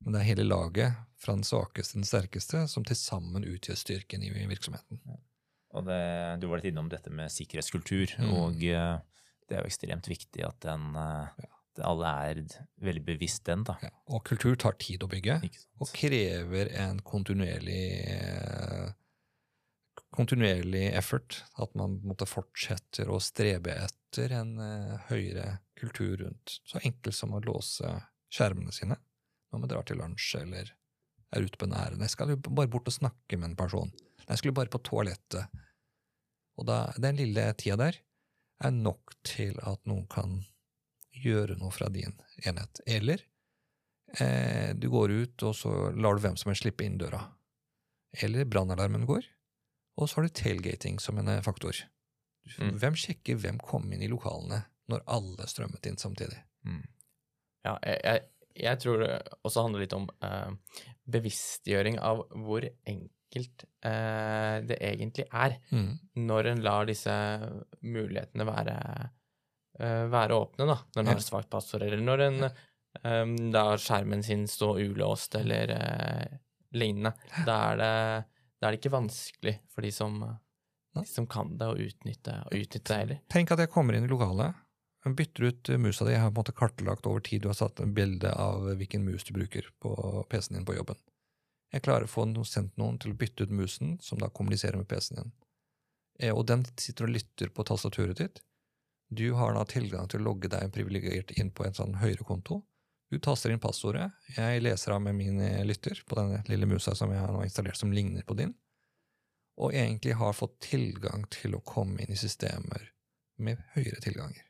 Men 0.04 0.16
det 0.16 0.22
er 0.22 0.30
hele 0.34 0.46
laget, 0.48 1.00
fra 1.24 1.38
den 1.38 1.46
svakeste 1.48 1.96
til 1.96 2.02
den 2.02 2.10
sterkeste, 2.10 2.66
som 2.68 2.84
til 2.84 2.98
sammen 3.00 3.46
utgjør 3.48 3.80
styrken 3.80 4.26
i 4.28 4.32
virksomheten. 4.52 5.00
Og 5.74 5.86
det, 5.88 6.00
du 6.42 6.50
var 6.52 6.60
litt 6.60 6.74
innom 6.74 6.90
dette 6.92 7.10
med 7.14 7.32
sikkerhetskultur, 7.32 8.18
Mm. 8.20 8.34
og 8.36 8.64
eh, 8.68 8.98
det 9.48 9.56
er 9.56 9.64
jo 9.64 9.72
ekstremt 9.72 10.10
viktig 10.12 10.44
at 10.46 10.60
den, 10.66 10.90
ja. 10.96 11.48
at 11.74 11.84
alle 11.88 12.12
er 12.28 12.42
veldig 12.84 13.06
bevisst 13.08 13.46
den, 13.48 13.64
da. 13.68 13.78
Ja. 13.82 13.94
Og 14.12 14.26
kultur 14.28 14.56
tar 14.60 14.76
tid 14.82 15.04
å 15.04 15.10
bygge, 15.12 15.40
og 15.80 15.96
krever 15.96 16.74
en 16.84 17.00
kontinuerlig 17.08 17.86
eh, 18.04 18.92
kontinuerlig 20.14 20.92
effort. 20.94 21.44
At 21.58 21.74
man 21.80 22.00
måtte 22.06 22.28
fortsetter 22.30 23.10
å 23.10 23.20
strebe 23.24 23.74
etter 23.88 24.36
en 24.42 24.58
eh, 24.62 25.08
høyere 25.10 25.48
kultur 25.80 26.18
rundt. 26.22 26.60
Så 26.70 26.82
enkelt 26.84 27.18
som 27.18 27.34
å 27.34 27.42
låse 27.44 27.90
skjermene 28.34 28.74
sine 28.74 29.00
når 29.54 29.62
man 29.62 29.72
drar 29.72 29.86
til 29.88 30.02
lunsj 30.02 30.40
eller 30.42 30.72
er 31.34 31.46
ute 31.46 31.60
på 31.60 31.68
en 31.70 31.76
ærend. 31.78 32.02
Jeg 32.02 32.14
skal 32.14 32.34
jo 32.34 32.40
bare 32.50 32.70
bort 32.72 32.90
og 32.90 32.96
snakke 32.96 33.38
med 33.38 33.52
en 33.52 33.60
person. 33.60 33.92
Jeg 34.28 34.40
skulle 34.40 34.56
bare 34.58 34.72
på 34.72 34.82
toalettet. 34.86 35.62
Og 36.58 36.68
da, 36.70 36.88
den 37.02 37.18
lille 37.20 37.46
tida 37.58 37.78
der 37.82 38.00
er 38.64 38.74
nok 38.74 39.16
til 39.26 39.58
at 39.66 39.82
noen 39.90 40.06
kan 40.12 40.42
gjøre 41.24 41.58
noe 41.60 41.74
fra 41.74 41.90
din 41.94 42.16
enhet. 42.46 42.82
Eller 42.90 43.24
eh, 44.18 44.74
du 44.78 44.90
går 44.94 45.14
ut, 45.14 45.46
og 45.46 45.56
så 45.58 45.74
lar 45.98 46.18
du 46.18 46.24
hvem 46.26 46.38
som 46.40 46.52
helst 46.52 46.66
slippe 46.66 46.86
inn 46.86 47.00
døra. 47.02 47.22
Eller 48.24 48.46
brannalarmen 48.46 49.08
går, 49.10 49.26
og 49.98 50.10
så 50.10 50.20
har 50.20 50.28
du 50.28 50.38
tailgating 50.38 51.00
som 51.02 51.18
en 51.22 51.32
eh, 51.34 51.44
faktor. 51.46 51.78
Mm. 52.60 52.78
Hvem 52.82 52.98
sjekker 53.00 53.40
hvem 53.40 53.60
kom 53.64 53.90
inn 53.94 54.04
i 54.04 54.12
lokalene 54.12 54.64
når 54.92 55.06
alle 55.16 55.48
strømmet 55.50 55.86
inn 55.90 56.00
samtidig? 56.02 56.42
Mm. 56.68 56.84
Ja, 57.64 57.78
jeg, 57.88 58.00
jeg, 58.04 58.24
jeg 58.56 58.80
tror 58.84 59.00
det 59.04 59.12
også 59.44 59.64
handler 59.66 59.84
litt 59.86 59.94
om 59.98 60.08
eh, 60.22 60.52
bevisstgjøring 61.10 61.98
av 62.00 62.24
hvor 62.44 62.66
enkelt 62.88 63.66
eh, 63.86 64.58
det 64.68 64.78
egentlig 64.80 65.26
er 65.34 65.58
Mm. 65.74 66.00
når 66.28 66.48
en 66.52 66.62
lar 66.64 66.86
disse 66.86 67.16
mulighetene 67.82 68.46
være, 68.48 68.76
eh, 69.80 70.06
være 70.14 70.38
åpne, 70.38 70.68
da. 70.70 70.78
Når 70.96 71.00
en 71.02 71.08
Ja. 71.08 71.14
har 71.18 71.26
svakt 71.26 71.50
passord, 71.50 71.82
eller 71.84 71.98
når 72.02 72.22
en 72.28 72.44
eh, 72.44 73.52
lar 73.52 73.78
skjermen 73.82 74.24
sin 74.24 74.46
stå 74.48 74.76
ulåst, 74.78 75.36
eller 75.36 75.72
eh, 75.74 76.38
lignende. 76.74 77.14
Da 77.46 77.72
er, 77.74 77.78
det, 77.78 78.26
da 78.62 78.68
er 78.68 78.72
det 78.72 78.80
ikke 78.82 78.94
vanskelig 79.00 79.60
for 79.74 79.82
de 79.82 79.92
som, 79.92 80.20
de 80.96 81.06
som 81.10 81.26
kan 81.28 81.56
det, 81.58 81.68
å 81.68 81.76
utnytte, 81.78 82.38
å 82.46 82.54
utnytte 82.54 82.88
det 82.94 82.98
heller. 83.02 83.20
Tenk 83.30 83.52
at 83.52 83.60
jeg 83.60 83.70
kommer 83.74 83.96
inn 83.98 84.06
i 84.06 84.12
lokalet, 84.12 84.54
bytter 85.12 85.44
ut 85.44 85.70
eh, 85.70 85.78
musa 85.78 86.06
di, 86.08 86.14
jeg 86.16 86.24
har 86.24 86.32
på 86.32 86.38
en 86.38 86.42
måte 86.46 86.56
kartlagt 86.56 87.08
over 87.10 87.20
tid, 87.20 87.44
du 87.44 87.50
har 87.52 87.58
satt 87.60 87.82
bilde 87.96 88.32
av 88.40 88.70
hvilken 88.80 89.04
mus 89.04 89.26
du 89.28 89.34
bruker 89.36 89.68
på 89.84 89.92
PC-en 90.32 90.62
din 90.62 90.68
på 90.68 90.78
jobben. 90.78 91.00
Jeg 91.74 91.84
klarer 91.84 92.08
å 92.08 92.12
få 92.12 92.24
noen, 92.30 92.48
sendt 92.48 92.78
noen 92.78 93.00
til 93.02 93.12
å 93.12 93.18
bytte 93.20 93.44
ut 93.44 93.54
musen, 93.54 93.98
som 94.02 94.22
da 94.22 94.30
kommuniserer 94.30 94.78
med 94.80 94.88
PC-en 94.88 95.20
din. 95.20 95.34
Eh, 96.20 96.32
Og 96.32 96.46
den 96.48 96.64
sitter 96.78 97.10
og 97.10 97.16
lytter 97.18 97.52
på 97.52 97.66
tastaturet 97.68 98.22
ditt. 98.22 98.44
Du 99.10 99.34
har 99.38 99.54
da 99.54 99.66
tilgang 99.68 100.08
til 100.08 100.22
å 100.22 100.30
logge 100.30 100.50
deg 100.50 100.72
privilegert 100.74 101.34
inn 101.38 101.52
på 101.52 101.66
en 101.68 101.76
sånn 101.76 102.00
høyere 102.02 102.24
konto. 102.24 102.64
Du 103.12 103.20
taster 103.20 103.52
inn 103.54 103.62
passordet, 103.62 104.08
jeg 104.38 104.64
leser 104.64 104.96
av 104.96 105.04
med 105.06 105.18
min 105.20 105.42
eh, 105.42 105.66
lytter 105.68 106.00
på 106.08 106.18
denne 106.18 106.40
lille 106.48 106.66
musa 106.70 106.96
som 106.98 107.12
jeg 107.14 107.22
har 107.22 107.34
nå 107.34 107.44
installert 107.44 107.78
som 107.78 107.92
ligner 107.94 108.24
på 108.26 108.38
din, 108.40 108.56
og 109.62 109.76
egentlig 109.76 110.16
har 110.18 110.34
fått 110.34 110.56
tilgang 110.66 111.28
til 111.30 111.54
å 111.54 111.62
komme 111.62 112.02
inn 112.02 112.16
i 112.16 112.18
systemer 112.18 112.88
med 113.38 113.62
høyere 113.76 114.02
tilganger. 114.02 114.48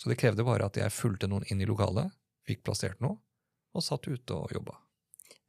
Så 0.00 0.08
det 0.08 0.16
krevde 0.20 0.46
bare 0.48 0.64
at 0.70 0.78
jeg 0.80 0.92
fulgte 0.96 1.28
noen 1.28 1.44
inn 1.52 1.60
i 1.60 1.68
lokalet, 1.68 2.08
fikk 2.48 2.62
plassert 2.64 3.02
noe, 3.04 3.18
og 3.76 3.84
satt 3.84 4.08
ute 4.08 4.36
og 4.36 4.52
jobba. 4.54 4.78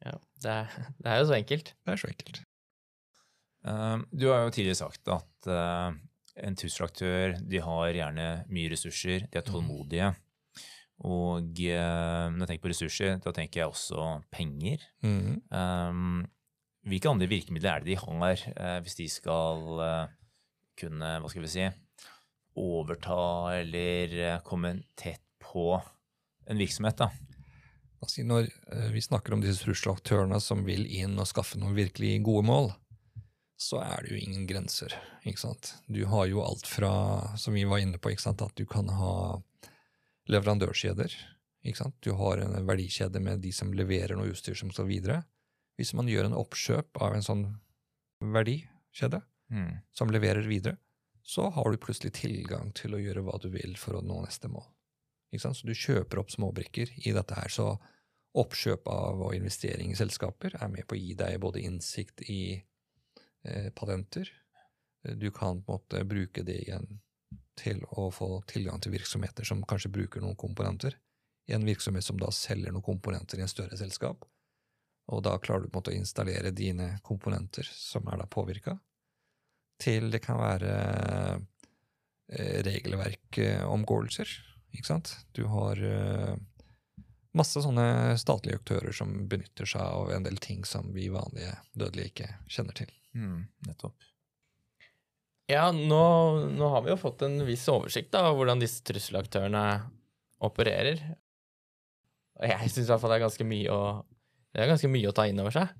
Ja, 0.03 0.17
det, 0.43 0.51
er, 0.51 0.89
det 0.99 1.11
er 1.11 1.21
jo 1.21 1.27
så 1.29 1.37
enkelt. 1.37 1.71
Det 1.85 1.93
er 1.93 2.01
så 2.01 2.09
enkelt. 2.09 2.41
Eh, 3.63 3.97
Du 4.11 4.27
har 4.31 4.43
jo 4.43 4.51
tidligere 4.51 4.81
sagt 4.81 5.11
at 5.13 5.47
eh, 5.47 5.95
en 6.47 6.57
trusselaktør 6.59 7.37
de 7.47 7.61
har 7.63 7.95
gjerne 7.95 8.27
mye 8.51 8.73
ressurser, 8.73 9.27
de 9.29 9.39
er 9.39 9.47
tålmodige. 9.47 10.11
Og 11.07 11.63
eh, 11.63 12.27
når 12.33 12.43
jeg 12.43 12.51
tenker 12.51 12.65
på 12.65 12.73
ressurser, 12.73 13.15
da 13.23 13.33
tenker 13.37 13.63
jeg 13.63 13.71
også 13.71 14.09
penger. 14.33 14.83
Mm. 15.05 15.39
Um, 15.47 16.19
hvilke 16.91 17.09
andre 17.09 17.29
virkemidler 17.29 17.71
er 17.77 17.85
det 17.85 17.93
de 17.93 18.01
har 18.01 18.81
hvis 18.81 18.97
de 18.97 19.05
skal 19.13 19.67
kunne, 20.81 21.09
hva 21.21 21.29
skal 21.29 21.43
vi 21.45 21.49
si, 21.53 21.65
overta 22.59 23.55
eller 23.59 24.15
eh, 24.19 24.39
komme 24.43 24.75
tett 24.99 25.23
på 25.39 25.81
en 26.49 26.57
virksomhet, 26.59 26.97
da? 26.97 27.09
Altså, 28.01 28.23
når 28.25 28.47
eh, 28.49 28.89
vi 28.91 29.01
snakker 29.05 29.33
om 29.35 29.41
disse 29.43 29.63
trusselaktørene 29.63 30.39
som 30.41 30.63
vil 30.65 30.85
inn 30.89 31.19
og 31.21 31.29
skaffe 31.29 31.59
noen 31.61 31.77
virkelig 31.77 32.17
gode 32.25 32.45
mål, 32.49 32.71
så 33.61 33.77
er 33.83 34.01
det 34.01 34.15
jo 34.15 34.21
ingen 34.23 34.47
grenser. 34.49 34.95
ikke 35.23 35.43
sant? 35.43 35.75
Du 35.85 36.01
har 36.09 36.25
jo 36.25 36.41
alt 36.41 36.65
fra, 36.65 37.35
som 37.37 37.53
vi 37.53 37.63
var 37.69 37.83
inne 37.83 37.99
på, 38.01 38.09
ikke 38.09 38.25
sant? 38.25 38.41
at 38.41 38.55
du 38.57 38.65
kan 38.65 38.89
ha 38.89 39.37
leverandørkjeder. 40.31 41.13
ikke 41.63 41.77
sant? 41.83 41.95
Du 42.01 42.15
har 42.17 42.41
en 42.41 42.55
verdikjede 42.65 43.21
med 43.21 43.43
de 43.45 43.51
som 43.53 43.73
leverer 43.73 44.17
noe 44.17 44.33
utstyr 44.33 44.57
som 44.57 44.71
skal 44.73 44.89
videre. 44.89 45.21
Hvis 45.77 45.93
man 45.93 46.09
gjør 46.09 46.29
en 46.31 46.37
oppkjøp 46.41 46.97
av 47.01 47.15
en 47.15 47.25
sånn 47.25 47.45
verdikjede 48.21 49.21
Mm. 49.51 49.81
som 49.91 50.07
leverer 50.07 50.47
videre, 50.47 50.77
så 51.23 51.49
har 51.49 51.71
du 51.71 51.79
plutselig 51.81 52.13
tilgang 52.17 52.71
til 52.77 52.95
å 52.95 53.01
gjøre 53.01 53.23
hva 53.25 53.37
du 53.41 53.49
vil 53.53 53.75
for 53.79 53.97
å 53.97 54.05
nå 54.05 54.21
neste 54.23 54.49
mål. 54.51 54.65
Så 55.37 55.53
du 55.63 55.73
kjøper 55.73 56.19
opp 56.19 56.31
småbrikker 56.33 56.91
i 57.07 57.13
dette 57.15 57.37
her. 57.37 57.51
Så 57.51 57.67
oppkjøp 58.37 58.87
av 58.91 59.21
og 59.27 59.35
investering 59.35 59.93
i 59.93 59.99
selskaper 59.99 60.57
er 60.59 60.71
med 60.71 60.87
på 60.87 60.97
å 60.97 60.99
gi 60.99 61.15
deg 61.19 61.39
både 61.43 61.63
innsikt 61.63 62.23
i 62.31 62.41
eh, 62.57 63.69
patenter. 63.75 64.27
Du 65.03 65.31
kan 65.31 65.63
på 65.63 65.71
en 65.71 65.79
måte 65.79 66.03
bruke 66.07 66.43
det 66.47 66.59
igjen 66.65 66.99
til 67.59 67.81
å 67.97 68.09
få 68.13 68.41
tilgang 68.49 68.81
til 68.81 68.93
virksomheter 68.95 69.47
som 69.47 69.63
kanskje 69.67 69.91
bruker 69.93 70.23
noen 70.23 70.39
komponenter. 70.39 70.97
I 71.49 71.55
en 71.55 71.65
virksomhet 71.65 72.05
som 72.05 72.19
da 72.21 72.29
selger 72.31 72.71
noen 72.71 72.85
komponenter 72.85 73.39
i 73.39 73.45
en 73.45 73.51
større 73.51 73.77
selskap. 73.79 74.23
Og 75.11 75.23
da 75.25 75.35
klarer 75.43 75.65
du 75.65 75.71
på 75.71 75.75
en 75.75 75.81
måte 75.81 75.93
å 75.93 75.99
installere 75.99 76.53
dine 76.55 76.93
komponenter 77.03 77.67
som 77.67 78.07
er 78.07 78.21
da 78.21 78.27
påvirka, 78.29 78.77
til 79.81 80.11
det 80.13 80.21
kan 80.23 80.39
være 80.41 80.75
eh, 82.31 82.61
regelverkomgåelser. 82.67 84.31
Ikke 84.75 84.87
sant? 84.87 85.13
Du 85.35 85.43
har 85.51 85.81
eh, 85.83 86.35
masse 87.37 87.63
sånne 87.63 88.17
statlige 88.21 88.61
aktører 88.61 88.95
som 88.95 89.13
benytter 89.31 89.67
seg 89.69 89.83
av 89.83 90.13
en 90.15 90.27
del 90.27 90.39
ting 90.43 90.63
som 90.67 90.91
vi 90.95 91.09
vanlige 91.11 91.55
dødelige 91.73 92.13
ikke 92.13 92.29
kjenner 92.51 92.77
til. 92.77 92.93
Mm, 93.17 93.43
nettopp. 93.67 94.07
Ja, 95.51 95.65
nå, 95.75 96.03
nå 96.55 96.69
har 96.71 96.85
vi 96.85 96.93
jo 96.93 96.99
fått 96.99 97.25
en 97.27 97.41
viss 97.47 97.65
oversikt 97.71 98.13
da, 98.13 98.29
av 98.29 98.37
hvordan 98.39 98.61
disse 98.61 98.83
trusselaktørene 98.87 99.65
opererer. 100.47 101.01
Og 102.39 102.47
jeg 102.47 102.71
syns 102.71 102.87
i 102.87 102.91
hvert 102.93 103.03
fall 103.03 103.11
det 103.11 103.19
er 103.19 103.25
ganske 103.25 103.47
mye 103.47 103.75
å, 103.75 103.81
det 104.51 104.63
er 104.63 104.71
ganske 104.71 104.91
mye 104.91 105.09
å 105.11 105.15
ta 105.15 105.27
inn 105.27 105.41
over 105.43 105.55
seg. 105.55 105.73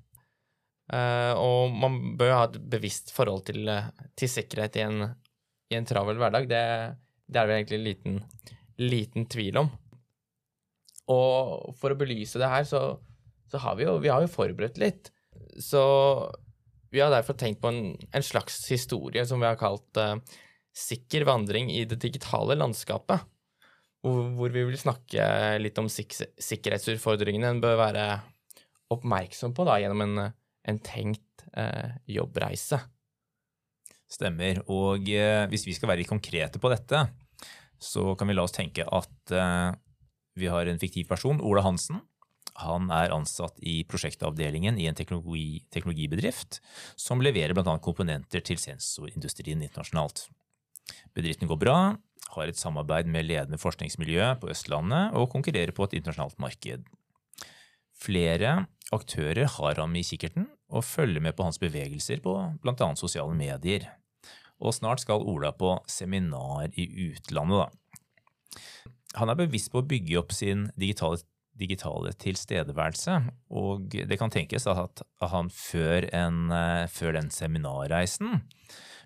Eh, 0.92 1.32
og 1.40 1.72
man 1.72 1.98
bør 2.20 2.28
jo 2.28 2.36
ha 2.36 2.48
et 2.50 2.58
bevisst 2.74 3.14
forhold 3.16 3.46
til, 3.48 3.64
eh, 3.70 3.88
til 4.18 4.28
sikkerhet 4.28 4.76
i 4.76 4.84
en, 4.84 5.06
i 5.72 5.78
en 5.78 5.88
travel 5.88 6.20
hverdag. 6.20 6.48
Det, 6.50 6.64
det 7.26 7.40
er 7.40 7.48
det 7.48 7.48
vel 7.48 7.60
egentlig 7.62 7.80
liten, 7.86 8.20
liten 8.82 9.26
tvil 9.32 9.62
om. 9.62 9.72
Og 11.12 11.72
for 11.80 11.94
å 11.94 11.98
belyse 11.98 12.40
det 12.40 12.50
her, 12.52 12.66
så, 12.68 12.84
så 13.50 13.60
har 13.64 13.78
vi 13.78 13.88
jo, 13.88 13.96
vi 14.04 14.12
har 14.12 14.24
jo 14.24 14.32
forberedt 14.32 14.80
litt. 14.80 15.10
Så 15.60 15.82
vi 16.92 17.00
har 17.00 17.12
derfor 17.12 17.36
tenkt 17.40 17.62
på 17.62 17.72
en, 17.72 17.96
en 18.12 18.24
slags 18.24 18.60
historie 18.70 19.24
som 19.26 19.40
vi 19.40 19.48
har 19.48 19.58
kalt 19.60 19.98
uh, 19.98 20.18
'Sikker 20.72 21.26
vandring 21.28 21.68
i 21.72 21.82
det 21.88 21.98
digitale 22.00 22.56
landskapet'. 22.56 23.24
Hvor, 24.02 24.28
hvor 24.36 24.52
vi 24.52 24.64
vil 24.66 24.78
snakke 24.80 25.24
litt 25.60 25.76
om 25.80 25.88
sik 25.92 26.14
sikkerhetsutfordringene 26.16 27.50
en 27.52 27.60
bør 27.62 27.76
være 27.80 28.06
oppmerksom 28.92 29.52
på 29.56 29.66
da, 29.68 29.76
gjennom 29.80 30.04
en, 30.04 30.32
en 30.68 30.78
tenkt 30.82 31.44
eh, 31.56 31.96
jobbreise. 32.18 32.80
Stemmer. 34.12 34.62
Og 34.70 35.08
eh, 35.10 35.44
hvis 35.50 35.66
vi 35.68 35.74
skal 35.76 35.92
være 35.92 36.02
litt 36.02 36.12
konkrete 36.12 36.60
på 36.62 36.70
dette, 36.72 37.06
så 37.82 38.12
kan 38.18 38.30
vi 38.30 38.36
la 38.36 38.46
oss 38.46 38.54
tenke 38.54 38.86
at 38.86 39.34
eh, 39.34 39.70
vi 40.38 40.48
har 40.52 40.68
en 40.68 40.80
fiktiv 40.80 41.08
person, 41.10 41.40
Ola 41.44 41.64
Hansen. 41.64 42.00
Han 42.60 42.90
er 42.92 43.14
ansatt 43.14 43.56
i 43.64 43.80
prosjektavdelingen 43.88 44.76
i 44.80 44.86
en 44.90 44.96
teknologi, 44.96 45.62
teknologibedrift 45.72 46.60
som 47.00 47.22
leverer 47.24 47.56
bl.a. 47.56 47.76
komponenter 47.80 48.44
til 48.44 48.60
sensorindustrien 48.60 49.62
internasjonalt. 49.64 50.26
Bedriften 51.16 51.48
går 51.48 51.60
bra, 51.62 51.76
har 52.36 52.48
et 52.48 52.60
samarbeid 52.60 53.08
med 53.12 53.26
ledende 53.28 53.60
forskningsmiljø 53.60 54.34
på 54.42 54.50
Østlandet 54.52 55.16
og 55.16 55.30
konkurrerer 55.32 55.72
på 55.76 55.88
et 55.88 55.96
internasjonalt 56.00 56.38
marked. 56.42 56.84
Flere 58.02 58.66
aktører 58.92 59.48
har 59.58 59.80
ham 59.80 59.96
i 59.96 60.04
kikkerten 60.06 60.48
og 60.72 60.86
følger 60.86 61.22
med 61.24 61.36
på 61.36 61.46
hans 61.46 61.60
bevegelser 61.62 62.22
på 62.24 62.36
bl.a. 62.62 62.88
sosiale 62.98 63.34
medier. 63.36 63.88
Og 64.62 64.74
snart 64.76 65.02
skal 65.02 65.24
Ola 65.26 65.50
på 65.56 65.74
seminar 65.90 66.70
i 66.78 66.86
utlandet, 67.08 67.64
da. 67.64 68.60
Han 69.18 69.28
er 69.28 69.36
bevisst 69.42 69.72
på 69.72 69.82
å 69.82 69.88
bygge 69.88 70.16
opp 70.20 70.32
sin 70.32 70.68
digitale, 70.78 71.20
digitale 71.58 72.14
tilstedeværelse, 72.16 73.18
og 73.52 73.92
det 73.92 74.16
kan 74.20 74.32
tenkes 74.32 74.64
at 74.70 75.02
han 75.20 75.50
før, 75.52 76.06
en, 76.16 76.46
eh, 76.52 76.86
før 76.88 77.18
den 77.18 77.28
seminarreisen 77.30 78.40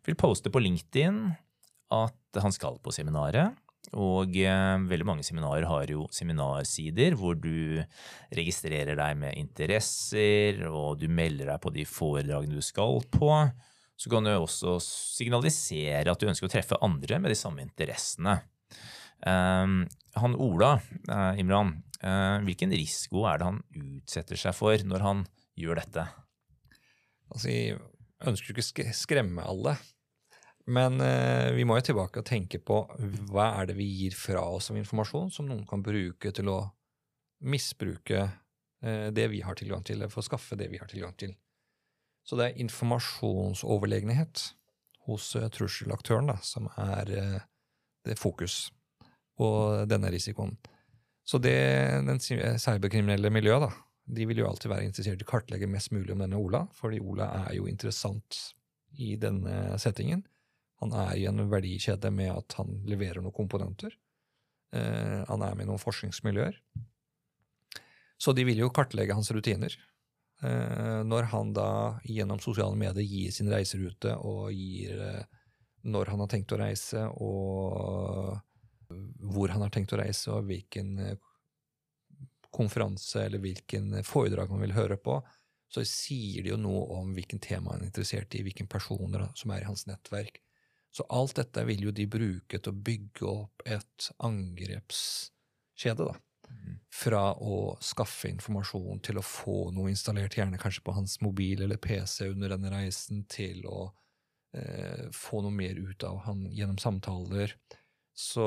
vil 0.07 0.19
poste 0.19 0.53
på 0.53 0.63
LinkedIn 0.63 1.35
at 1.95 2.43
han 2.43 2.55
skal 2.55 2.79
på 2.83 2.95
seminaret. 2.95 3.57
Og 3.95 4.35
eh, 4.41 4.79
veldig 4.91 5.07
mange 5.07 5.25
seminarer 5.27 5.69
har 5.71 5.91
jo 5.93 6.09
seminarsider 6.15 7.15
hvor 7.19 7.39
du 7.39 7.79
registrerer 8.35 8.99
deg 8.99 9.21
med 9.21 9.39
interesser, 9.39 10.65
og 10.67 10.99
du 11.01 11.07
melder 11.13 11.53
deg 11.53 11.63
på 11.63 11.73
de 11.75 11.87
foredragene 11.87 12.59
du 12.59 12.65
skal 12.65 12.99
på. 13.13 13.31
Så 13.97 14.13
kan 14.13 14.27
du 14.27 14.33
også 14.35 14.77
signalisere 14.83 16.11
at 16.11 16.21
du 16.21 16.29
ønsker 16.29 16.49
å 16.49 16.53
treffe 16.53 16.81
andre 16.85 17.21
med 17.23 17.33
de 17.33 17.39
samme 17.39 17.63
interessene. 17.65 18.41
Um, 19.25 19.87
han 20.19 20.37
Ola, 20.37 20.75
uh, 21.09 21.33
Imran, 21.41 21.73
uh, 22.03 22.43
hvilken 22.45 22.75
risiko 22.77 23.25
er 23.31 23.41
det 23.41 23.49
han 23.49 23.63
utsetter 23.73 24.37
seg 24.41 24.57
for 24.57 24.85
når 24.85 25.05
han 25.07 25.23
gjør 25.57 25.81
dette? 25.81 26.05
Altså, 27.33 27.49
Jeg 27.49 27.79
ønsker 28.29 28.53
ikke 28.53 28.85
å 28.91 28.97
skremme 28.97 29.47
alle, 29.49 29.77
men 30.67 31.01
eh, 31.01 31.53
vi 31.55 31.65
må 31.69 31.77
jo 31.79 31.87
tilbake 31.91 32.21
og 32.23 32.27
tenke 32.27 32.59
på 32.59 32.81
hva 33.31 33.53
er 33.61 33.69
det 33.71 33.77
vi 33.79 33.87
gir 33.87 34.17
fra 34.19 34.43
oss 34.57 34.73
av 34.73 34.79
informasjon 34.81 35.31
som 35.35 35.47
noen 35.47 35.67
kan 35.69 35.85
bruke 35.85 36.33
til 36.35 36.51
å 36.51 36.59
misbruke 37.47 38.23
eh, 38.83 39.09
det 39.15 39.29
vi 39.31 39.43
har 39.47 39.55
tilgang 39.59 39.85
til, 39.87 40.01
eller 40.01 40.13
for 40.13 40.25
å 40.25 40.27
skaffe 40.27 40.59
det 40.59 40.69
vi 40.73 40.81
har 40.81 40.91
tilgang 40.91 41.15
til. 41.19 41.37
Så 42.27 42.39
det 42.39 42.49
er 42.49 42.63
informasjonsoverlegenhet 42.65 44.49
hos 45.07 45.35
eh, 45.39 45.49
trusselaktøren 45.55 46.33
da, 46.33 46.39
som 46.43 46.67
er 46.75 47.13
eh, 47.15 47.41
det 48.07 48.19
fokus 48.19 48.73
på 49.37 49.49
denne 49.87 50.11
risikoen. 50.11 50.57
Så 51.27 51.39
det 51.43 51.59
den 52.07 52.21
cyberkriminelle 52.23 53.31
miljøet 53.35 53.67
da, 53.67 53.73
de 54.17 54.27
vil 54.31 54.39
jo 54.41 54.47
alltid 54.49 54.71
være 54.71 54.87
interessert 54.87 55.23
i 55.23 55.27
å 55.27 55.31
kartlegge 55.31 55.69
mest 55.71 55.91
mulig 55.95 56.15
om 56.15 56.23
denne 56.23 56.39
Ola, 56.39 56.63
fordi 56.75 57.01
Ola 57.03 57.27
er 57.43 57.57
jo 57.59 57.67
interessant 57.71 58.39
i 59.03 59.17
denne 59.21 59.75
settingen. 59.83 60.23
Han 60.83 60.93
er 60.93 61.15
i 61.17 61.27
en 61.29 61.41
verdikjede 61.51 62.11
med 62.13 62.33
at 62.35 62.59
han 62.59 62.83
leverer 62.89 63.23
noen 63.25 63.35
komponenter. 63.37 63.95
Eh, 64.77 65.23
han 65.29 65.45
er 65.45 65.57
med 65.57 65.67
i 65.67 65.71
noen 65.71 65.83
forskningsmiljøer. 65.83 66.59
Så 68.21 68.33
de 68.37 68.45
vil 68.49 68.61
jo 68.61 68.73
kartlegge 68.73 69.17
hans 69.17 69.31
rutiner. 69.33 69.77
Eh, 70.43 71.03
når 71.05 71.31
han 71.33 71.53
da 71.57 71.71
gjennom 72.05 72.41
sosiale 72.45 72.77
medier 72.77 73.05
gir 73.09 73.33
sin 73.33 73.49
reiserute 73.53 74.17
og 74.21 74.51
gir 74.53 75.01
eh, 75.01 75.23
når 75.87 76.13
han 76.13 76.21
har 76.25 76.29
tenkt 76.33 76.53
å 76.53 76.59
reise, 76.61 77.07
og 77.23 78.37
hvor 79.33 79.53
han 79.55 79.65
har 79.65 79.73
tenkt 79.73 79.95
å 79.95 80.01
reise, 80.01 80.33
og 80.35 80.49
hvilken 80.51 80.99
eh, 81.01 81.17
konferanse 82.57 83.25
eller 83.27 83.43
hvilken 83.43 84.01
foredrag 84.07 84.53
han 84.53 84.65
vil 84.65 84.77
høre 84.77 84.97
på, 85.01 85.21
så 85.73 85.83
sier 85.89 86.45
det 86.45 86.53
jo 86.53 86.61
noe 86.61 86.85
om 86.97 87.13
hvilken 87.17 87.41
tema 87.43 87.75
han 87.75 87.83
er 87.83 87.91
interessert 87.91 88.35
i, 88.37 88.45
hvilke 88.47 88.69
personer 88.71 89.27
som 89.37 89.53
er 89.53 89.65
i 89.65 89.69
hans 89.69 89.87
nettverk. 89.89 90.41
Så 90.97 91.05
alt 91.13 91.37
dette 91.37 91.61
vil 91.69 91.83
jo 91.85 91.91
de 91.93 92.07
bruke 92.09 92.57
til 92.57 92.73
å 92.73 92.85
bygge 92.89 93.27
opp 93.29 93.65
et 93.69 94.07
angrepskjede, 94.25 96.07
da. 96.07 96.15
Fra 96.95 97.35
å 97.43 97.75
skaffe 97.85 98.31
informasjon 98.31 99.03
til 99.05 99.21
å 99.21 99.25
få 99.27 99.57
noe 99.77 99.91
installert, 99.93 100.39
gjerne 100.39 100.61
kanskje 100.63 100.85
på 100.87 100.95
hans 100.97 101.19
mobil 101.21 101.61
eller 101.67 101.77
PC 101.83 102.31
under 102.31 102.55
denne 102.55 102.71
reisen, 102.73 103.27
til 103.29 103.67
å 103.69 103.91
eh, 104.57 105.11
få 105.13 105.43
noe 105.45 105.53
mer 105.53 105.77
ut 105.77 106.07
av 106.09 106.23
han 106.31 106.47
gjennom 106.55 106.81
samtaler. 106.81 107.53
Så 108.17 108.47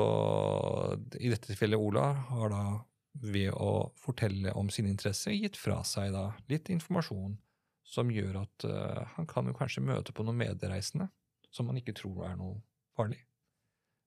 i 1.20 1.30
dette 1.30 1.52
tilfellet 1.52 1.78
Ola 1.78 2.08
har 2.32 2.50
da 2.50 2.64
ved 3.30 3.54
å 3.54 3.92
fortelle 4.00 4.56
om 4.58 4.74
sin 4.74 4.90
interesse, 4.90 5.36
gitt 5.36 5.60
fra 5.60 5.84
seg 5.86 6.16
da 6.16 6.32
litt 6.50 6.72
informasjon 6.74 7.38
som 7.86 8.10
gjør 8.10 8.42
at 8.42 8.66
eh, 8.66 9.14
han 9.14 9.30
kan 9.30 9.46
jo 9.46 9.54
kanskje 9.54 9.86
møte 9.86 10.16
på 10.16 10.26
noen 10.26 10.42
medreisende 10.42 11.12
som 11.54 11.70
han 11.70 11.80
ikke 11.80 11.96
tror 11.98 12.24
er 12.28 12.38
noe 12.38 12.60
farlig. 12.98 13.20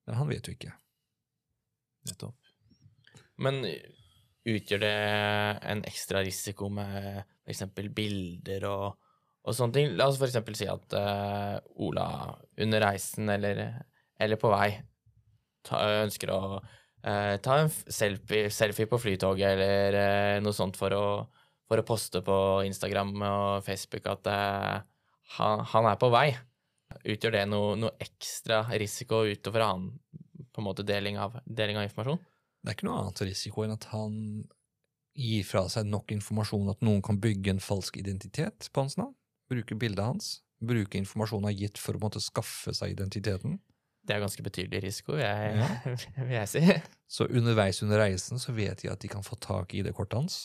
Men 0.08 0.20
han 0.20 0.32
vet 0.32 0.48
jo 0.48 0.56
ikke. 0.56 0.74
Nettopp. 2.08 2.52
Men 3.44 3.64
utgjør 4.44 4.84
det 4.84 4.96
en 5.72 5.84
ekstra 5.88 6.24
risiko 6.26 6.68
med 6.74 7.24
f.eks. 7.46 7.64
bilder 7.96 8.68
og, 8.68 8.86
og 9.44 9.56
sånne 9.56 9.78
ting? 9.78 9.92
La 10.00 10.10
oss 10.12 10.20
f.eks. 10.20 10.40
si 10.60 10.68
at 10.70 10.96
uh, 11.00 11.58
Ola 11.84 12.08
under 12.64 12.84
reisen 12.84 13.32
eller, 13.32 13.64
eller 14.20 14.40
på 14.40 14.52
vei 14.52 14.70
ta, 15.68 15.80
ønsker 16.04 16.34
å 16.36 16.42
uh, 16.60 17.36
ta 17.44 17.60
en 17.62 17.72
selfie, 17.72 18.52
selfie 18.54 18.90
på 18.92 19.00
flytoget 19.00 19.56
eller 19.56 20.00
uh, 20.00 20.44
noe 20.44 20.56
sånt 20.56 20.80
for 20.80 20.96
å, 20.96 21.06
for 21.70 21.80
å 21.80 21.88
poste 21.88 22.24
på 22.26 22.38
Instagram 22.68 23.16
og 23.30 23.68
Facebook 23.68 24.12
at 24.12 24.34
han, 25.38 25.64
han 25.72 25.88
er 25.90 26.00
på 26.00 26.12
vei. 26.14 26.28
Utgjør 27.04 27.36
det 27.36 27.44
noe, 27.50 27.76
noe 27.80 27.96
ekstra 28.04 28.64
risiko 28.80 29.24
utover 29.28 29.66
annen 29.66 29.98
på 30.54 30.62
en 30.62 30.68
måte 30.68 30.86
deling 30.86 31.18
av, 31.18 31.40
deling 31.46 31.80
av 31.80 31.88
informasjon? 31.88 32.22
Det 32.64 32.72
er 32.72 32.78
ikke 32.78 32.88
noe 32.88 33.02
annet 33.02 33.24
risiko 33.26 33.66
enn 33.66 33.76
at 33.76 33.90
han 33.92 34.16
gir 35.18 35.44
fra 35.46 35.66
seg 35.70 35.90
nok 35.90 36.14
informasjon 36.16 36.72
at 36.72 36.82
noen 36.86 37.04
kan 37.06 37.20
bygge 37.22 37.54
en 37.54 37.62
falsk 37.62 38.00
identitet 38.02 38.70
på 38.74 38.86
hans 38.86 38.96
navn, 38.98 39.14
bruke 39.52 39.78
bildet 39.78 40.06
hans, 40.06 40.32
bruke 40.64 40.98
informasjonen 40.98 41.50
han 41.50 41.52
har 41.52 41.66
gitt 41.66 41.82
for 41.82 41.98
å 41.98 42.02
måtte 42.02 42.22
skaffe 42.24 42.74
seg 42.78 42.96
identiteten. 42.96 43.60
Det 44.04 44.16
er 44.16 44.24
ganske 44.24 44.44
betydelig 44.44 44.82
risiko, 44.84 45.16
jeg, 45.20 45.54
Ja. 45.60 45.70
vil 46.28 46.36
jeg 46.38 46.50
si. 46.52 46.64
Så 47.08 47.28
underveis 47.30 47.82
under 47.86 48.02
reisen 48.04 48.42
så 48.42 48.56
vet 48.56 48.84
de 48.84 48.92
at 48.92 49.04
de 49.04 49.12
kan 49.12 49.24
få 49.24 49.38
tak 49.40 49.74
i 49.74 49.84
ID-kortet 49.84 50.20
hans. 50.20 50.38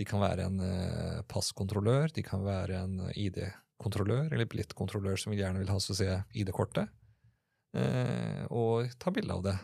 De 0.00 0.06
kan 0.08 0.22
være 0.22 0.46
en 0.48 0.62
eh, 0.64 1.20
passkontrollør, 1.28 2.08
de 2.16 2.24
kan 2.26 2.42
være 2.46 2.80
en 2.86 2.96
ID-kontrollør 3.12 3.58
eller 3.80 4.48
billettkontrollør 4.50 5.16
som 5.20 5.32
vil 5.32 5.42
gjerne 5.42 5.62
vil 5.62 5.72
ha 5.72 5.78
så 5.80 5.96
se 5.96 6.08
ID-kortet, 6.36 6.88
eh, 7.76 8.44
og 8.50 8.90
ta 8.98 9.12
bilde 9.14 9.34
av 9.34 9.42
det. 9.46 9.56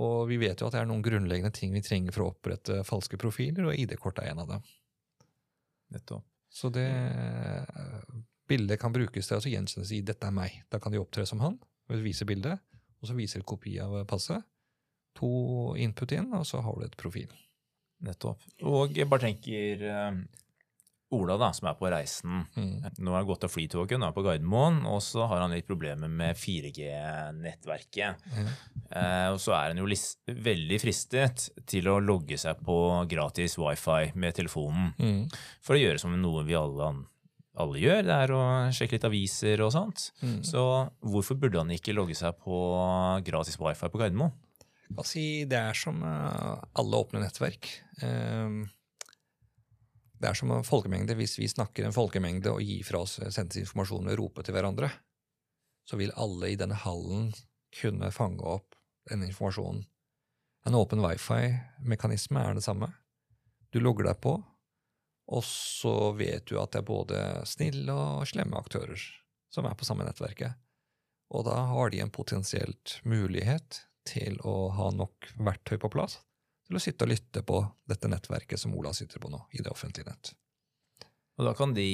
Og 0.00 0.28
vi 0.30 0.38
vet 0.40 0.60
jo 0.60 0.68
at 0.68 0.76
det 0.76 0.80
er 0.80 0.88
noen 0.88 1.02
grunnleggende 1.02 1.52
ting 1.52 1.72
vi 1.74 1.82
trenger 1.82 2.14
for 2.14 2.24
å 2.24 2.30
opprette 2.32 2.84
falske 2.88 3.18
profiler, 3.20 3.66
og 3.68 3.76
ID-kort 3.76 4.22
er 4.22 4.30
en 4.30 4.44
av 4.44 4.52
dem. 4.54 4.62
Nettopp. 5.90 6.24
Så 6.50 6.70
det 6.74 6.86
eh, 6.86 8.14
bildet 8.50 8.80
kan 8.82 8.94
brukes 8.94 9.26
til 9.26 9.36
å 9.36 9.38
altså 9.38 9.52
gjenkjennes 9.52 9.92
i 9.94 10.00
'dette 10.02 10.26
er 10.26 10.34
meg'. 10.34 10.62
Da 10.70 10.80
kan 10.82 10.92
de 10.92 10.98
opptre 10.98 11.26
som 11.26 11.42
han, 11.44 11.58
vise 11.90 12.26
bildet, 12.26 12.58
og 13.00 13.08
så 13.08 13.14
viser 13.14 13.42
de 13.42 13.46
kopi 13.46 13.78
av 13.82 14.00
passet. 14.10 14.42
To 15.18 15.74
input 15.76 16.12
inn, 16.14 16.32
og 16.34 16.46
så 16.46 16.60
har 16.62 16.74
du 16.78 16.84
et 16.86 16.96
profil. 16.96 17.30
Nettopp. 18.00 18.42
Og 18.62 18.94
jeg 18.96 19.08
bare 19.10 19.26
tenker 19.28 19.82
eh, 19.84 20.20
Ola, 21.10 21.34
da, 21.40 21.48
som 21.50 21.66
er 21.66 21.74
på 21.74 21.88
reisen. 21.90 22.44
Mm. 22.54 22.84
Nå 23.02 23.10
har 23.10 23.24
han 23.24 23.26
gått 23.26 23.42
av 23.42 23.50
flytoget, 23.50 23.98
nå 23.98 24.06
er 24.06 24.12
han 24.12 24.14
på 24.14 24.22
Gardermoen, 24.22 24.76
og 24.86 25.00
så 25.02 25.24
har 25.26 25.42
han 25.42 25.50
litt 25.50 25.66
problemer 25.66 26.06
med 26.06 26.38
4G-nettverket. 26.38 28.22
Mm. 28.30 28.50
Eh, 28.94 29.26
og 29.32 29.40
så 29.42 29.56
er 29.58 29.72
han 29.72 29.80
jo 29.82 29.88
veldig 30.46 30.78
fristet 30.78 31.48
til 31.66 31.90
å 31.90 31.98
logge 31.98 32.38
seg 32.38 32.62
på 32.62 32.78
gratis 33.10 33.58
wifi 33.58 34.12
med 34.14 34.38
telefonen. 34.38 34.92
Mm. 35.02 35.24
For 35.66 35.74
å 35.74 35.82
gjøre 35.82 35.98
som 36.02 36.14
noe 36.14 36.46
vi 36.46 36.54
alle, 36.58 36.92
alle 37.58 37.82
gjør, 37.82 38.06
det 38.06 38.22
er 38.28 38.36
å 38.36 38.42
sjekke 38.70 39.00
litt 39.00 39.10
aviser 39.10 39.66
og 39.66 39.74
sånt. 39.74 40.12
Mm. 40.22 40.40
Så 40.46 40.62
hvorfor 41.02 41.42
burde 41.42 41.64
han 41.64 41.74
ikke 41.74 41.96
logge 41.98 42.14
seg 42.18 42.38
på 42.38 42.62
gratis 43.26 43.58
wifi 43.58 43.90
på 43.90 43.98
Gardermoen? 43.98 44.36
Altså, 44.94 45.22
det 45.46 45.58
er 45.58 45.74
som 45.78 46.02
eh, 46.06 46.68
alle 46.78 47.02
åpne 47.02 47.26
nettverk. 47.26 47.66
Eh, 48.02 48.62
det 50.20 50.28
er 50.28 50.36
som 50.36 50.50
en 50.52 50.66
folkemengde. 50.66 51.16
Hvis 51.16 51.38
vi 51.40 51.48
snakker 51.48 51.86
en 51.86 51.96
folkemengde 51.96 52.52
og 52.52 52.60
gir 52.64 52.84
fra 52.84 53.02
oss 53.06 53.16
sendesinformasjon 53.20 54.10
og 54.12 54.18
roper 54.20 54.44
til 54.44 54.56
hverandre, 54.56 54.90
så 55.88 55.96
vil 55.98 56.12
alle 56.20 56.52
i 56.52 56.58
denne 56.60 56.76
hallen 56.76 57.30
kunne 57.80 58.10
fange 58.12 58.44
opp 58.44 58.76
denne 59.08 59.30
informasjonen. 59.30 59.86
En 60.68 60.76
åpen 60.76 61.00
wifi-mekanisme 61.00 62.42
er 62.44 62.58
det 62.58 62.66
samme. 62.66 62.90
Du 63.72 63.80
logger 63.80 64.10
deg 64.10 64.20
på, 64.20 64.34
og 65.30 65.44
så 65.46 66.12
vet 66.18 66.50
du 66.50 66.58
at 66.60 66.74
det 66.74 66.82
er 66.82 66.90
både 66.90 67.20
snille 67.48 67.94
og 67.94 68.28
slemme 68.28 68.58
aktører 68.60 69.00
som 69.50 69.66
er 69.66 69.76
på 69.78 69.86
samme 69.88 70.04
nettverket. 70.06 70.58
Og 71.30 71.46
da 71.46 71.56
har 71.70 71.92
de 71.92 72.02
en 72.02 72.12
potensielt 72.12 72.98
mulighet 73.06 73.84
til 74.08 74.36
å 74.46 74.68
ha 74.74 74.90
nok 74.94 75.30
verktøy 75.38 75.78
på 75.80 75.90
plass 75.94 76.18
til 76.70 76.78
å 76.78 76.82
sitte 76.82 77.06
og 77.06 77.10
lytte 77.10 77.42
på 77.46 77.58
dette 77.90 78.08
nettverket 78.10 78.60
som 78.62 78.74
Ola 78.78 78.92
sitter 78.94 79.18
på 79.22 79.30
nå, 79.32 79.42
i 79.58 79.62
det 79.64 79.72
offentlige 79.72 80.06
nett. 80.10 80.32
Og 81.40 81.46
da 81.48 81.54
kan 81.56 81.72
de, 81.74 81.86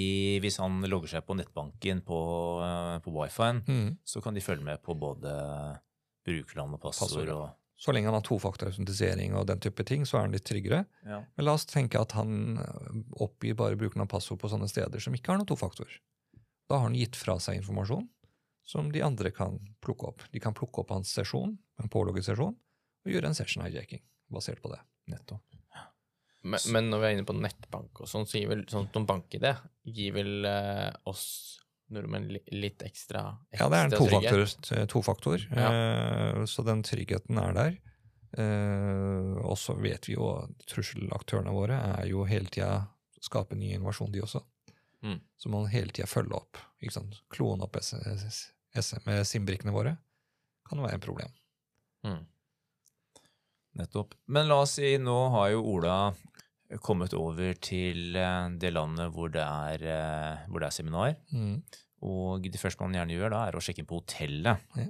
hvis 0.43 0.59
han 0.59 0.81
logger 0.91 1.13
seg 1.15 1.23
på 1.27 1.37
nettbanken 1.39 2.01
på, 2.05 2.17
eh, 2.67 2.97
på 3.05 3.13
wifi-en, 3.15 3.63
Mm. 3.67 3.99
så 4.05 4.21
kan 4.21 4.35
de 4.35 4.41
følge 4.43 4.65
med 4.65 4.83
på 4.83 4.97
både 4.99 5.81
brukerland 6.27 6.75
og 6.75 6.81
passord. 6.83 7.09
Passord, 7.09 7.29
ja. 7.29 7.35
og, 7.37 7.55
Så 7.79 7.93
lenge 7.93 8.07
han 8.09 8.15
har 8.15 8.23
tofaktorautentisering 8.25 9.35
og 9.37 9.47
den 9.47 9.61
type 9.61 9.85
ting, 9.85 10.05
så 10.05 10.17
er 10.17 10.21
han 10.23 10.33
litt 10.33 10.45
tryggere. 10.49 10.87
ja. 11.05 11.23
Men 11.37 11.45
la 11.45 11.53
oss 11.53 11.67
tenke 11.67 12.01
at 12.01 12.13
han 12.13 12.57
øh, 12.59 13.03
oppgir 13.21 13.55
bare 13.55 13.77
brukerne 13.77 14.03
av 14.03 14.09
passord 14.09 14.39
på 14.41 14.49
sånne 14.49 14.69
steder 14.69 14.99
som 14.99 15.13
ikke 15.15 15.29
har 15.29 15.39
noen 15.39 15.47
tofaktor. 15.47 15.87
Da 16.69 16.79
har 16.79 16.89
han 16.89 16.95
gitt 16.95 17.15
fra 17.15 17.37
seg 17.39 17.61
informasjon 17.61 18.09
som 18.65 18.91
de 18.91 19.01
andre 19.03 19.31
kan 19.31 19.61
plukke 19.81 20.09
opp. 20.09 20.23
De 20.33 20.41
kan 20.41 20.55
plukke 20.55 20.81
opp 20.81 20.91
hans 20.91 21.13
sesjon, 21.13 21.59
en 21.79 21.89
pålogget 21.89 22.25
sesjon, 22.25 22.57
og 23.05 23.13
gjøre 23.13 23.27
en 23.27 23.35
session 23.35 23.63
hijacking 23.63 24.01
basert 24.33 24.63
på 24.63 24.73
det. 24.73 24.81
Nettopp. 25.13 25.43
Men, 26.47 26.63
men 26.71 26.91
når 26.93 27.01
vi 27.03 27.07
er 27.09 27.17
inne 27.17 27.27
på 27.27 27.35
nettbank 27.35 28.03
og 28.05 28.11
sånn, 28.11 28.27
så 28.29 28.39
gir 28.39 28.51
vel 28.53 28.63
sånn 28.71 28.87
som 28.95 29.07
bank-ID 29.09 29.49
gir 29.97 30.13
vel 30.15 30.47
eh, 30.47 30.93
oss 31.11 31.25
nordmenn 31.91 32.29
litt 32.55 32.83
ekstra, 32.87 33.23
Ja, 33.55 33.69
det 33.71 33.79
er 33.79 33.89
en 33.89 33.95
tofaktor, 33.95 34.45
trygghet. 34.47 34.71
ja. 35.51 35.69
eh, 35.71 36.45
så 36.51 36.63
den 36.67 36.83
tryggheten 36.87 37.39
er 37.43 37.57
der. 37.57 37.77
Eh, 38.37 39.33
og 39.47 39.57
så 39.59 39.75
vet 39.79 40.09
vi 40.09 40.17
jo 40.17 40.29
at 40.43 40.67
trusselaktørene 40.71 41.55
våre 41.55 41.79
er 41.97 42.11
jo 42.11 42.27
hele 42.29 42.51
tida 42.53 42.87
skape 43.23 43.59
ny 43.59 43.73
innovasjon, 43.75 44.13
de 44.15 44.23
også. 44.23 44.43
Mm. 45.07 45.21
Så 45.39 45.51
man 45.53 45.71
hele 45.71 45.95
tida 45.95 46.09
følge 46.11 46.37
opp. 46.39 46.59
ikke 46.83 46.99
sant? 46.99 47.21
Kloen 47.33 47.63
opp 47.65 47.79
SIM-brikkene 48.77 49.75
våre 49.75 49.97
kan 50.67 50.83
være 50.83 50.99
en 50.99 51.05
problem. 51.07 51.33
Mm. 52.07 52.23
Nettopp. 53.77 54.15
Men 54.33 54.49
la 54.49 54.61
oss 54.65 54.77
si, 54.79 54.95
nå 55.03 55.17
har 55.35 55.51
jo 55.53 55.63
Ola 55.75 55.97
kommet 56.83 57.13
over 57.15 57.55
til 57.63 58.17
eh, 58.19 58.49
det 58.59 58.73
landet 58.75 59.13
hvor 59.15 59.31
det 59.31 59.45
er, 59.45 59.85
eh, 59.87 60.47
hvor 60.51 60.63
det 60.63 60.71
er 60.71 60.75
seminar. 60.75 61.15
Mm. 61.33 61.61
Og 62.07 62.43
det 62.53 62.61
første 62.61 62.83
man 62.83 62.97
gjerne 62.97 63.15
gjør 63.17 63.33
da, 63.37 63.45
er 63.51 63.57
å 63.59 63.63
sjekke 63.65 63.85
inn 63.85 63.89
på 63.91 64.01
hotellet. 64.01 64.65
Ja. 64.77 64.87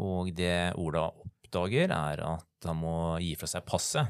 Og 0.00 0.30
det 0.36 0.52
Ola 0.80 1.08
oppdager, 1.10 1.90
er 1.92 2.22
at 2.36 2.68
han 2.68 2.78
må 2.80 2.94
gi 3.20 3.32
fra 3.40 3.48
seg 3.50 3.64
passet 3.68 4.06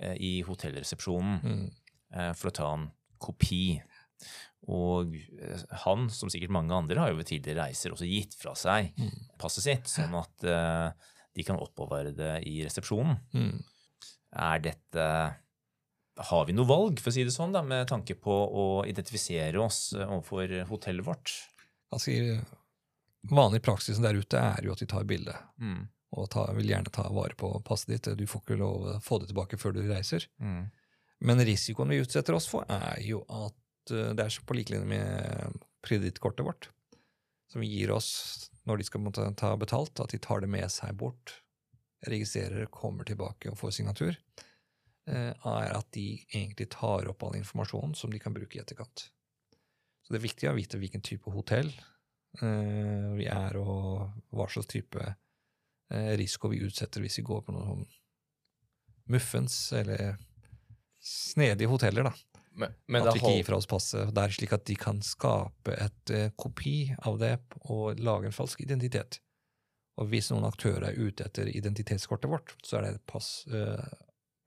eh, 0.00 0.14
i 0.20 0.34
hotellresepsjonen 0.46 1.40
Mm. 1.42 2.34
for 2.36 2.50
å 2.50 2.52
ta 2.52 2.66
en 2.76 2.82
kopi. 3.18 3.80
Og 4.68 5.14
han, 5.86 6.04
som 6.12 6.28
sikkert 6.30 6.52
mange 6.52 6.74
andre, 6.76 7.00
har 7.00 7.08
jo 7.10 7.16
ved 7.18 7.26
tidligere 7.30 7.64
reiser 7.70 7.94
også 7.94 8.04
gitt 8.06 8.36
fra 8.38 8.52
seg 8.54 8.92
Mm. 9.00 9.14
passet 9.40 9.64
sitt, 9.64 9.88
sånn 9.90 10.12
at 10.20 10.44
de 11.34 11.44
kan 11.46 11.60
oppbevare 11.60 12.12
det 12.16 12.32
i 12.48 12.58
resepsjonen. 12.64 13.16
Mm. 13.32 13.62
Er 14.42 14.58
dette 14.64 15.06
Har 16.28 16.44
vi 16.44 16.52
noe 16.52 16.68
valg, 16.68 17.00
for 17.00 17.08
å 17.08 17.14
si 17.14 17.24
det 17.24 17.32
sånn, 17.32 17.54
da, 17.54 17.62
med 17.64 17.86
tanke 17.88 18.14
på 18.20 18.32
å 18.32 18.64
identifisere 18.84 19.56
oss 19.62 19.94
eh, 19.96 20.04
overfor 20.04 20.52
hotellet 20.68 21.06
vårt? 21.06 21.32
Altså, 21.92 22.12
vanlig 23.32 23.62
praksisen 23.64 24.04
der 24.04 24.18
ute 24.20 24.36
er 24.36 24.60
jo 24.66 24.74
at 24.74 24.82
de 24.84 24.88
tar 24.92 25.04
bilde, 25.08 25.34
Mm. 25.60 25.88
og 26.12 26.28
ta, 26.30 26.44
vil 26.52 26.68
gjerne 26.68 26.92
ta 26.92 27.06
vare 27.08 27.34
på 27.34 27.48
passet 27.64 27.94
ditt. 27.94 28.10
Du 28.18 28.26
får 28.28 28.42
ikke 28.44 28.60
lov 28.60 28.86
å 28.92 29.00
få 29.00 29.20
det 29.22 29.30
tilbake 29.32 29.56
før 29.56 29.72
du 29.72 29.82
reiser. 29.88 30.28
Mm. 30.38 30.66
Men 31.24 31.38
risikoen 31.48 31.88
vi 31.88 32.00
utsetter 32.02 32.34
oss 32.36 32.48
for, 32.50 32.68
er 32.68 33.00
jo 33.00 33.22
at 33.32 33.92
eh, 33.96 34.12
det 34.12 34.26
er 34.26 34.28
så 34.36 34.44
på 34.44 34.56
like 34.58 34.74
linje 34.74 34.88
med 34.92 35.56
kredittkortet 35.82 36.44
vårt, 36.44 36.68
som 37.50 37.64
gir 37.64 37.90
oss 37.96 38.50
når 38.68 38.78
de 38.78 38.86
skal 38.86 39.02
måtte 39.02 39.24
ta 39.38 39.54
betalt, 39.58 40.00
at 40.00 40.12
de 40.14 40.20
tar 40.22 40.42
det 40.42 40.50
med 40.50 40.68
seg 40.70 40.94
bort, 40.98 41.38
registrerer, 42.06 42.66
kommer 42.72 43.06
tilbake 43.06 43.50
og 43.50 43.58
får 43.58 43.76
signatur, 43.78 44.16
eh, 45.10 45.30
er 45.32 45.74
at 45.76 45.88
de 45.94 46.06
egentlig 46.32 46.68
tar 46.74 47.08
opp 47.10 47.22
all 47.26 47.38
informasjonen 47.38 47.94
som 47.98 48.12
de 48.12 48.20
kan 48.22 48.34
bruke 48.34 48.58
i 48.58 48.62
etterkant. 48.62 49.08
Så 50.02 50.14
det 50.14 50.20
er 50.20 50.26
viktig 50.26 50.50
å 50.50 50.56
vite 50.58 50.80
hvilken 50.82 51.04
type 51.04 51.30
hotell 51.30 51.70
eh, 52.42 53.10
vi 53.18 53.28
er, 53.30 53.58
og 53.58 54.10
hva 54.34 54.48
slags 54.50 54.70
type 54.70 55.02
eh, 55.02 56.12
risiko 56.18 56.50
vi 56.52 56.62
utsetter 56.66 57.04
hvis 57.04 57.20
vi 57.20 57.26
går 57.28 57.46
på 57.46 57.54
noe 57.54 57.68
sånn 57.68 57.86
muffens 59.12 59.56
eller 59.74 60.16
snedige 61.02 61.70
hoteller, 61.70 62.06
da. 62.06 62.14
Men, 62.54 62.74
men 62.86 63.06
at 63.06 63.16
vi 63.16 63.22
ikke 63.22 63.34
gir 63.38 63.46
fra 63.48 63.58
oss 63.58 63.68
passet 63.70 64.10
der, 64.16 64.32
slik 64.34 64.52
at 64.52 64.66
de 64.68 64.76
kan 64.76 65.00
skape 65.04 65.72
et 65.72 66.12
uh, 66.12 66.26
kopi 66.36 66.92
av 67.08 67.16
det 67.22 67.36
og 67.64 68.00
lage 68.02 68.28
en 68.28 68.36
falsk 68.36 68.60
identitet. 68.64 69.20
Og 70.00 70.08
hvis 70.12 70.30
noen 70.32 70.48
aktører 70.48 70.90
er 70.90 70.98
ute 71.00 71.24
etter 71.28 71.48
identitetskortet 71.52 72.30
vårt, 72.32 72.54
så 72.64 72.78
er 72.78 72.86
det 72.86 72.92
et 72.96 73.06
pass, 73.08 73.30
uh, 73.52 73.80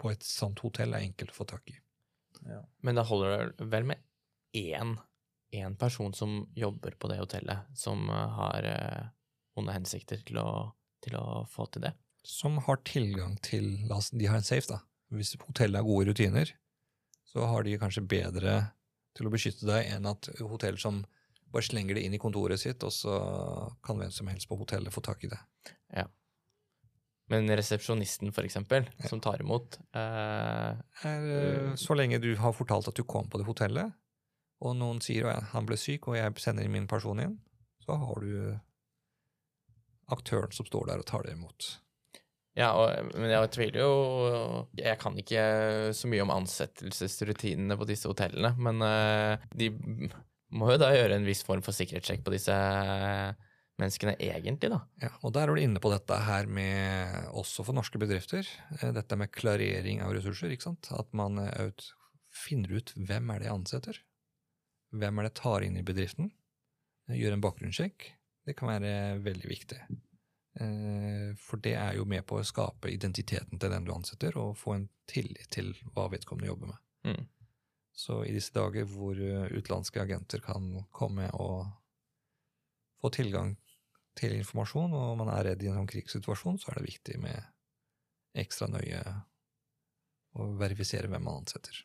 på 0.02 0.14
et 0.14 0.26
sant 0.26 0.62
hotell 0.66 0.94
er 0.94 1.06
enkelt 1.08 1.34
å 1.34 1.40
få 1.40 1.50
tak 1.50 1.74
i. 1.74 1.80
Men 2.86 3.00
da 3.00 3.06
holder 3.08 3.54
det 3.58 3.68
vel 3.72 3.88
med 3.90 4.02
én, 4.56 4.96
én 5.56 5.76
person 5.80 6.14
som 6.14 6.44
jobber 6.56 6.98
på 7.00 7.10
det 7.10 7.20
hotellet, 7.22 7.70
som 7.78 8.10
eh, 8.10 8.40
har 8.40 8.68
uh, 8.70 9.08
onde 9.60 9.76
hensikter 9.76 10.22
til 10.28 10.40
å, 10.42 10.50
til 11.04 11.18
å 11.20 11.46
få 11.50 11.68
til 11.74 11.88
det. 11.88 11.96
Som 12.26 12.60
har 12.66 12.82
tilgang 12.88 13.38
til 13.46 13.88
la 13.90 14.00
oss, 14.02 14.12
De 14.12 14.28
har 14.30 14.42
en 14.42 14.46
safe, 14.46 14.68
da. 14.70 14.82
Hvis 15.14 15.36
hotellet 15.42 15.80
har 15.80 15.88
gode 15.88 16.10
rutiner, 16.10 16.52
så 17.36 17.44
har 17.52 17.66
de 17.68 17.76
kanskje 17.82 18.06
bedre 18.08 18.52
til 19.16 19.28
å 19.28 19.32
beskytte 19.34 19.68
deg 19.68 19.90
enn 19.92 20.08
at 20.08 20.30
hotell 20.40 20.78
som 20.80 21.02
bare 21.52 21.68
slenger 21.68 21.96
det 21.98 22.06
inn 22.08 22.16
i 22.16 22.20
kontoret 22.20 22.60
sitt, 22.60 22.84
og 22.84 22.92
så 22.96 23.16
kan 23.84 24.00
hvem 24.00 24.12
som 24.12 24.28
helst 24.32 24.48
på 24.48 24.56
hotellet 24.60 24.92
få 24.96 25.04
tak 25.04 25.24
i 25.28 25.32
det. 25.32 25.40
Men 27.28 27.50
resepsjonisten, 27.50 28.32
for 28.36 28.46
eksempel, 28.46 28.86
Ja. 29.00 29.08
som 29.10 29.20
tar 29.20 29.42
imot 29.42 29.80
eh, 29.98 30.76
er, 31.10 31.24
eh, 31.26 31.76
så 31.76 31.96
lenge 31.98 32.20
du 32.22 32.36
har 32.38 32.54
fortalt 32.54 32.88
at 32.88 32.96
du 32.96 33.04
kom 33.04 33.28
på 33.28 33.40
det 33.42 33.48
hotellet, 33.48 33.94
og 34.62 34.76
noen 34.78 35.02
sier 35.02 35.26
at 35.32 35.44
han 35.56 35.66
ble 35.66 35.76
syk, 35.76 36.08
og 36.08 36.16
jeg 36.20 36.38
sender 36.38 36.70
min 36.70 36.88
person 36.88 37.20
inn, 37.20 37.40
så 37.82 37.98
har 37.98 38.22
du 38.22 38.60
aktøren 40.14 40.54
som 40.54 40.68
står 40.70 40.88
der 40.92 41.02
og 41.02 41.06
tar 41.10 41.24
det 41.26 41.34
imot. 41.34 41.80
Ja, 42.56 42.70
og, 42.80 43.10
men 43.20 43.32
jeg 43.34 43.50
tviler 43.52 43.82
jo 43.82 43.96
Jeg 44.80 44.96
kan 45.02 45.18
ikke 45.20 45.42
så 45.96 46.08
mye 46.08 46.24
om 46.24 46.32
ansettelsesrutinene 46.38 47.76
på 47.76 47.88
disse 47.90 48.08
hotellene, 48.08 48.54
men 48.56 48.80
eh, 48.86 49.44
de 49.60 49.72
må 50.56 50.70
jo 50.72 50.80
da 50.80 50.94
gjøre 50.96 51.18
en 51.20 51.28
viss 51.28 51.44
form 51.44 51.64
for 51.66 51.76
sikkerhetssjekk 51.76 52.24
på 52.24 52.32
disse 52.36 52.56
menneskene, 53.82 54.16
egentlig, 54.24 54.70
da. 54.72 54.80
Ja, 55.04 55.12
og 55.20 55.34
der 55.36 55.50
er 55.50 55.58
du 55.58 55.60
inne 55.60 55.82
på 55.84 55.92
dette 55.92 56.16
her 56.24 56.48
med, 56.48 57.28
også 57.36 57.66
for 57.68 57.76
norske 57.76 58.00
bedrifter, 58.00 58.48
eh, 58.80 58.92
dette 58.96 59.20
med 59.20 59.34
klarering 59.36 60.00
av 60.06 60.16
ressurser, 60.16 60.54
ikke 60.56 60.70
sant? 60.70 60.92
At 60.96 61.12
man 61.18 61.42
eh, 61.44 61.72
ut, 61.72 61.90
finner 62.32 62.78
ut 62.80 62.96
hvem 62.96 63.34
er 63.34 63.44
det 63.44 63.50
jeg 63.50 63.58
ansetter, 63.58 64.02
hvem 64.96 65.20
er 65.20 65.28
det 65.28 65.34
jeg 65.34 65.42
tar 65.42 65.68
inn 65.68 65.80
i 65.82 65.86
bedriften, 65.88 66.32
gjør 67.12 67.36
en 67.36 67.44
bakgrunnssjekk. 67.44 68.08
Det 68.48 68.56
kan 68.58 68.72
være 68.72 68.96
veldig 69.26 69.50
viktig. 69.50 69.84
Eh, 70.60 71.36
For 71.40 71.62
det 71.62 71.76
er 71.76 71.98
jo 72.00 72.06
med 72.08 72.26
på 72.28 72.40
å 72.40 72.48
skape 72.48 72.92
identiteten 72.92 73.60
til 73.60 73.74
den 73.74 73.88
du 73.88 73.94
ansetter, 73.96 74.38
og 74.40 74.58
få 74.60 74.76
en 74.78 74.90
tillit 75.10 75.50
til 75.54 75.74
hva 75.94 76.08
vedkommende 76.12 76.52
jobber 76.52 76.74
med. 76.74 76.84
Mm. 77.06 77.26
Så 77.96 78.22
i 78.28 78.34
disse 78.36 78.56
dager 78.56 78.88
hvor 78.92 79.20
eh, 79.20 79.52
utenlandske 79.52 80.02
agenter 80.04 80.44
kan 80.44 80.72
komme 80.96 81.30
og 81.34 81.66
få 83.02 83.12
tilgang 83.16 83.56
til 84.16 84.38
informasjon, 84.38 84.96
og 84.96 85.18
man 85.20 85.32
er 85.34 85.52
redd 85.52 85.64
i 85.64 85.70
en 85.70 85.80
sånn 85.82 85.92
krigssituasjon, 85.92 86.60
så 86.60 86.72
er 86.72 86.80
det 86.80 86.88
viktig 86.88 87.20
med 87.24 87.52
ekstra 88.36 88.68
nøye 88.72 89.02
å 90.36 90.48
verifisere 90.60 91.12
hvem 91.12 91.24
man 91.24 91.44
ansetter. 91.44 91.84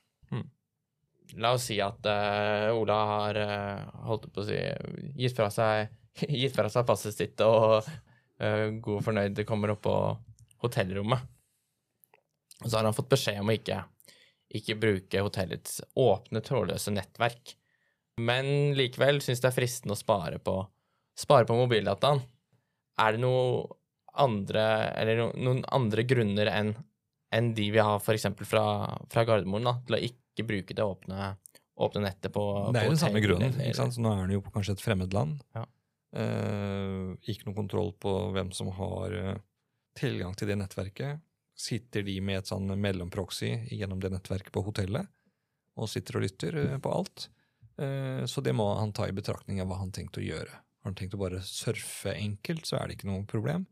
La 1.38 1.52
oss 1.54 1.68
si 1.68 1.76
at 1.82 2.06
uh, 2.06 2.74
Ola 2.74 2.98
har 3.06 3.38
uh, 3.38 3.90
holdt 4.08 4.30
på 4.34 4.42
å 4.42 4.46
si 4.48 4.58
gitt 5.20 5.36
fra 5.36 5.50
seg, 5.54 5.90
gitt 6.40 6.56
fra 6.56 6.70
seg 6.72 6.86
passet 6.88 7.14
sitt 7.14 7.42
og 7.46 7.86
god 8.40 8.96
og 8.98 9.04
fornøyd 9.04 9.42
kommer 9.48 9.74
opp 9.74 9.82
på 9.84 9.94
hotellrommet. 10.64 11.24
Og 12.60 12.68
så 12.68 12.76
har 12.78 12.88
han 12.88 12.96
fått 12.96 13.12
beskjed 13.12 13.40
om 13.40 13.50
å 13.52 13.56
ikke, 13.56 13.78
ikke 14.60 14.76
bruke 14.80 15.24
hotellets 15.24 15.80
åpne, 15.96 16.42
trådløse 16.44 16.92
nettverk. 16.92 17.54
Men 18.20 18.74
likevel 18.76 19.22
syns 19.24 19.40
det 19.40 19.48
er 19.48 19.56
fristende 19.56 19.96
å 19.96 20.00
spare 20.00 20.40
på, 20.44 20.58
spare 21.16 21.48
på 21.48 21.56
mobildataen. 21.56 22.20
Er 23.00 23.16
det 23.16 23.22
noe 23.22 23.64
andre, 24.20 24.64
eller 25.00 25.30
noen 25.38 25.62
andre 25.72 26.04
grunner 26.04 26.50
enn 26.52 26.74
enn 27.30 27.52
de 27.54 27.68
vi 27.70 27.78
har 27.78 28.00
f.eks. 28.00 28.26
Fra, 28.42 28.64
fra 29.10 29.22
Gardermoen, 29.22 29.68
da, 29.68 29.76
til 29.86 29.96
å 29.96 30.02
ikke 30.02 30.46
bruke 30.48 30.74
det 30.76 30.82
åpne, 30.82 31.28
åpne 31.80 32.02
nettet 32.08 32.32
på 32.34 32.42
Det 32.74 32.82
er 32.82 32.88
jo 32.88 32.94
den 32.96 33.02
samme 33.04 33.22
grunnen. 33.22 33.54
ikke 33.54 33.78
sant? 33.78 33.94
Så 33.94 34.02
nå 34.02 34.14
er 34.16 34.24
det 34.26 34.38
jo 34.38 34.44
på 34.46 34.54
kanskje 34.54 34.74
et 34.76 34.82
fremmed 34.82 35.14
land. 35.14 35.38
Ja. 35.54 35.62
Eh, 36.10 37.10
ikke 37.30 37.46
noe 37.46 37.56
kontroll 37.56 37.92
på 38.02 38.12
hvem 38.34 38.50
som 38.54 38.72
har 38.74 39.14
eh, 39.14 39.42
tilgang 39.98 40.34
til 40.34 40.50
det 40.50 40.58
nettverket. 40.58 41.22
Sitter 41.60 42.02
de 42.06 42.16
med 42.24 42.40
et 42.40 42.50
sånn 42.50 42.70
mellomproxy 42.80 43.52
gjennom 43.70 44.00
det 44.02 44.10
nettverket 44.14 44.52
på 44.54 44.64
hotellet 44.66 45.10
og 45.80 45.88
sitter 45.88 46.18
og 46.18 46.24
lytter 46.26 46.58
eh, 46.64 46.78
på 46.82 46.94
alt? 46.94 47.30
Så 48.28 48.42
det 48.44 48.52
må 48.52 48.66
han 48.76 48.90
ta 48.92 49.06
i 49.08 49.14
betraktning 49.16 49.62
av 49.62 49.70
hva 49.70 49.78
han 49.80 49.92
tenkte 49.96 50.20
å 50.20 50.24
gjøre. 50.24 50.52
Har 50.52 50.90
han 50.90 50.96
tenkt 50.98 51.14
å 51.16 51.20
bare 51.22 51.38
surfe 51.40 52.12
enkelt, 52.12 52.66
så 52.68 52.76
er 52.76 52.90
det 52.90 52.98
ikke 52.98 53.08
noe 53.08 53.22
problem. 53.24 53.62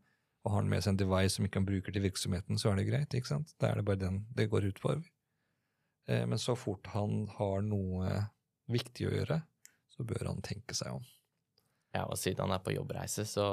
Og 0.41 0.49
har 0.49 0.63
han 0.63 0.71
med 0.71 0.81
seg 0.81 0.95
en 0.95 0.97
device 1.03 1.35
som 1.35 1.45
ikke 1.45 1.61
han 1.61 1.67
bruker 1.67 1.93
til 1.93 2.01
virksomheten, 2.07 2.57
så 2.57 2.71
er 2.71 2.79
det 2.79 2.87
greit. 2.87 3.13
ikke 3.13 3.29
sant? 3.29 3.53
Da 3.61 3.69
er 3.69 3.77
det 3.77 3.85
bare 3.85 4.01
den 4.01 4.17
det 4.33 4.47
går 4.49 4.65
ut 4.71 4.81
på. 4.81 4.95
Men 6.09 6.41
så 6.41 6.57
fort 6.57 6.89
han 6.95 7.27
har 7.35 7.61
noe 7.69 8.15
viktig 8.73 9.11
å 9.11 9.13
gjøre, 9.13 9.43
så 9.93 10.09
bør 10.09 10.31
han 10.31 10.41
tenke 10.49 10.73
seg 10.73 10.97
om. 10.97 11.05
Ja, 11.95 12.03
og 12.05 12.17
siden 12.21 12.43
han 12.45 12.51
er 12.53 12.61
på 12.63 12.73
jobbreise, 12.75 13.25
så 13.25 13.45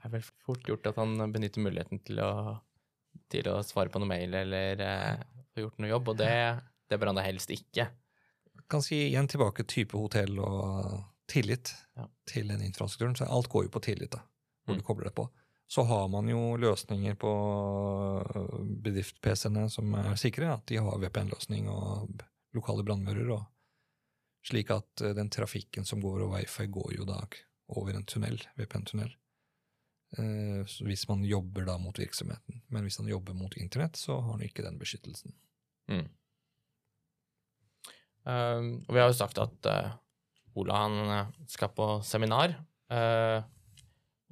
er 0.00 0.06
det 0.08 0.12
vel 0.14 0.22
fort 0.46 0.62
gjort 0.64 0.86
at 0.88 0.96
han 0.96 1.16
benytter 1.32 1.60
muligheten 1.60 2.00
til 2.06 2.20
å, 2.24 2.30
til 3.28 3.48
å 3.52 3.58
svare 3.66 3.92
på 3.92 4.00
noe 4.00 4.08
mail 4.08 4.32
eller 4.34 4.80
eh, 4.80 5.24
få 5.54 5.66
gjort 5.66 5.78
noe 5.82 5.90
jobb, 5.90 6.08
og 6.08 6.16
det, 6.22 6.32
det 6.88 6.98
bør 6.98 7.10
han 7.12 7.20
da 7.20 7.26
helst 7.26 7.50
ikke. 7.52 7.88
Kan 8.70 8.82
si 8.86 8.96
igjen 9.10 9.28
tilbake 9.28 9.64
type 9.68 9.98
hotell 9.98 10.38
og 10.40 11.02
tillit 11.30 11.74
Ja. 11.98 12.06
til 12.26 12.48
den 12.48 12.62
infrastrukturen. 12.64 13.16
Så 13.18 13.26
alt 13.28 13.48
går 13.52 13.64
jo 13.68 13.70
på 13.76 13.80
tillit, 13.84 14.10
da, 14.16 14.22
hvor 14.64 14.74
Mm. 14.74 14.80
du 14.80 14.84
kobler 14.86 15.04
det 15.10 15.14
på. 15.14 15.28
Så 15.70 15.84
har 15.86 16.08
man 16.08 16.26
jo 16.28 16.56
løsninger 16.58 17.14
på 17.18 17.30
bedrift-PC-ene 18.82 19.68
som 19.70 19.92
er 19.98 20.16
sikre. 20.18 20.52
At 20.54 20.66
de 20.70 20.80
har 20.82 20.98
VPN-løsning 21.02 21.68
og 21.70 22.22
lokale 22.56 22.84
brannmurer. 22.86 23.44
Slik 24.46 24.70
at 24.74 25.02
eh, 25.04 25.12
den 25.14 25.30
trafikken 25.30 25.84
som 25.86 26.00
går 26.02 26.24
og 26.24 26.34
wifi, 26.34 26.66
går 26.72 26.94
jo 26.96 27.04
da 27.08 27.20
over 27.78 27.94
en 27.94 28.06
tunnel, 28.08 28.40
VPN-tunnel. 28.58 29.12
Eh, 30.18 30.72
Hvis 30.86 31.06
man 31.08 31.22
jobber 31.24 31.66
da 31.68 31.76
mot 31.78 31.98
virksomheten. 31.98 32.62
Men 32.68 32.86
hvis 32.86 32.98
han 32.98 33.08
jobber 33.08 33.34
mot 33.34 33.54
internett, 33.56 33.96
så 33.96 34.18
har 34.20 34.32
han 34.32 34.42
ikke 34.42 34.64
den 34.66 34.78
beskyttelsen. 34.80 35.34
Mm. 35.90 36.08
Um, 38.20 38.66
og 38.84 38.94
vi 38.94 39.00
har 39.00 39.08
jo 39.08 39.16
sagt 39.16 39.38
at 39.40 39.68
uh, 39.70 39.94
Ola 40.60 40.82
han 40.82 40.98
eh, 41.14 41.30
skal 41.50 41.72
på 41.76 41.92
seminar, 42.06 42.58
Uh, 42.90 43.38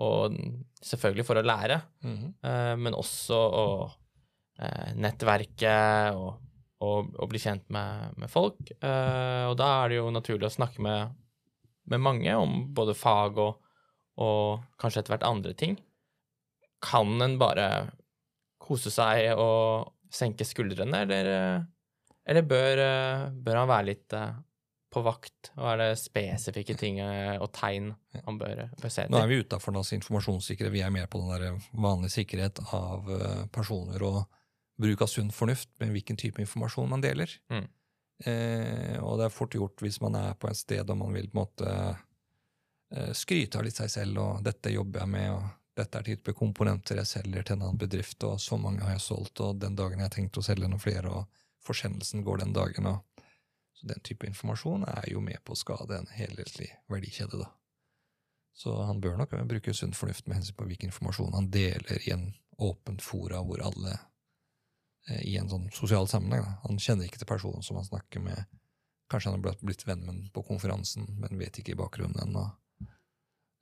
og 0.03 0.35
selvfølgelig 0.83 1.25
for 1.29 1.39
å 1.39 1.45
lære, 1.47 1.77
mm 2.03 2.17
-hmm. 2.17 2.33
uh, 2.43 2.75
men 2.75 2.95
også 2.95 3.39
å 3.39 3.67
nettverke 4.99 6.11
og, 6.19 6.41
og, 6.83 7.15
og 7.15 7.29
bli 7.31 7.39
kjent 7.39 7.71
med, 7.71 8.19
med 8.19 8.31
folk. 8.31 8.59
Og 8.83 9.55
da 9.55 9.69
er 9.85 9.89
det 9.89 9.97
jo 10.01 10.11
naturlig 10.11 10.47
å 10.47 10.57
snakke 10.57 10.83
med, 10.83 11.15
med 11.89 12.03
mange 12.05 12.35
om 12.37 12.61
både 12.75 12.97
fag 12.99 13.39
og, 13.43 13.61
og 14.21 14.65
kanskje 14.81 15.03
etter 15.03 15.17
hvert 15.17 15.29
andre 15.29 15.55
ting. 15.59 15.79
Kan 16.85 17.17
en 17.25 17.39
bare 17.41 17.69
kose 18.63 18.93
seg 18.93 19.33
og 19.39 19.95
senke 20.13 20.47
skuldrene, 20.47 21.05
eller, 21.05 21.31
eh, 21.33 21.65
eller 22.29 22.45
bør, 22.49 22.85
eh, 22.85 23.25
bør 23.33 23.63
han 23.63 23.71
være 23.71 23.89
litt 23.89 24.17
eh, 24.17 24.37
på 24.93 25.03
vakt? 25.05 25.53
Og 25.59 25.69
er 25.73 25.81
det 25.83 26.01
spesifikke 26.01 26.77
ting 26.79 27.01
eh, 27.05 27.37
og 27.41 27.51
tegn 27.57 27.93
han 28.25 28.41
bør, 28.41 28.67
bør 28.81 28.93
se 28.93 29.07
Nå 29.09 29.19
er 29.19 29.27
etter? 29.27 29.33
vi 29.33 29.41
utafor 29.45 29.79
informasjonssikkerhet, 29.99 30.73
vi 30.75 30.85
er 30.85 30.95
mer 30.95 31.09
på 31.11 31.21
den 31.23 31.33
der 31.35 31.71
vanlige 31.73 32.17
sikkerhet 32.21 32.63
av 32.77 33.09
eh, 33.13 33.45
personer 33.53 34.05
og 34.07 34.23
bruk 34.79 35.03
av 35.03 35.11
sunn 35.11 35.33
fornuft 35.35 35.71
med 35.83 35.93
hvilken 35.95 36.19
type 36.21 36.41
informasjon 36.43 36.89
man 36.93 37.03
deler. 37.03 37.31
Mm. 37.51 37.67
Eh, 38.25 38.99
og 38.99 39.19
det 39.21 39.29
er 39.29 39.35
fort 39.35 39.55
gjort 39.55 39.83
hvis 39.85 40.01
man 40.03 40.17
er 40.19 40.33
på 40.35 40.49
et 40.51 40.59
sted 40.59 40.89
og 40.91 40.99
man 40.99 41.15
vil 41.15 41.29
på 41.31 41.37
en 41.37 41.43
måte 41.45 41.75
eh, 42.91 43.13
skryte 43.15 43.61
av 43.61 43.67
litt 43.67 43.79
seg 43.79 43.93
selv, 43.93 44.23
og 44.23 44.45
dette 44.47 44.75
jobber 44.75 45.05
jeg 45.05 45.13
med, 45.13 45.29
og 45.37 45.45
dette 45.79 46.01
er 46.01 46.09
type 46.09 46.35
komponenter 46.35 46.99
jeg 46.99 47.13
selger 47.13 47.47
til 47.47 47.59
en 47.59 47.69
annen 47.69 47.79
bedrift, 47.81 48.25
og 48.27 48.41
så 48.43 48.59
mange 48.59 48.83
har 48.83 48.97
jeg 48.97 49.07
solgt, 49.07 49.45
og 49.45 49.61
den 49.63 49.79
dagen 49.79 50.01
jeg 50.01 50.11
har 50.11 50.17
tenkt 50.17 50.41
å 50.41 50.45
selge 50.45 50.71
noen 50.71 50.83
flere, 50.83 51.13
og 51.21 51.45
forsendelsen 51.69 52.25
går 52.27 52.43
den 52.43 52.57
dagen, 52.57 52.91
og 52.91 53.25
så 53.79 53.87
den 53.87 54.03
type 54.03 54.27
informasjon 54.27 54.89
er 54.91 55.07
jo 55.13 55.23
med 55.23 55.39
på 55.47 55.55
å 55.55 55.59
skade 55.61 56.01
en 56.01 56.11
helhetlig 56.11 56.73
verdikjede, 56.91 57.45
da. 57.45 57.53
Så 58.59 58.73
han 58.83 58.99
bør 58.99 59.21
nok 59.21 59.37
bruke 59.47 59.71
sunn 59.71 59.95
fornuft 59.95 60.27
med 60.27 60.41
hensyn 60.41 60.57
på 60.59 60.67
hvilken 60.67 60.91
informasjon 60.91 61.37
han 61.37 61.47
deler 61.55 62.01
i 62.03 62.11
en 62.11 62.33
åpent 62.59 63.05
fora 63.07 63.39
hvor 63.47 63.63
alle 63.63 63.93
i 65.25 65.37
en 65.41 65.49
sånn 65.51 65.69
sosial 65.73 66.09
sammenheng. 66.11 66.45
Da. 66.45 66.57
Han 66.67 66.79
kjenner 66.83 67.09
ikke 67.09 67.21
til 67.23 67.31
personen 67.31 67.65
som 67.65 67.79
han 67.81 67.87
snakker 67.89 68.21
med. 68.25 68.45
Kanskje 69.09 69.31
han 69.33 69.41
har 69.41 69.55
blitt- 69.63 69.87
venn 69.89 70.05
med 70.05 70.33
på 70.33 70.43
konferansen, 70.45 71.07
men 71.19 71.39
vet 71.41 71.59
ikke 71.59 71.73
i 71.73 71.79
bakgrunnen 71.81 72.21
ennå. 72.27 72.45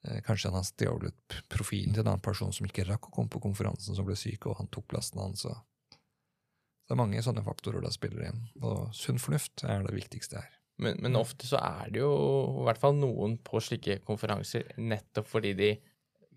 Eh, 0.07 0.20
Kanskje 0.26 0.51
han 0.51 0.59
har 0.59 0.66
stjålet 0.66 1.36
profilen 1.49 1.94
til 1.94 2.03
en 2.03 2.12
annen 2.14 2.22
person 2.24 2.53
som 2.53 2.66
ikke 2.66 2.86
rakk 2.88 3.09
å 3.09 3.14
komme 3.14 3.30
på 3.30 3.40
konferansen, 3.42 3.94
som 3.94 4.05
ble 4.07 4.16
syk, 4.18 4.47
og 4.47 4.57
han 4.59 4.68
tok 4.68 4.88
plassen 4.88 5.20
hans. 5.22 5.42
det 5.47 6.94
er 6.94 6.97
mange 6.97 7.18
sånne 7.22 7.42
faktorer 7.42 7.82
da 7.82 7.90
spiller 7.90 8.28
inn. 8.28 8.42
Og 8.62 8.92
sunn 8.94 9.18
fornuft 9.18 9.64
er 9.64 9.82
det 9.82 9.94
viktigste 9.94 10.38
her. 10.38 10.51
Men, 10.78 10.99
men 11.01 11.16
ofte 11.16 11.47
så 11.49 11.59
er 11.59 11.90
det 11.90 12.03
jo 12.03 12.12
i 12.61 12.64
hvert 12.68 12.78
fall 12.78 12.94
noen 12.94 13.38
på 13.42 13.59
slike 13.64 14.03
konferanser 14.05 14.74
nettopp 14.78 15.26
fordi 15.26 15.55
de 15.57 15.70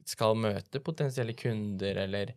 skal 0.10 0.34
møte 0.40 0.80
potensielle 0.82 1.36
kunder 1.38 2.00
eller, 2.06 2.32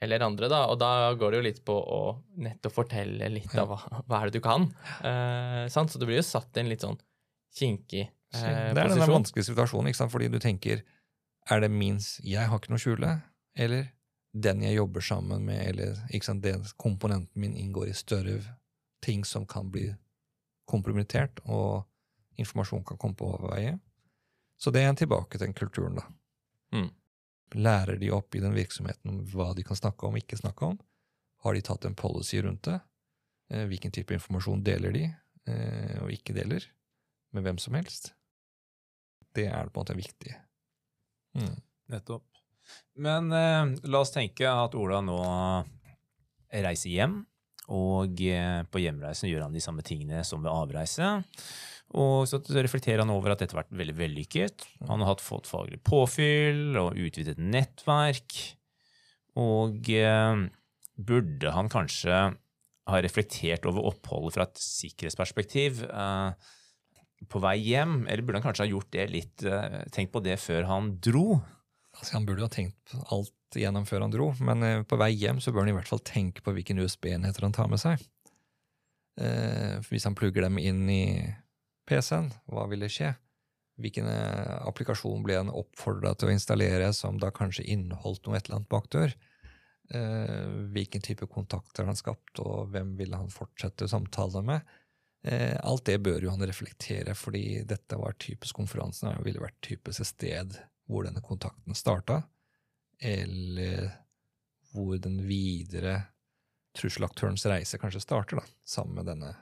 eller 0.00 0.24
andre, 0.24 0.48
da. 0.48 0.62
Og 0.72 0.78
da 0.80 1.12
går 1.18 1.32
det 1.32 1.40
jo 1.40 1.44
litt 1.44 1.60
på 1.66 1.76
å 1.76 2.00
nettopp 2.40 2.72
fortelle 2.72 3.28
litt 3.32 3.52
av 3.60 3.68
hva, 3.68 3.78
hva 4.08 4.20
er 4.20 4.30
det 4.30 4.40
du 4.40 4.44
kan. 4.44 4.66
Eh, 5.04 5.66
sant? 5.72 5.92
Så 5.92 6.00
du 6.00 6.06
blir 6.08 6.20
jo 6.20 6.26
satt 6.26 6.56
i 6.56 6.62
en 6.62 6.70
litt 6.72 6.86
sånn 6.86 6.96
kinkig 7.56 8.06
eh, 8.06 8.12
posisjon. 8.32 8.74
det 8.76 8.84
er 8.84 8.94
den 8.94 9.12
vanskelige 9.12 9.50
situasjonen, 9.50 9.90
ikke 9.90 10.00
sant? 10.00 10.14
fordi 10.14 10.30
du 10.32 10.38
tenker 10.40 10.84
Er 11.50 11.60
det 11.64 11.70
minst 11.72 12.20
Jeg 12.22 12.46
har 12.46 12.60
ikke 12.60 12.72
noe 12.72 12.80
å 12.80 12.84
skjule. 12.84 13.14
Eller 13.58 13.90
den 14.32 14.62
jeg 14.62 14.78
jobber 14.78 15.04
sammen 15.04 15.44
med, 15.44 15.60
eller 15.72 15.98
ikke 16.08 16.30
sant? 16.30 16.44
den 16.44 16.64
komponenten 16.78 17.40
min 17.40 17.56
inngår 17.58 17.90
i 17.90 17.96
større 17.96 18.38
ting 19.04 19.24
som 19.24 19.46
kan 19.48 19.70
bli 19.72 19.88
kompromittert, 20.70 21.40
og 21.50 21.82
informasjon 22.38 22.84
kan 22.86 22.98
komme 23.00 23.16
på 23.18 23.26
overveie. 23.26 23.74
Så 24.60 24.70
det 24.70 24.84
er 24.84 24.94
tilbake 24.94 25.34
til 25.34 25.48
den 25.48 25.56
kulturen, 25.56 25.96
da. 25.98 26.04
Mm. 26.76 26.90
Lærer 27.54 27.98
de 27.98 28.10
opp 28.14 28.34
i 28.36 28.42
den 28.42 28.54
virksomheten 28.54 29.10
om 29.10 29.20
hva 29.32 29.50
de 29.56 29.64
kan 29.66 29.78
snakke 29.78 30.06
om 30.06 30.14
og 30.14 30.22
ikke 30.22 30.38
snakke 30.38 30.68
om? 30.72 30.78
Har 31.42 31.56
de 31.56 31.62
tatt 31.64 31.86
en 31.88 31.96
policy 31.98 32.42
rundt 32.44 32.68
det? 32.68 32.78
Eh, 33.50 33.64
Hvilken 33.70 33.94
type 33.94 34.14
informasjon 34.14 34.62
deler 34.66 34.94
de, 34.94 35.06
eh, 35.48 35.96
og 36.04 36.12
ikke 36.14 36.36
deler? 36.36 36.66
Med 37.34 37.46
hvem 37.46 37.58
som 37.62 37.74
helst? 37.78 38.12
Det 39.34 39.46
er 39.46 39.70
på 39.70 39.80
en 39.80 39.84
måte 39.84 39.98
viktig. 39.98 40.34
Mm. 41.38 41.56
Nettopp. 41.90 42.26
Men 42.98 43.32
eh, 43.34 43.74
la 43.90 44.02
oss 44.02 44.14
tenke 44.14 44.46
at 44.46 44.74
Ola 44.78 45.00
nå 45.02 45.18
reiser 46.50 46.90
hjem, 46.90 47.20
og 47.70 48.20
eh, 48.26 48.62
på 48.66 48.82
hjemreisen 48.82 49.30
gjør 49.30 49.46
han 49.46 49.54
de 49.54 49.62
samme 49.62 49.84
tingene 49.86 50.24
som 50.26 50.42
ved 50.42 50.50
avreise. 50.52 51.20
Og 51.98 52.28
så 52.30 52.38
reflekterer 52.54 53.02
han 53.02 53.10
over 53.10 53.32
at 53.32 53.42
dette 53.42 53.56
har 53.56 53.64
vært 53.64 53.78
veldig 53.80 53.96
vellykket. 53.98 54.66
Han 54.86 55.02
har 55.02 55.22
fått 55.22 55.50
faglig 55.50 55.80
påfyll 55.86 56.78
og 56.78 56.98
utvidet 57.00 57.40
nettverk. 57.42 58.36
Og 59.40 59.90
eh, 59.90 60.44
burde 60.94 61.54
han 61.56 61.70
kanskje 61.72 62.22
ha 62.90 63.02
reflektert 63.02 63.66
over 63.68 63.90
oppholdet 63.90 64.36
fra 64.36 64.46
et 64.46 64.62
sikkerhetsperspektiv 64.62 65.82
eh, 65.88 66.54
på 67.30 67.42
vei 67.42 67.56
hjem, 67.60 68.04
eller 68.08 68.24
burde 68.24 68.40
han 68.40 68.46
kanskje 68.46 68.64
ha 68.64 68.70
gjort 68.70 68.92
det 68.94 69.08
litt, 69.12 69.44
eh, 69.44 69.82
tenkt 69.92 70.14
på 70.14 70.22
det 70.24 70.38
før 70.40 70.68
han 70.70 70.94
dro? 71.02 71.40
Altså, 71.98 72.14
han 72.16 72.26
burde 72.26 72.44
jo 72.44 72.48
ha 72.48 72.54
tenkt 72.54 72.94
alt 73.12 73.58
gjennom 73.58 73.86
før 73.88 74.06
han 74.06 74.14
dro, 74.14 74.30
men 74.46 74.64
eh, 74.66 74.86
på 74.88 74.98
vei 75.00 75.10
hjem 75.18 75.42
så 75.42 75.52
bør 75.52 75.66
han 75.66 75.74
i 75.74 75.76
hvert 75.80 75.90
fall 75.90 76.02
tenke 76.06 76.44
på 76.46 76.54
hvilken 76.56 76.80
USB-enheter 76.80 77.46
han 77.46 77.56
tar 77.56 77.70
med 77.72 77.82
seg. 77.82 78.02
Eh, 79.20 79.76
hvis 79.90 80.06
han 80.08 80.16
plugger 80.16 80.46
dem 80.46 80.60
inn 80.62 80.84
i 80.88 81.04
PC-en, 81.90 82.30
hva 82.50 82.68
ville 82.70 82.88
skje? 82.90 83.10
Hvilken 83.80 84.06
eh, 84.10 84.56
applikasjon 84.68 85.24
ble 85.24 85.38
han 85.40 85.50
oppfordra 85.52 86.12
til 86.14 86.30
å 86.30 86.34
installere 86.34 86.92
som 86.96 87.18
da 87.20 87.32
kanskje 87.34 87.66
inneholdt 87.74 88.26
noe 88.26 88.38
et 88.38 88.46
eller 88.46 88.60
annet 88.60 88.72
bakdør? 88.72 89.16
Eh, 89.90 90.44
hvilken 90.74 91.02
type 91.02 91.26
kontakter 91.26 91.88
han 91.88 91.98
skapt, 91.98 92.38
og 92.44 92.70
hvem 92.74 92.94
ville 92.98 93.18
han 93.18 93.32
fortsette 93.32 93.88
samtale 93.90 94.44
med? 94.46 94.76
Eh, 95.26 95.56
alt 95.66 95.84
det 95.88 95.98
bør 96.04 96.22
jo 96.24 96.34
han 96.34 96.46
reflektere, 96.46 97.16
fordi 97.18 97.62
dette 97.68 97.98
var 97.98 98.14
typisk 98.20 98.60
konferansen. 98.60 99.10
Det 99.16 99.26
ville 99.26 99.42
vært 99.42 99.58
typisk 99.64 100.04
et 100.04 100.12
sted 100.12 100.60
hvor 100.90 101.06
denne 101.06 101.22
kontakten 101.24 101.76
starta, 101.76 102.22
eller 103.00 103.90
hvor 104.74 104.96
den 105.02 105.18
videre 105.26 105.98
trusselaktørens 106.78 107.46
reise 107.50 107.78
kanskje 107.82 108.02
starter, 108.04 108.40
da, 108.40 108.58
sammen 108.64 109.00
med 109.00 109.10
denne 109.10 109.34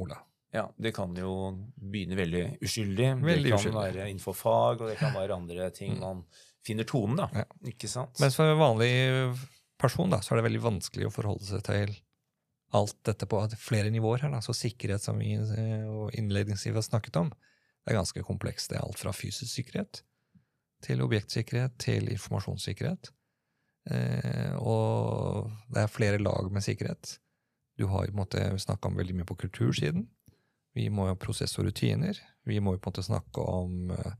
Ola. 0.00 0.16
Ja, 0.52 0.64
det 0.82 0.90
kan 0.96 1.14
jo 1.14 1.30
begynne 1.78 2.16
veldig 2.18 2.44
uskyldig. 2.66 3.08
Veldig 3.22 3.44
det 3.44 3.50
kan 3.52 3.60
uskyldig. 3.60 3.80
være 3.80 4.08
innenfor 4.10 4.34
fag, 4.34 4.80
og 4.82 4.88
det 4.90 4.96
kan 4.98 5.14
være 5.14 5.36
andre 5.36 5.70
ting 5.70 5.92
Mm. 5.94 6.00
man 6.00 6.24
finner 6.66 6.84
tonen, 6.84 7.16
da. 7.16 7.28
Ja. 7.34 7.44
Ikke 7.70 7.88
sant? 7.88 8.18
Men 8.20 8.30
for 8.34 8.50
en 8.50 8.58
vanlig 8.58 8.90
person 9.78 10.10
da, 10.10 10.18
så 10.20 10.32
er 10.34 10.40
det 10.42 10.50
veldig 10.50 10.62
vanskelig 10.64 11.06
å 11.06 11.12
forholde 11.14 11.46
seg 11.46 11.62
til 11.62 11.94
alt 12.72 12.96
dette 13.04 13.26
på 13.26 13.38
flere 13.58 13.90
nivåer 13.90 14.20
her. 14.26 14.30
Da. 14.34 14.40
Så 14.40 14.52
sikkerhet, 14.54 15.00
som 15.02 15.18
vi 15.18 15.32
eh, 15.34 16.18
innledningsvis 16.18 16.74
har 16.74 16.82
snakket 16.82 17.16
om, 17.16 17.30
det 17.30 17.94
er 17.94 17.98
ganske 17.98 18.22
komplekst. 18.26 18.70
Det 18.70 18.76
er 18.78 18.84
alt 18.84 18.98
fra 18.98 19.12
fysisk 19.12 19.54
sikkerhet 19.54 20.02
til 20.82 21.00
objektsikkerhet 21.02 21.78
til 21.78 22.10
informasjonssikkerhet. 22.12 23.10
Eh, 23.90 24.54
og 24.60 25.50
det 25.72 25.82
er 25.84 25.90
flere 25.94 26.18
lag 26.20 26.50
med 26.52 26.62
sikkerhet. 26.62 27.18
Du 27.78 27.86
har 27.86 28.06
på 28.06 28.12
en 28.12 28.20
måte 28.20 28.44
snakka 28.60 28.90
veldig 28.92 29.14
mye 29.16 29.28
på 29.28 29.38
kultursiden. 29.46 30.08
Vi 30.80 30.88
må 30.88 31.10
jo 31.10 31.16
og 31.16 31.66
rutiner. 31.66 32.16
Vi 32.48 32.60
må 32.60 32.74
jo 32.74 32.80
på 32.80 32.88
en 32.88 32.94
måte 32.94 33.04
snakke 33.04 33.44
om 33.44 33.92
eh, 33.92 34.14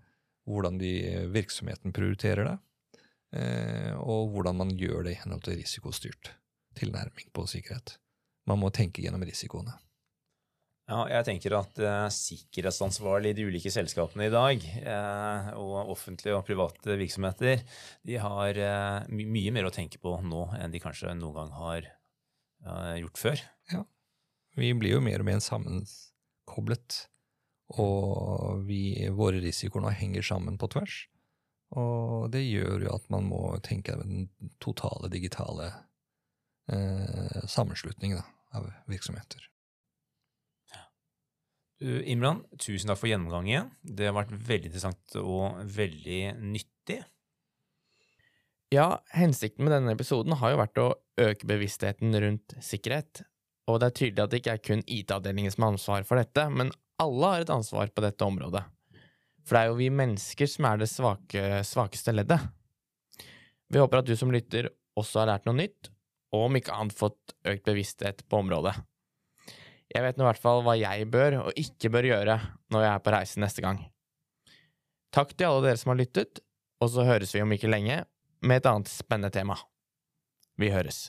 hvordan 0.50 0.76
de, 0.80 0.92
virksomheten 1.32 1.94
prioriterer 1.96 2.50
det. 2.50 2.56
Eh, 3.40 3.94
og 3.96 4.34
hvordan 4.34 4.58
man 4.60 4.74
gjør 4.76 5.06
det 5.06 5.14
i 5.14 5.20
henhold 5.22 5.46
til 5.46 5.56
risikostyrt 5.60 6.34
tilnærming 6.76 7.30
på 7.34 7.46
sikkerhet. 7.48 7.96
Man 8.48 8.60
må 8.60 8.70
tenke 8.74 9.02
gjennom 9.04 9.24
risikoene. 9.26 9.78
Ja, 10.90 11.04
jeg 11.06 11.26
tenker 11.28 11.54
at 11.54 11.78
eh, 11.78 12.08
sikkerhetsansvarlige 12.10 13.36
i 13.36 13.38
de 13.38 13.46
ulike 13.46 13.70
selskapene 13.70 14.26
i 14.26 14.32
dag, 14.34 14.64
eh, 14.82 15.50
og 15.54 15.92
offentlige 15.94 16.34
og 16.34 16.42
private 16.48 16.96
virksomheter, 16.98 17.62
de 18.06 18.18
har 18.18 18.58
eh, 18.58 19.06
my 19.12 19.28
mye 19.36 19.54
mer 19.54 19.68
å 19.68 19.74
tenke 19.74 20.02
på 20.02 20.16
nå 20.26 20.48
enn 20.58 20.74
de 20.74 20.82
kanskje 20.82 21.14
noen 21.14 21.36
gang 21.38 21.56
har 21.60 21.90
gjort 23.00 23.16
før. 23.16 23.42
Ja. 23.72 23.78
Vi 24.60 24.74
blir 24.76 24.98
jo 24.98 25.00
mer 25.00 25.22
og 25.22 25.24
mer 25.30 25.38
sammenkoblet, 26.50 27.06
og 27.78 28.64
vi, 28.66 29.08
våre 29.14 29.40
risikoer 29.40 29.82
nå 29.82 29.90
henger 29.94 30.22
sammen 30.22 30.58
på 30.58 30.68
tvers. 30.68 31.06
Og 31.78 32.30
det 32.32 32.42
gjør 32.42 32.82
jo 32.82 32.94
at 32.96 33.10
man 33.10 33.28
må 33.30 33.58
tenke 33.62 33.94
den 33.94 34.28
totale 34.58 35.08
digitale 35.08 35.70
eh, 36.68 37.46
sammenslutningen 37.46 38.18
da, 38.18 38.24
av 38.58 38.66
virksomheter. 38.90 39.46
Du, 41.80 42.02
Imran, 42.04 42.42
tusen 42.58 42.90
takk 42.90 42.98
for 43.00 43.08
gjennomgangen. 43.08 43.70
Det 43.80 44.10
har 44.10 44.12
vært 44.12 44.34
veldig 44.34 44.68
interessant 44.68 45.14
og 45.16 45.62
veldig 45.64 46.34
nyttig. 46.42 46.98
Ja, 48.70 49.00
hensikten 49.14 49.64
med 49.64 49.72
denne 49.72 49.94
episoden 49.94 50.36
har 50.36 50.52
jo 50.52 50.60
vært 50.60 50.82
å 50.82 50.90
øke 51.22 51.48
bevisstheten 51.48 52.12
rundt 52.20 52.52
sikkerhet. 52.62 53.22
Og 53.70 53.78
det 53.80 53.90
er 53.90 53.96
tydelig 54.00 54.24
at 54.24 54.32
det 54.32 54.40
ikke 54.42 54.56
er 54.56 54.64
kun 54.66 54.84
IT-avdelingen 54.86 55.54
som 55.54 55.66
har 55.66 55.74
ansvar 55.74 56.06
for 56.08 56.20
dette, 56.20 56.46
men 56.50 56.72
alle 57.00 57.32
har 57.32 57.44
et 57.44 57.52
ansvar 57.54 57.92
på 57.94 58.04
dette 58.04 58.26
området. 58.26 58.64
For 59.46 59.56
det 59.56 59.62
er 59.62 59.70
jo 59.70 59.78
vi 59.78 59.88
mennesker 59.94 60.50
som 60.50 60.66
er 60.68 60.82
det 60.82 60.90
svake, 60.90 61.44
svakeste 61.66 62.14
leddet. 62.14 62.42
Vi 63.70 63.80
håper 63.80 64.02
at 64.02 64.08
du 64.10 64.16
som 64.18 64.32
lytter 64.34 64.68
også 64.98 65.22
har 65.22 65.30
lært 65.32 65.46
noe 65.48 65.56
nytt, 65.62 65.90
og 66.34 66.46
om 66.48 66.58
ikke 66.58 66.74
annet 66.74 66.96
fått 66.96 67.34
økt 67.48 67.64
bevissthet 67.66 68.24
på 68.28 68.42
området. 68.42 68.74
Jeg 69.90 70.04
vet 70.04 70.18
nå 70.18 70.22
i 70.22 70.28
hvert 70.28 70.42
fall 70.42 70.62
hva 70.62 70.76
jeg 70.78 71.08
bør 71.10 71.40
og 71.40 71.56
ikke 71.58 71.90
bør 71.90 72.06
gjøre 72.06 72.36
når 72.70 72.84
jeg 72.84 72.92
er 72.92 73.02
på 73.02 73.14
reise 73.14 73.42
neste 73.42 73.64
gang. 73.64 73.80
Takk 75.10 75.32
til 75.34 75.48
alle 75.48 75.64
dere 75.66 75.80
som 75.80 75.90
har 75.90 75.98
lyttet, 75.98 76.42
og 76.78 76.92
så 76.92 77.06
høres 77.08 77.34
vi 77.34 77.42
om 77.42 77.54
ikke 77.56 77.70
lenge 77.70 78.04
med 78.46 78.60
et 78.60 78.68
annet 78.70 78.90
spennende 78.90 79.32
tema. 79.34 79.56
Vi 80.60 80.70
høres. 80.70 81.08